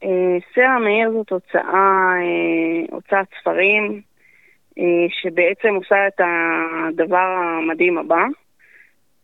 אה, 0.04 0.36
סלע 0.54 0.78
מאיר 0.78 1.12
זאת 1.12 1.30
הוצאה, 1.30 2.14
אה, 2.20 2.86
הוצאת 2.90 3.26
ספרים, 3.40 4.00
אה, 4.78 5.06
שבעצם 5.22 5.74
עושה 5.74 6.06
את 6.08 6.20
הדבר 6.20 7.16
המדהים 7.16 7.98
הבא. 7.98 8.24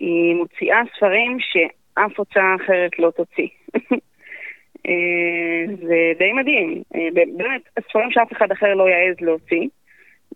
היא 0.05 0.35
מוציאה 0.35 0.81
ספרים 0.97 1.37
שאף 1.41 2.19
הוצאה 2.19 2.55
אחרת 2.65 2.99
לא 2.99 3.11
תוציא. 3.11 3.49
אה, 4.87 5.75
זה 5.77 6.13
די 6.19 6.33
מדהים. 6.33 6.83
אה, 6.95 7.09
באמת, 7.15 7.63
ספרים 7.89 8.11
שאף 8.11 8.33
אחד 8.33 8.53
אחר 8.53 8.75
לא 8.75 8.89
יעז 8.89 9.17
להוציא. 9.21 9.69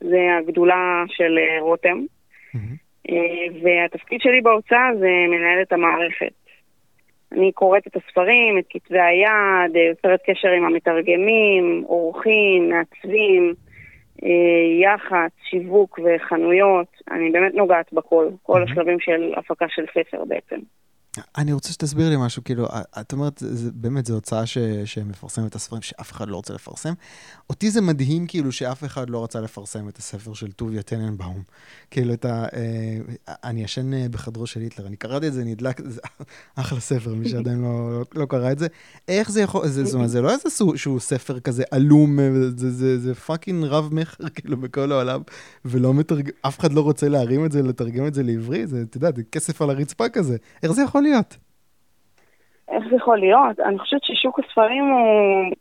זה 0.00 0.18
הגדולה 0.38 1.04
של 1.08 1.38
אה, 1.38 1.60
רותם. 1.60 1.98
והתפקיד 3.62 4.20
שלי 4.20 4.40
בהוצאה 4.40 4.90
זה 4.98 5.08
מנהל 5.28 5.62
את 5.62 5.72
המערכת. 5.72 6.32
אני 7.32 7.52
קוראת 7.52 7.86
את 7.86 7.96
הספרים, 7.96 8.58
את 8.58 8.64
כתבי 8.70 9.00
היד, 9.00 9.76
יוצרת 9.88 10.20
קשר 10.26 10.48
עם 10.48 10.64
המתרגמים, 10.64 11.84
עורכים, 11.86 12.70
מעצבים. 12.70 13.54
אה, 14.24 14.82
יח"צ, 14.82 15.32
שיווק 15.50 15.98
וחנויות, 16.04 16.86
אני 17.10 17.30
באמת 17.30 17.54
נוגעת 17.54 17.92
בכל, 17.92 18.28
כל 18.42 18.62
השלבים 18.62 19.00
של 19.00 19.34
הפקה 19.36 19.66
של 19.68 19.84
ספר 19.94 20.24
בעצם. 20.24 20.56
אני 21.38 21.52
רוצה 21.52 21.72
שתסביר 21.72 22.08
לי 22.08 22.16
משהו, 22.18 22.44
כאילו, 22.44 22.66
את 23.00 23.12
אומרת, 23.12 23.42
זה, 23.46 23.70
באמת, 23.74 24.06
זו 24.06 24.14
הוצאה 24.14 24.46
ש, 24.46 24.58
שמפרסמת 24.84 25.46
את 25.46 25.54
הספרים 25.54 25.82
שאף 25.82 26.12
אחד 26.12 26.28
לא 26.28 26.36
רוצה 26.36 26.54
לפרסם. 26.54 26.92
אותי 27.50 27.70
זה 27.70 27.80
מדהים, 27.80 28.26
כאילו, 28.26 28.52
שאף 28.52 28.84
אחד 28.84 29.10
לא 29.10 29.24
רצה 29.24 29.40
לפרסם 29.40 29.88
את 29.88 29.98
הספר 29.98 30.34
של 30.34 30.52
טוביה 30.52 30.82
טננבאום. 30.82 31.42
כאילו, 31.90 32.14
את 32.14 32.24
ה... 32.24 32.44
אה, 32.52 32.98
אני 33.44 33.62
ישן 33.62 33.94
אה, 33.94 34.06
בחדרו 34.10 34.46
של 34.46 34.60
היטלר, 34.60 34.86
אני 34.86 34.96
קראתי 34.96 35.28
את 35.28 35.32
זה, 35.32 35.44
נדלק, 35.44 35.80
זה 35.84 36.00
אחלה 36.56 36.80
ספר, 36.80 37.14
מי 37.14 37.28
שעדיין 37.28 37.62
לא, 37.62 37.90
לא, 37.92 38.04
לא 38.14 38.26
קרא 38.26 38.52
את 38.52 38.58
זה. 38.58 38.66
איך 39.08 39.30
זה 39.30 39.40
יכול, 39.40 39.68
זה, 39.68 39.84
זאת 39.84 39.94
אומרת, 39.94 40.10
זה 40.10 40.20
לא 40.20 40.32
איזה 40.32 40.48
שהוא 40.76 41.00
ספר 41.00 41.40
כזה 41.40 41.62
עלום, 41.70 42.20
אה, 42.20 42.30
זה, 42.56 42.70
זה, 42.70 42.98
זה, 42.98 43.14
פאקינג 43.14 43.64
רב-מכר, 43.64 44.28
כאילו, 44.34 44.56
בכל 44.56 44.92
העולם, 44.92 45.20
ולא 45.64 45.94
מתרגם, 45.94 46.32
אף 46.42 46.60
אחד 46.60 46.72
לא 46.72 46.80
רוצה 46.80 47.08
להרים 47.08 47.44
את 47.44 47.52
זה, 47.52 47.62
לתרגם 47.62 48.06
את 48.06 48.14
זה 48.14 48.22
לעברי, 48.22 48.66
זה, 48.66 48.82
אתה 48.82 48.96
יודע, 48.96 49.10
זה 49.16 49.22
כסף 49.32 49.62
על 49.62 49.70
הרצפה 49.70 50.08
כזה. 50.08 50.36
איך 50.62 50.72
זה 50.72 50.82
יכול 50.82 51.02
להיות? 51.09 51.36
איך 52.68 52.84
זה 52.90 52.96
יכול 52.96 53.18
להיות? 53.18 53.61
אני 53.61 53.78
חושבת 53.78 54.04
ששוק 54.04 54.38
הספרים 54.38 54.84
הוא... 54.84 55.52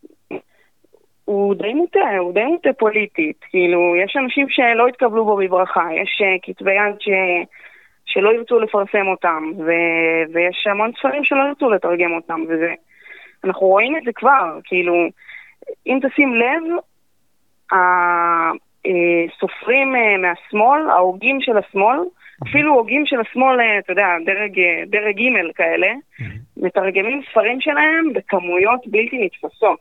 הוא 1.25 1.55
די 1.55 1.73
מוטה, 1.73 2.17
הוא 2.19 2.33
די 2.33 2.43
מוטה 2.43 2.73
פוליטית. 2.73 3.45
כאילו, 3.49 3.95
יש 3.95 4.17
אנשים 4.17 4.49
שלא 4.49 4.89
יתקבלו 4.89 5.25
בו 5.25 5.37
בברכה, 5.37 5.87
יש 5.93 6.21
uh, 6.21 6.39
כתבי 6.43 6.71
יד 6.71 6.95
ש... 6.99 7.09
שלא 8.05 8.33
ירצו 8.33 8.59
לפרסם 8.59 9.07
אותם, 9.07 9.51
ו... 9.57 9.71
ויש 10.33 10.67
המון 10.67 10.91
ספרים 10.99 11.23
שלא 11.23 11.43
ירצו 11.47 11.69
לתרגם 11.69 12.15
אותם, 12.15 12.41
וזה... 12.49 12.73
אנחנו 13.43 13.67
רואים 13.67 13.97
את 13.97 14.03
זה 14.05 14.11
כבר, 14.15 14.59
כאילו, 14.63 14.93
אם 15.87 15.99
תשים 16.01 16.35
לב, 16.35 16.63
הסופרים 17.71 19.95
אה, 19.95 20.01
אה, 20.01 20.17
מהשמאל, 20.17 20.89
ההוגים 20.89 21.41
של 21.41 21.57
השמאל, 21.57 21.97
אפילו 22.43 22.73
הוגים 22.73 23.05
של 23.05 23.19
השמאל, 23.19 23.59
אה, 23.59 23.79
אתה 23.79 23.91
יודע, 23.91 24.07
דרג, 24.25 24.59
אה, 24.59 24.83
דרג 24.87 25.17
ג' 25.17 25.51
כאלה, 25.55 25.87
מתרגמים 26.57 27.21
ספרים 27.31 27.61
שלהם 27.61 28.13
בכמויות 28.13 28.87
בלתי 28.87 29.17
נתפסות. 29.25 29.79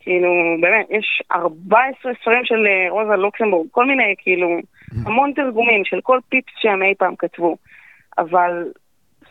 כאילו, 0.00 0.30
באמת, 0.60 0.86
יש 0.90 1.22
14 1.32 2.12
ספרים 2.20 2.44
של 2.44 2.66
אה, 2.66 2.90
רוזה 2.90 3.16
לוקסמבורג, 3.16 3.68
כל 3.70 3.86
מיני, 3.86 4.14
כאילו, 4.18 4.58
המון 5.06 5.32
תרגומים 5.32 5.84
של 5.84 6.00
כל 6.00 6.18
פיפס 6.28 6.52
שהם 6.56 6.82
אי 6.82 6.94
פעם 6.98 7.16
כתבו. 7.16 7.56
אבל 8.18 8.72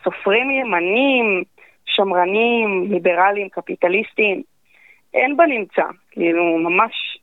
סופרים 0.04 0.50
ימנים, 0.50 1.42
שמרנים, 1.86 2.86
ליברליים, 2.90 3.48
קפיטליסטים, 3.48 4.42
אין 5.14 5.36
בנמצא, 5.36 5.82
כאילו 6.10 6.58
ממש 6.58 7.18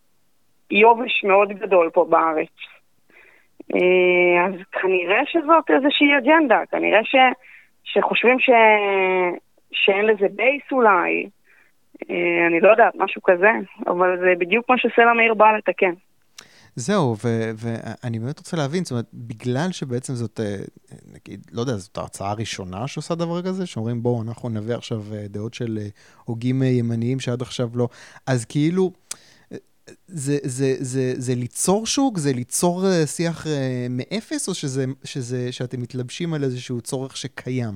יובש 0.72 1.24
מאוד 1.24 1.50
גדול 1.50 1.90
פה 1.94 2.06
בארץ. 2.10 2.75
אה, 3.76 4.46
אז 4.46 4.54
כנראה 4.72 5.22
שזאת 5.26 5.70
איזושהי 5.70 6.08
אג'נדה, 6.18 6.60
כנראה 6.72 7.00
ש, 7.04 7.16
שחושבים 7.84 8.40
ש, 8.40 8.50
שאין 9.72 10.06
לזה 10.06 10.28
base 10.36 10.64
אולי, 10.72 11.30
אה, 12.10 12.48
אני 12.48 12.60
לא 12.60 12.70
יודעת, 12.72 12.94
משהו 12.96 13.22
כזה, 13.24 13.52
אבל 13.88 14.18
זה 14.20 14.34
בדיוק 14.40 14.70
מה 14.70 14.78
שסלע 14.78 15.14
מאיר 15.14 15.34
בא 15.34 15.52
לתקן. 15.58 15.94
זהו, 16.76 17.16
ואני 17.58 18.20
באמת 18.20 18.40
רוצה 18.40 18.58
להבין, 18.58 18.84
זאת 18.84 18.92
אומרת, 18.92 19.06
בגלל 19.14 19.72
שבעצם 19.72 20.14
זאת, 20.14 20.40
אה, 20.40 20.56
נגיד, 21.14 21.46
לא 21.52 21.62
יודע, 21.62 21.74
זאת 21.74 21.98
ההרצאה 21.98 22.30
הראשונה 22.30 22.88
שעושה 22.88 23.16
דבר 23.16 23.42
כזה, 23.42 23.66
שאומרים, 23.66 24.04
בואו, 24.04 24.22
אנחנו 24.22 24.50
נביא 24.50 24.76
עכשיו 24.76 25.04
דעות 25.30 25.54
של 25.54 25.80
הוגים 26.26 26.64
ימניים 26.64 27.20
שעד 27.20 27.42
עכשיו 27.42 27.70
לא, 27.76 27.88
אז 28.28 28.46
כאילו, 28.46 28.92
זה, 30.08 30.38
זה, 30.44 30.74
זה, 30.80 31.14
זה 31.16 31.34
ליצור 31.36 31.86
שוק? 31.86 32.18
זה 32.18 32.30
ליצור 32.36 32.82
שיח 33.06 33.46
מאפס, 33.90 34.50
או 34.50 34.54
שזה, 34.54 34.84
שזה, 35.04 35.52
שאתם 35.52 35.82
מתלבשים 35.82 36.34
על 36.34 36.44
איזשהו 36.44 36.82
צורך 36.82 37.18
שקיים? 37.18 37.74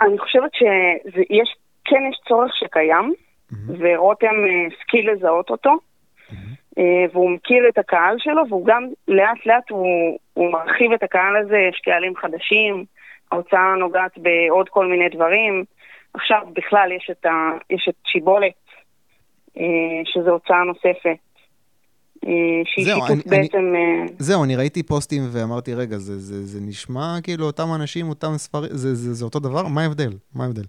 אני 0.00 0.18
חושבת 0.18 0.54
שיש, 0.54 1.56
כן 1.84 2.02
יש 2.10 2.20
צורך 2.28 2.52
שקיים, 2.56 3.12
mm-hmm. 3.12 3.72
ורותם 3.78 4.34
השכיל 4.66 5.10
לזהות 5.10 5.50
אותו, 5.50 5.70
mm-hmm. 5.70 6.80
והוא 7.12 7.30
מכיר 7.30 7.68
את 7.68 7.78
הקהל 7.78 8.16
שלו, 8.18 8.42
והוא 8.48 8.66
גם 8.66 8.88
לאט 9.08 9.46
לאט 9.46 9.70
הוא, 9.70 10.18
הוא 10.34 10.52
מרחיב 10.52 10.92
את 10.92 11.02
הקהל 11.02 11.36
הזה, 11.36 11.56
יש 11.70 11.80
קהלים 11.84 12.16
חדשים, 12.16 12.84
ההוצאה 13.32 13.74
נוגעת 13.78 14.18
בעוד 14.18 14.68
כל 14.68 14.86
מיני 14.86 15.08
דברים. 15.08 15.64
עכשיו 16.14 16.40
בכלל 16.52 16.92
יש 16.92 17.10
את, 17.10 17.26
ה, 17.26 17.50
יש 17.70 17.86
את 17.88 17.94
שיבולת, 18.06 18.52
אה, 18.52 18.71
שזו 20.04 20.30
הוצאה 20.30 20.64
נוספת. 20.64 21.18
אה, 22.26 22.62
שהיא 22.64 22.84
זהו, 22.84 23.00
שיתוף 23.00 23.10
אני, 23.10 23.42
בעצם... 23.42 23.58
אני, 23.58 24.02
אה, 24.02 24.06
זהו, 24.18 24.44
אני 24.44 24.56
ראיתי 24.56 24.82
פוסטים 24.82 25.22
ואמרתי, 25.32 25.74
רגע, 25.74 25.96
זה, 25.98 26.18
זה, 26.18 26.46
זה 26.46 26.58
נשמע 26.68 27.16
כאילו 27.22 27.44
אותם 27.44 27.68
אנשים, 27.80 28.08
אותם 28.08 28.32
ספרים, 28.36 28.70
זה, 28.70 28.94
זה, 28.94 29.12
זה 29.14 29.24
אותו 29.24 29.38
דבר? 29.38 29.62
מה 29.74 29.82
ההבדל? 29.82 30.12
מה 30.34 30.44
ההבדל? 30.44 30.64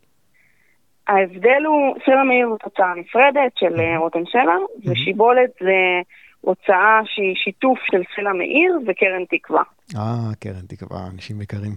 ההבדל 1.07 1.63
הוא, 1.65 1.95
סלע 2.05 2.23
מאיר 2.23 2.49
זאת 2.49 2.63
הוצאה 2.63 2.93
נפרדת 2.95 3.51
של 3.55 3.81
רותם 3.97 4.23
סלע, 4.31 4.55
ושיבולת 4.85 5.49
זה 5.61 6.01
הוצאה 6.41 6.99
שהיא 7.05 7.35
שיתוף 7.35 7.79
של 7.91 8.01
סלע 8.15 8.33
מאיר 8.33 8.79
וקרן 8.87 9.25
תקווה. 9.29 9.63
אה, 9.95 10.35
קרן 10.39 10.65
תקווה, 10.69 10.99
אנשים 11.13 11.41
יקרים. 11.41 11.75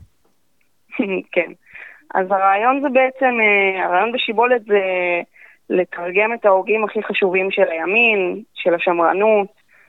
כן. 1.32 1.52
אז 2.14 2.26
הרעיון 2.30 2.80
זה 2.82 2.88
בעצם, 2.88 3.34
הרעיון 3.84 4.12
בשיבולת 4.12 4.64
זה 4.64 4.80
לתרגם 5.70 6.34
את 6.34 6.44
ההוגים 6.44 6.84
הכי 6.84 7.02
חשובים 7.02 7.50
של 7.50 7.62
הימין, 7.70 8.42
של 8.54 8.74
השמרנות, 8.74 9.48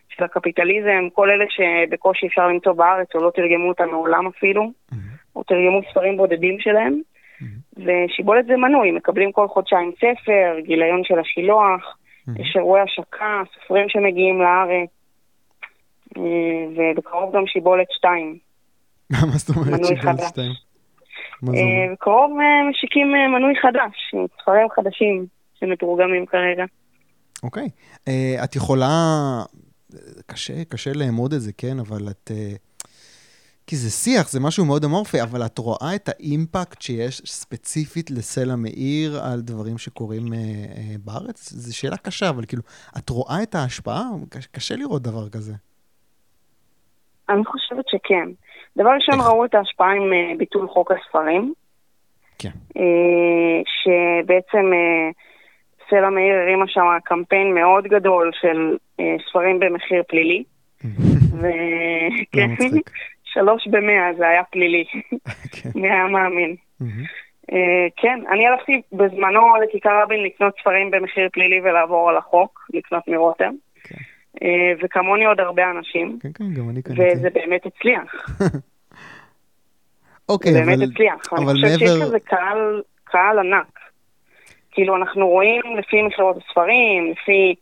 של 0.10 0.24
הקפיטליזם, 0.24 1.10
כל 1.14 1.30
אלה 1.30 1.46
שבקושי 1.50 2.28
אפשר 2.28 2.48
למצוא 2.48 2.74
בארץ 2.74 3.08
או 3.16 3.24
לא 3.24 3.32
תרגמו 3.36 3.70
אותם 3.70 3.90
מעולם 3.92 4.28
אפילו, 4.28 4.64
mm-hmm. 4.64 4.96
או 5.36 5.44
תרגמו 5.44 5.82
ספרים 5.92 6.18
בודדים 6.18 6.60
שלהם. 6.60 7.02
Mm-hmm. 7.42 7.82
ושיבולת 7.86 8.46
זה 8.46 8.58
מנוי, 8.58 8.92
מקבלים 8.92 9.32
כל 9.32 9.48
חודשיים 9.48 9.92
ספר, 9.96 10.60
גיליון 10.60 11.04
של 11.04 11.20
השילוח, 11.20 11.98
mm-hmm. 11.98 12.42
יש 12.42 12.56
אירועי 12.56 12.82
השקה, 12.82 13.42
סופרים 13.54 13.90
שמגיעים 13.90 14.42
לארץ, 14.42 14.90
אה, 16.18 16.22
ובקרוב 16.76 17.36
גם 17.36 17.48
שיבולת 17.48 17.92
2. 17.92 18.38
מה 19.12 19.18
זאת 19.20 19.58
אומרת 19.58 19.86
שיבולת 19.86 20.20
2? 20.28 20.52
בקרוב 21.44 22.40
אה, 22.40 22.70
משיקים 22.70 23.16
אה, 23.16 23.28
מנוי 23.28 23.54
חדש, 23.62 24.16
ספרים 24.42 24.68
חדשים. 24.70 25.37
שמתורגמים 25.60 26.26
כרגע. 26.26 26.66
אוקיי. 27.44 27.66
Okay. 27.66 28.10
Uh, 28.10 28.44
את 28.44 28.56
יכולה, 28.56 28.88
קשה, 30.26 30.66
קשה 30.66 30.94
לאמוד 30.94 31.34
את 31.34 31.42
זה, 31.42 31.52
כן, 31.58 31.80
אבל 31.80 32.08
את... 32.10 32.32
Uh, 32.34 32.88
כי 33.68 33.76
זה 33.76 33.90
שיח, 33.90 34.30
זה 34.30 34.40
משהו 34.40 34.66
מאוד 34.66 34.84
אמורפי, 34.84 35.22
אבל 35.22 35.46
את 35.46 35.58
רואה 35.58 35.96
את 35.96 36.10
האימפקט 36.10 36.82
שיש 36.82 37.22
ספציפית 37.26 38.12
לסלע 38.12 38.56
מאיר 38.56 39.20
על 39.24 39.42
דברים 39.42 39.78
שקורים 39.78 40.24
uh, 40.24 40.30
uh, 40.30 40.36
בארץ? 41.06 41.50
זו 41.54 41.78
שאלה 41.78 41.98
קשה, 41.98 42.30
אבל 42.30 42.46
כאילו, 42.46 42.64
את 42.98 43.10
רואה 43.10 43.44
את 43.44 43.56
ההשפעה? 43.56 44.04
קשה, 44.30 44.48
קשה 44.52 44.76
לראות 44.76 45.02
דבר 45.02 45.30
כזה. 45.30 45.54
אני 47.30 47.46
חושבת 47.46 47.86
שכן. 47.88 48.30
דבר 48.78 48.90
ראשון, 48.90 49.26
ראו 49.28 49.46
את 49.46 49.56
ההשפעה 49.56 49.92
עם 49.92 50.12
uh, 50.12 50.38
ביטול 50.38 50.68
חוק 50.68 50.92
הספרים. 50.92 51.54
כן. 52.40 52.52
Uh, 52.78 52.82
שבעצם... 53.66 54.72
Uh, 54.72 55.28
סלע 55.90 56.10
מאיר 56.10 56.36
הרימה 56.36 56.68
שם 56.68 56.82
קמפיין 57.04 57.54
מאוד 57.54 57.88
גדול 57.88 58.32
של 58.42 58.78
אה, 59.00 59.16
ספרים 59.30 59.60
במחיר 59.60 60.04
פלילי. 60.08 60.44
וכן, 61.40 62.50
שלוש 63.34 63.68
במאה 63.68 64.14
זה 64.18 64.28
היה 64.28 64.44
פלילי. 64.44 64.84
כן. 65.56 65.70
מי 65.76 65.92
היה 65.92 66.08
מאמין? 66.08 66.56
אה, 67.52 67.88
כן, 67.98 68.20
אני 68.30 68.48
הלכתי 68.48 68.82
בזמנו 68.92 69.56
לכיכר 69.64 70.02
רבין 70.04 70.24
לקנות 70.24 70.54
ספרים 70.62 70.92
במחיר 70.92 71.30
פלילי 71.34 71.62
ולעבור 71.62 72.10
על 72.10 72.18
החוק, 72.18 72.70
לקנות 72.74 73.08
מרותם. 73.08 73.54
כן. 73.84 73.96
אה, 74.44 74.74
וכמוני 74.84 75.26
עוד 75.26 75.40
הרבה 75.40 75.72
אנשים. 75.72 76.20
כן, 76.22 76.30
כן, 76.34 76.54
גם 76.54 76.70
אני 76.70 76.82
קניתי. 76.82 77.02
וזה 77.02 77.30
באמת 77.30 77.66
הצליח. 77.66 78.32
אוקיי, 80.30 80.52
אבל... 80.52 80.60
זה 80.60 80.66
באמת 80.66 80.90
הצליח. 80.92 81.34
אני 81.38 81.46
חושבת 81.46 81.80
שיש 81.80 81.92
לזה 82.02 82.20
קהל 83.04 83.40
ענק. 83.40 83.80
כאילו 84.78 84.96
אנחנו 84.96 85.28
רואים 85.28 85.62
לפי 85.78 86.02
מכירות 86.02 86.38
הספרים, 86.38 87.12
לפי... 87.12 87.56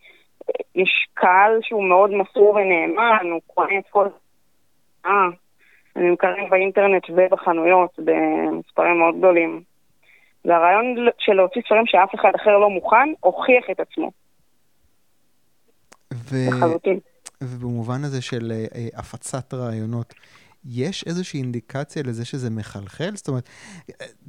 יש 0.76 1.08
קהל 1.14 1.60
שהוא 1.62 1.84
מאוד 1.84 2.12
מסור 2.12 2.56
ונאמן, 2.56 3.32
הוא 3.32 3.42
קונה 3.48 3.78
את 3.80 3.84
כל... 3.90 4.08
אה, 5.06 5.12
הם 5.96 6.10
נמכרים 6.10 6.50
באינטרנט 6.50 7.04
ובחנויות 7.10 7.90
במספרים 7.98 9.00
מאוד 9.00 9.18
גדולים. 9.18 9.62
והרעיון 10.46 10.96
של 11.18 11.34
להוציא 11.34 11.62
ספרים 11.66 11.86
שאף 11.86 12.16
אחד 12.16 12.32
אחר 12.36 12.58
לא 12.58 12.70
מוכן, 12.70 13.10
הוכיח 13.20 13.64
את 13.72 13.80
עצמו. 13.80 14.12
ו... 16.14 16.36
לחלוטין. 16.48 17.00
ובמובן 17.44 18.04
הזה 18.04 18.22
של 18.22 18.52
uh, 18.52 19.00
הפצת 19.00 19.54
רעיונות, 19.54 20.14
יש 20.70 21.04
איזושהי 21.08 21.42
אינדיקציה 21.42 22.04
לזה 22.06 22.26
שזה 22.26 22.50
מחלחל? 22.50 23.10
זאת 23.14 23.28
אומרת, 23.28 23.50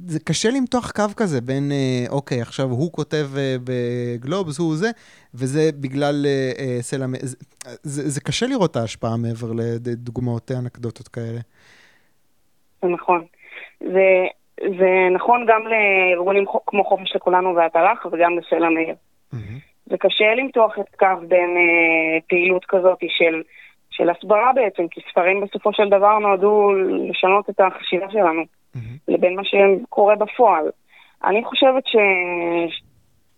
זה 0.05 0.19
קשה 0.19 0.49
למתוח 0.49 0.91
קו 0.91 1.03
כזה 1.17 1.41
בין, 1.41 1.71
אה, 1.71 2.05
אוקיי, 2.09 2.41
עכשיו 2.41 2.65
הוא 2.65 2.91
כותב 2.91 3.27
אה, 3.37 3.55
בגלובס, 3.63 4.59
הוא 4.59 4.75
זה, 4.75 4.87
וזה 5.33 5.69
בגלל 5.81 6.25
אה, 6.25 6.77
סלע... 6.81 7.05
זה, 7.21 7.37
זה, 7.83 8.09
זה 8.09 8.21
קשה 8.21 8.45
לראות 8.47 8.71
את 8.71 8.75
ההשפעה 8.75 9.17
מעבר 9.17 9.51
לדוגמאות 9.85 10.51
אנקדוטות 10.51 11.07
כאלה. 11.07 11.39
זה 12.81 12.87
נכון. 12.87 13.25
זה, 13.79 14.25
זה 14.59 14.89
נכון 15.15 15.45
גם 15.49 15.61
לארגונים 15.67 16.45
כמו 16.67 16.83
חופש 16.83 17.15
לכולנו 17.15 17.55
והתל"ח 17.55 18.05
וגם 18.05 18.37
לסלע 18.37 18.69
מאיר. 18.69 18.95
Mm-hmm. 19.33 19.59
זה 19.89 19.97
קשה 19.97 20.35
למתוח 20.35 20.79
את 20.79 20.95
קו 20.95 21.27
בין 21.27 21.57
אה, 21.57 22.19
פעילות 22.27 22.65
כזאת 22.65 22.99
של... 23.07 23.41
של 23.97 24.09
הסברה 24.09 24.51
בעצם, 24.55 24.87
כי 24.87 25.01
ספרים 25.11 25.41
בסופו 25.41 25.73
של 25.73 25.89
דבר 25.89 26.19
נועדו 26.19 26.71
לשנות 27.09 27.49
את 27.49 27.59
החשיבה 27.59 28.11
שלנו, 28.11 28.41
mm-hmm. 28.41 28.79
לבין 29.07 29.35
מה 29.35 29.41
שקורה 29.43 30.15
בפועל. 30.15 30.65
אני 31.23 31.43
חושבת 31.45 31.87
ש... 31.87 31.95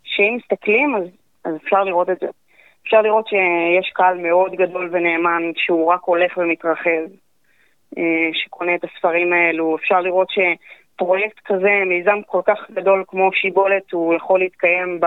שאם 0.04 0.38
מסתכלים, 0.38 0.96
אז, 0.96 1.04
אז 1.46 1.56
אפשר 1.56 1.84
לראות 1.84 2.10
את 2.10 2.20
זה. 2.20 2.28
אפשר 2.84 3.02
לראות 3.02 3.28
שיש 3.28 3.92
קהל 3.94 4.18
מאוד 4.18 4.56
גדול 4.56 4.90
ונאמן 4.92 5.52
שהוא 5.56 5.92
רק 5.92 6.02
הולך 6.04 6.38
ומתרחב, 6.38 7.02
אה, 7.98 8.30
שקונה 8.34 8.76
את 8.76 8.84
הספרים 8.84 9.34
האלו. 9.34 9.76
אפשר 9.76 10.02
לראות 10.02 10.28
שפרויקט 10.30 11.40
כזה, 11.46 11.84
מיזם 11.86 12.22
כל 12.28 12.42
כך 12.46 12.72
גדול 12.72 13.04
כמו 13.08 13.30
שיבולת, 13.34 13.92
הוא 13.92 14.14
יכול 14.14 14.40
להתקיים 14.40 15.00
ב... 15.00 15.06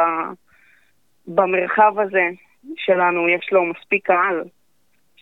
במרחב 1.27 1.99
הזה 1.99 2.29
שלנו, 2.77 3.29
יש 3.29 3.49
לו 3.53 3.65
מספיק 3.65 4.07
קהל. 4.07 4.45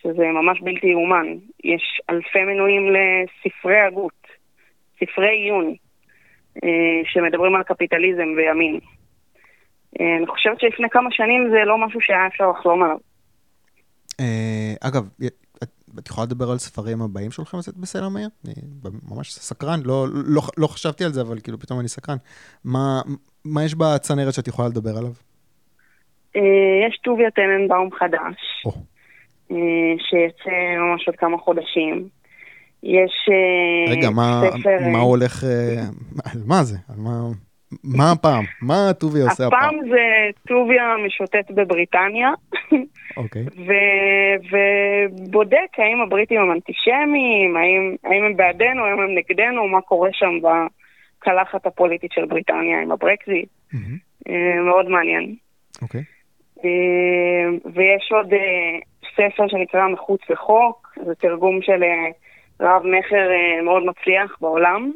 שזה 0.01 0.25
ממש 0.25 0.61
בלתי 0.61 0.87
יאומן. 0.87 1.27
יש 1.63 2.01
אלפי 2.09 2.39
מנויים 2.39 2.83
לספרי 2.95 3.79
הגות, 3.79 4.27
ספרי 4.99 5.29
עיון, 5.29 5.73
אה, 6.63 7.01
שמדברים 7.05 7.55
על 7.55 7.63
קפיטליזם 7.63 8.27
וימין. 8.37 8.79
אה, 9.99 10.17
אני 10.17 10.27
חושבת 10.27 10.59
שלפני 10.59 10.89
כמה 10.89 11.09
שנים 11.11 11.49
זה 11.51 11.65
לא 11.65 11.77
משהו 11.77 12.01
שהיה 12.01 12.27
אפשר 12.27 12.51
לחלום 12.51 12.83
עליו. 12.83 12.97
אה, 14.19 14.73
אגב, 14.81 15.09
את 15.99 16.07
יכולה 16.07 16.25
לדבר 16.25 16.51
על 16.51 16.57
ספרים 16.57 17.01
הבאים 17.01 17.31
שהולכים 17.31 17.59
לצאת 17.59 17.77
בסלע 17.77 18.09
מאיר? 18.09 18.29
אני 18.45 18.53
ממש 19.09 19.33
סקרן, 19.33 19.79
לא, 19.85 20.05
לא, 20.13 20.41
לא 20.57 20.67
חשבתי 20.67 21.03
על 21.03 21.11
זה, 21.11 21.21
אבל 21.21 21.39
כאילו 21.39 21.59
פתאום 21.59 21.79
אני 21.79 21.87
סקרן. 21.87 22.17
מה, 22.65 23.01
מה 23.45 23.63
יש 23.63 23.75
בצנרת 23.75 24.33
שאת 24.33 24.47
יכולה 24.47 24.67
לדבר 24.67 24.97
עליו? 24.97 25.11
יש 26.87 26.97
טוביה 27.03 27.31
טננבאום 27.31 27.89
חדש. 27.99 28.65
Oh. 28.67 28.90
אה, 29.51 29.93
שיצא 30.09 30.51
ממש 30.79 31.07
עוד 31.07 31.15
כמה 31.15 31.37
חודשים. 31.37 32.07
יש 32.83 33.29
אה, 33.29 33.91
רגע, 33.91 34.09
מה, 34.09 34.41
ספר... 34.59 34.87
מה 34.91 34.99
הולך, 34.99 35.43
אה, 35.43 35.83
על 36.33 36.41
מה 36.47 36.63
זה? 36.63 36.77
על 36.89 36.95
מה... 36.97 37.11
מה 37.83 38.11
הפעם? 38.11 38.43
מה 38.61 38.93
טוביה 38.99 39.23
עושה 39.23 39.47
הפעם? 39.47 39.59
הפעם 39.59 39.89
זה 39.89 39.99
טוביה 40.47 40.95
משוטט 41.05 41.51
בבריטניה, 41.51 42.29
אוקיי. 43.17 43.45
ו- 43.67 44.37
ובודק 44.51 45.71
האם 45.77 46.01
הבריטים 46.01 46.41
הם 46.41 46.51
אנטישמים, 46.51 47.57
האם, 47.57 47.95
האם 48.03 48.23
הם 48.23 48.37
בעדנו, 48.37 48.85
האם 48.85 48.99
הם 48.99 49.15
נגדנו, 49.15 49.67
מה 49.67 49.81
קורה 49.81 50.09
שם 50.13 50.39
בקלחת 50.41 51.65
הפוליטית 51.65 52.11
של 52.11 52.25
בריטניה 52.25 52.81
עם 52.81 52.91
הברקזיט. 52.91 53.49
אה, 54.29 54.61
מאוד 54.65 54.89
מעניין. 54.89 55.35
אוקיי. 55.81 56.01
אה, 56.01 56.05
ויש 57.73 58.11
עוד 58.11 58.33
אה, 58.33 58.79
ספר 59.15 59.47
שנקרא 59.47 59.87
מחוץ 59.87 60.21
לחוק, 60.29 60.97
זה 61.05 61.15
תרגום 61.15 61.61
של 61.61 61.83
אה, 61.83 62.07
רב 62.59 62.81
מכר 62.85 63.31
אה, 63.31 63.61
מאוד 63.61 63.83
מצליח 63.85 64.37
בעולם, 64.41 64.91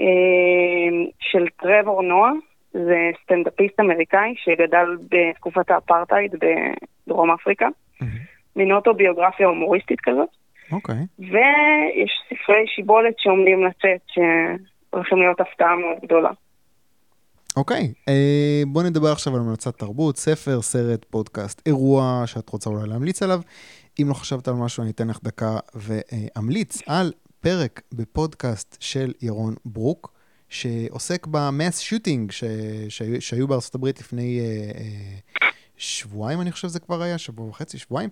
אה, 0.00 0.04
של 1.20 1.46
טרוור 1.56 2.02
נועה, 2.02 2.32
זה 2.72 3.10
סטנדאפיסט 3.22 3.80
אמריקאי 3.80 4.34
שגדל 4.36 4.96
בתקופת 5.10 5.70
האפרטהייד 5.70 6.34
בדרום 7.06 7.30
אפריקה. 7.30 7.68
מין 8.56 8.72
אוטוביוגרפיה 8.72 9.46
הומוריסטית 9.46 10.00
כזאת, 10.00 10.28
אוקיי. 10.72 10.96
ויש 11.18 12.10
ספרי 12.28 12.64
שיבולת 12.66 13.14
שעומדים 13.18 13.64
לצאת, 13.64 14.00
שהולכים 14.06 15.18
להיות 15.18 15.40
הפתעה 15.40 15.76
מאוד 15.76 15.96
גדולה. 16.02 16.30
אוקיי, 17.56 17.92
אה, 18.08 18.62
בוא 18.66 18.82
נדבר 18.82 19.12
עכשיו 19.12 19.34
על 19.34 19.40
המלצת 19.40 19.78
תרבות, 19.78 20.16
ספר, 20.16 20.62
סרט, 20.62 21.06
פודקאסט, 21.10 21.62
אירוע 21.66 22.22
שאת 22.26 22.48
רוצה 22.48 22.70
אולי 22.70 22.88
להמליץ 22.88 23.22
עליו. 23.22 23.40
אם 24.02 24.08
לא 24.08 24.14
חשבת 24.14 24.48
על 24.48 24.54
משהו, 24.54 24.82
אני 24.82 24.90
אתן 24.90 25.08
לך 25.08 25.18
דקה 25.22 25.58
ואמליץ 25.74 26.82
על 26.86 27.12
פרק 27.40 27.82
בפודקאסט 27.92 28.76
של 28.80 29.12
ירון 29.22 29.54
ברוק, 29.64 30.12
שעוסק 30.48 31.26
במאס 31.26 31.78
שוטינג 31.78 32.30
ש... 32.30 32.44
שהיו, 32.88 33.22
שהיו 33.22 33.48
בארצות 33.48 33.74
הברית 33.74 34.00
לפני 34.00 34.40
אה, 34.40 34.70
אה, 34.80 35.48
שבועיים, 35.76 36.40
אני 36.40 36.52
חושב 36.52 36.68
שזה 36.68 36.80
כבר 36.80 37.02
היה, 37.02 37.18
שבוע 37.18 37.46
וחצי, 37.46 37.78
שבועיים. 37.78 38.10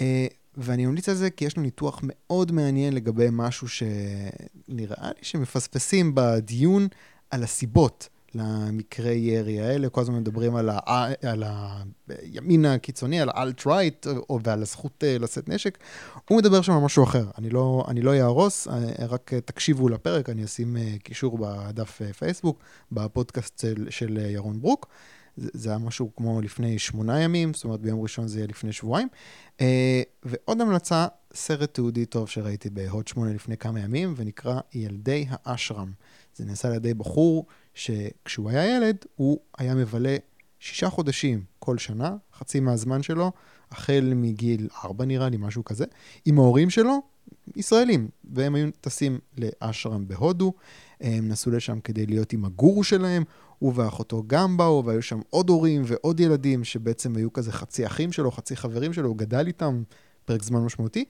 אה, 0.00 0.26
ואני 0.56 0.86
ממליץ 0.86 1.08
על 1.08 1.14
זה 1.14 1.30
כי 1.30 1.44
יש 1.44 1.56
לו 1.56 1.62
ניתוח 1.62 2.00
מאוד 2.02 2.52
מעניין 2.52 2.92
לגבי 2.92 3.28
משהו 3.32 3.68
שנראה 3.68 5.08
לי 5.08 5.22
שמפספסים 5.22 6.12
בדיון 6.14 6.88
על 7.30 7.42
הסיבות 7.42 8.08
למקרי 8.34 9.14
ירי 9.14 9.60
האלה. 9.60 9.88
כל 9.88 10.00
הזמן 10.00 10.18
מדברים 10.18 10.56
על, 10.56 10.70
ה... 10.70 10.78
על 11.22 11.44
הימין 12.08 12.64
הקיצוני, 12.64 13.20
על 13.20 13.28
האלט-רייט 13.34 14.06
ועל 14.44 14.62
הזכות 14.62 15.04
אה, 15.04 15.18
לשאת 15.18 15.48
נשק. 15.48 15.78
הוא 16.28 16.38
מדבר 16.38 16.62
שם 16.62 16.72
על 16.72 16.78
משהו 16.78 17.04
אחר. 17.04 17.24
אני 17.38 17.50
לא, 17.50 17.84
לא 18.02 18.10
יהרוס, 18.10 18.68
אה, 18.68 19.06
רק 19.08 19.34
תקשיבו 19.34 19.88
לפרק, 19.88 20.28
אני 20.28 20.44
אשים 20.44 20.76
אה, 20.76 20.94
קישור 21.02 21.38
בדף 21.38 22.02
פייסבוק, 22.18 22.58
בפודקאסט 22.92 23.58
של, 23.58 23.86
של 23.90 24.18
ירון 24.30 24.60
ברוק. 24.60 24.86
זה 25.36 25.68
היה 25.68 25.78
משהו 25.78 26.10
כמו 26.16 26.40
לפני 26.40 26.78
שמונה 26.78 27.20
ימים, 27.20 27.54
זאת 27.54 27.64
אומרת 27.64 27.80
ביום 27.80 28.02
ראשון 28.02 28.28
זה 28.28 28.38
יהיה 28.38 28.46
לפני 28.46 28.72
שבועיים. 28.72 29.08
ועוד 30.24 30.60
המלצה, 30.60 31.06
סרט 31.34 31.74
תיעודי 31.74 32.06
טוב 32.06 32.28
שראיתי 32.28 32.70
בהוט 32.70 33.08
שמונה 33.08 33.32
לפני 33.32 33.56
כמה 33.56 33.80
ימים, 33.80 34.14
ונקרא 34.16 34.60
ילדי 34.74 35.26
האשרם. 35.30 35.92
זה 36.36 36.44
נעשה 36.44 36.68
על 36.68 36.74
ידי 36.74 36.94
בחור 36.94 37.46
שכשהוא 37.74 38.50
היה 38.50 38.76
ילד, 38.76 38.96
הוא 39.16 39.40
היה 39.58 39.74
מבלה 39.74 40.16
שישה 40.58 40.90
חודשים 40.90 41.44
כל 41.58 41.78
שנה, 41.78 42.16
חצי 42.34 42.60
מהזמן 42.60 43.02
שלו, 43.02 43.32
החל 43.70 44.12
מגיל 44.16 44.68
ארבע 44.84 45.04
נראה 45.04 45.28
לי, 45.28 45.36
משהו 45.36 45.64
כזה, 45.64 45.84
עם 46.24 46.38
ההורים 46.38 46.70
שלו, 46.70 46.98
ישראלים, 47.56 48.08
והם 48.24 48.54
היו 48.54 48.68
טסים 48.80 49.18
לאשרם 49.38 50.08
בהודו, 50.08 50.52
הם 51.00 51.28
נסעו 51.28 51.52
לשם 51.52 51.80
כדי 51.80 52.06
להיות 52.06 52.32
עם 52.32 52.44
הגורו 52.44 52.84
שלהם, 52.84 53.24
הוא 53.58 53.72
ואחותו 53.76 54.22
גם 54.26 54.56
באו, 54.56 54.84
והיו 54.84 55.02
שם 55.02 55.20
עוד 55.30 55.48
הורים 55.48 55.82
ועוד 55.86 56.20
ילדים 56.20 56.64
שבעצם 56.64 57.16
היו 57.16 57.32
כזה 57.32 57.52
חצי 57.52 57.86
אחים 57.86 58.12
שלו, 58.12 58.30
חצי 58.30 58.56
חברים 58.56 58.92
שלו, 58.92 59.08
הוא 59.08 59.16
גדל 59.16 59.46
איתם 59.46 59.82
פרק 60.24 60.42
זמן 60.42 60.60
משמעותי. 60.60 61.04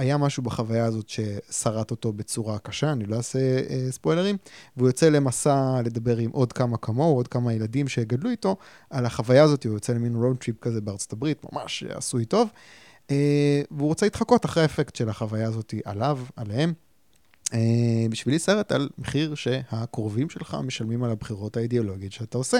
היה 0.00 0.16
משהו 0.16 0.42
בחוויה 0.42 0.84
הזאת 0.84 1.08
ששרט 1.08 1.90
אותו 1.90 2.12
בצורה 2.12 2.58
קשה, 2.58 2.92
אני 2.92 3.04
לא 3.04 3.16
אעשה 3.16 3.38
אה, 3.38 3.86
ספוילרים, 3.90 4.36
והוא 4.76 4.88
יוצא 4.88 5.08
למסע 5.08 5.80
לדבר 5.84 6.16
עם 6.16 6.30
עוד 6.30 6.52
כמה 6.52 6.76
כמוהו, 6.76 7.16
עוד 7.16 7.28
כמה 7.28 7.52
ילדים 7.52 7.88
שגדלו 7.88 8.30
איתו, 8.30 8.56
על 8.90 9.06
החוויה 9.06 9.42
הזאת, 9.42 9.64
הוא 9.64 9.74
יוצא 9.74 9.92
למין 9.92 10.16
road 10.16 10.36
trip 10.36 10.56
כזה 10.60 10.80
בארצות 10.80 11.12
הברית, 11.12 11.46
ממש 11.52 11.84
עשוי 11.88 12.24
טוב, 12.24 12.48
אה, 13.10 13.62
והוא 13.70 13.88
רוצה 13.88 14.06
להתחקות 14.06 14.44
אחרי 14.44 14.62
האפקט 14.62 14.96
של 14.96 15.08
החוויה 15.08 15.46
הזאת 15.48 15.74
עליו, 15.84 16.18
עליהם. 16.36 16.72
אה, 17.54 18.08
בשבילי 18.10 18.38
סרט 18.38 18.72
על 18.72 18.88
מחיר 18.98 19.34
שהקרובים 19.34 20.30
שלך 20.30 20.56
משלמים 20.66 21.04
על 21.04 21.10
הבחירות 21.10 21.56
האידיאולוגיות 21.56 22.12
שאתה 22.12 22.38
עושה, 22.38 22.58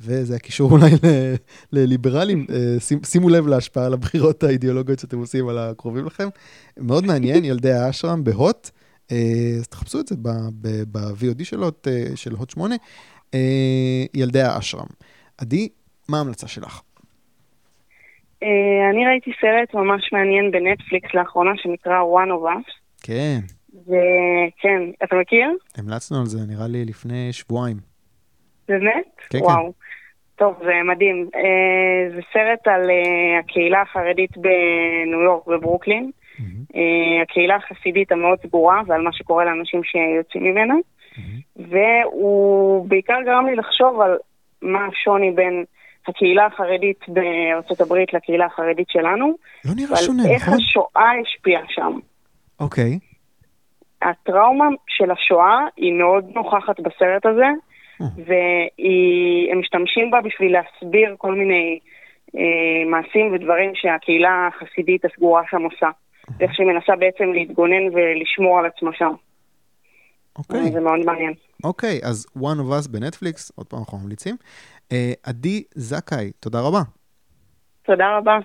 וזה 0.00 0.36
הקישור 0.36 0.72
אולי 0.72 0.90
לליברלים, 1.72 2.46
אה, 2.50 2.98
שימו 3.04 3.28
לב 3.28 3.46
להשפעה 3.46 3.86
על 3.86 3.92
הבחירות 3.92 4.42
האידיאולוגיות 4.42 4.98
שאתם 4.98 5.18
עושים 5.18 5.48
על 5.48 5.58
הקרובים 5.58 6.06
לכם. 6.06 6.28
מאוד 6.76 7.06
מעניין, 7.06 7.44
ילדי 7.50 7.72
האשרם 7.72 8.24
בהוט, 8.24 8.70
אה, 9.12 9.56
אז 9.58 9.68
תחפשו 9.68 10.00
את 10.00 10.06
זה 10.06 10.16
ב-VOD 10.92 11.44
של 11.44 11.62
הוט, 11.62 11.88
אה, 11.88 12.16
של 12.16 12.32
הוט 12.32 12.50
8, 12.50 12.74
אה, 13.34 14.04
ילדי 14.14 14.40
האשרם. 14.40 14.86
עדי, 15.38 15.68
מה 16.08 16.18
ההמלצה 16.18 16.48
שלך? 16.48 16.80
אני 18.90 19.06
ראיתי 19.06 19.30
סרט 19.40 19.74
ממש 19.74 20.12
מעניין 20.12 20.50
בנטפליקס 20.50 21.14
לאחרונה 21.14 21.50
שנקרא 21.56 21.92
One 22.02 22.28
of 22.28 22.44
Us, 22.44 22.72
כן, 23.02 23.38
וכן, 23.82 24.82
אתה 25.04 25.16
מכיר? 25.16 25.50
המלצנו 25.78 26.20
על 26.20 26.26
זה 26.26 26.38
נראה 26.48 26.66
לי 26.66 26.84
לפני 26.84 27.32
שבועיים. 27.32 27.76
באמת? 28.68 29.04
כן, 29.30 29.38
כן. 29.38 29.44
וואו. 29.44 29.72
טוב, 30.36 30.54
זה 30.64 30.72
מדהים. 30.84 31.28
אה, 31.34 32.16
זה 32.16 32.20
סרט 32.32 32.68
על 32.68 32.90
אה, 32.90 33.38
הקהילה 33.38 33.82
החרדית 33.82 34.36
בניו 34.36 35.20
יורק 35.24 35.48
וברוקלין. 35.48 36.10
מהמם, 36.38 36.64
אה, 36.76 37.22
הקהילה 37.22 37.56
החסידית 37.56 38.12
המאוד 38.12 38.38
סגורה 38.46 38.82
ועל 38.86 39.02
מה 39.02 39.12
שקורה 39.12 39.44
לאנשים 39.44 39.80
שיוצאים 39.84 40.44
ממנה. 40.44 40.74
מהמם. 41.16 41.70
והוא 41.70 42.88
בעיקר 42.88 43.18
גרם 43.24 43.46
לי 43.46 43.56
לחשוב 43.56 44.00
על 44.00 44.16
מה 44.62 44.86
השוני 44.86 45.30
בין 45.30 45.64
הקהילה 46.08 46.46
החרדית 46.46 47.00
בארצות 47.08 47.80
הברית 47.80 48.14
לקהילה 48.14 48.46
החרדית 48.46 48.88
שלנו, 48.90 49.34
לא 49.64 49.72
נראה 49.76 49.92
ועל 49.92 50.02
שונה, 50.02 50.22
איך 50.28 50.42
נכון? 50.42 50.54
השואה 50.54 51.10
השפיעה 51.22 51.62
שם. 51.68 51.98
אוקיי. 52.60 52.98
הטראומה 54.10 54.68
של 54.88 55.10
השואה 55.10 55.58
היא 55.76 55.92
מאוד 55.92 56.24
נוכחת 56.34 56.80
בסרט 56.80 57.26
הזה, 57.26 57.50
אה. 58.00 58.06
והם 58.26 59.60
משתמשים 59.60 60.10
בה 60.10 60.20
בשביל 60.20 60.52
להסביר 60.52 61.14
כל 61.18 61.34
מיני 61.34 61.78
אה, 62.36 62.90
מעשים 62.90 63.32
ודברים 63.32 63.70
שהקהילה 63.74 64.48
החסידית 64.48 65.04
הסגורה 65.04 65.42
שם 65.50 65.62
עושה. 65.62 65.88
ואיך 66.38 66.54
שהיא 66.54 66.66
מנסה 66.66 66.96
בעצם 66.96 67.32
להתגונן 67.32 67.84
ולשמור 67.94 68.58
על 68.58 68.66
עצמה 68.66 68.90
שם. 68.94 69.12
אוקיי. 70.38 70.72
זה 70.72 70.80
מאוד 70.80 70.98
מעניין. 71.04 71.32
אוקיי, 71.64 72.00
אז 72.04 72.26
One 72.38 72.40
of 72.40 72.84
Us 72.84 72.90
בנטפליקס, 72.90 73.52
עוד 73.56 73.66
פעם 73.66 73.78
אנחנו 73.78 73.98
ממליצים. 73.98 74.36
אה, 74.92 75.12
עדי 75.22 75.62
זכאי, 75.74 76.30
תודה 76.40 76.58
רבה. 76.60 76.80
תודה 77.82 78.16
רבה. 78.16 78.38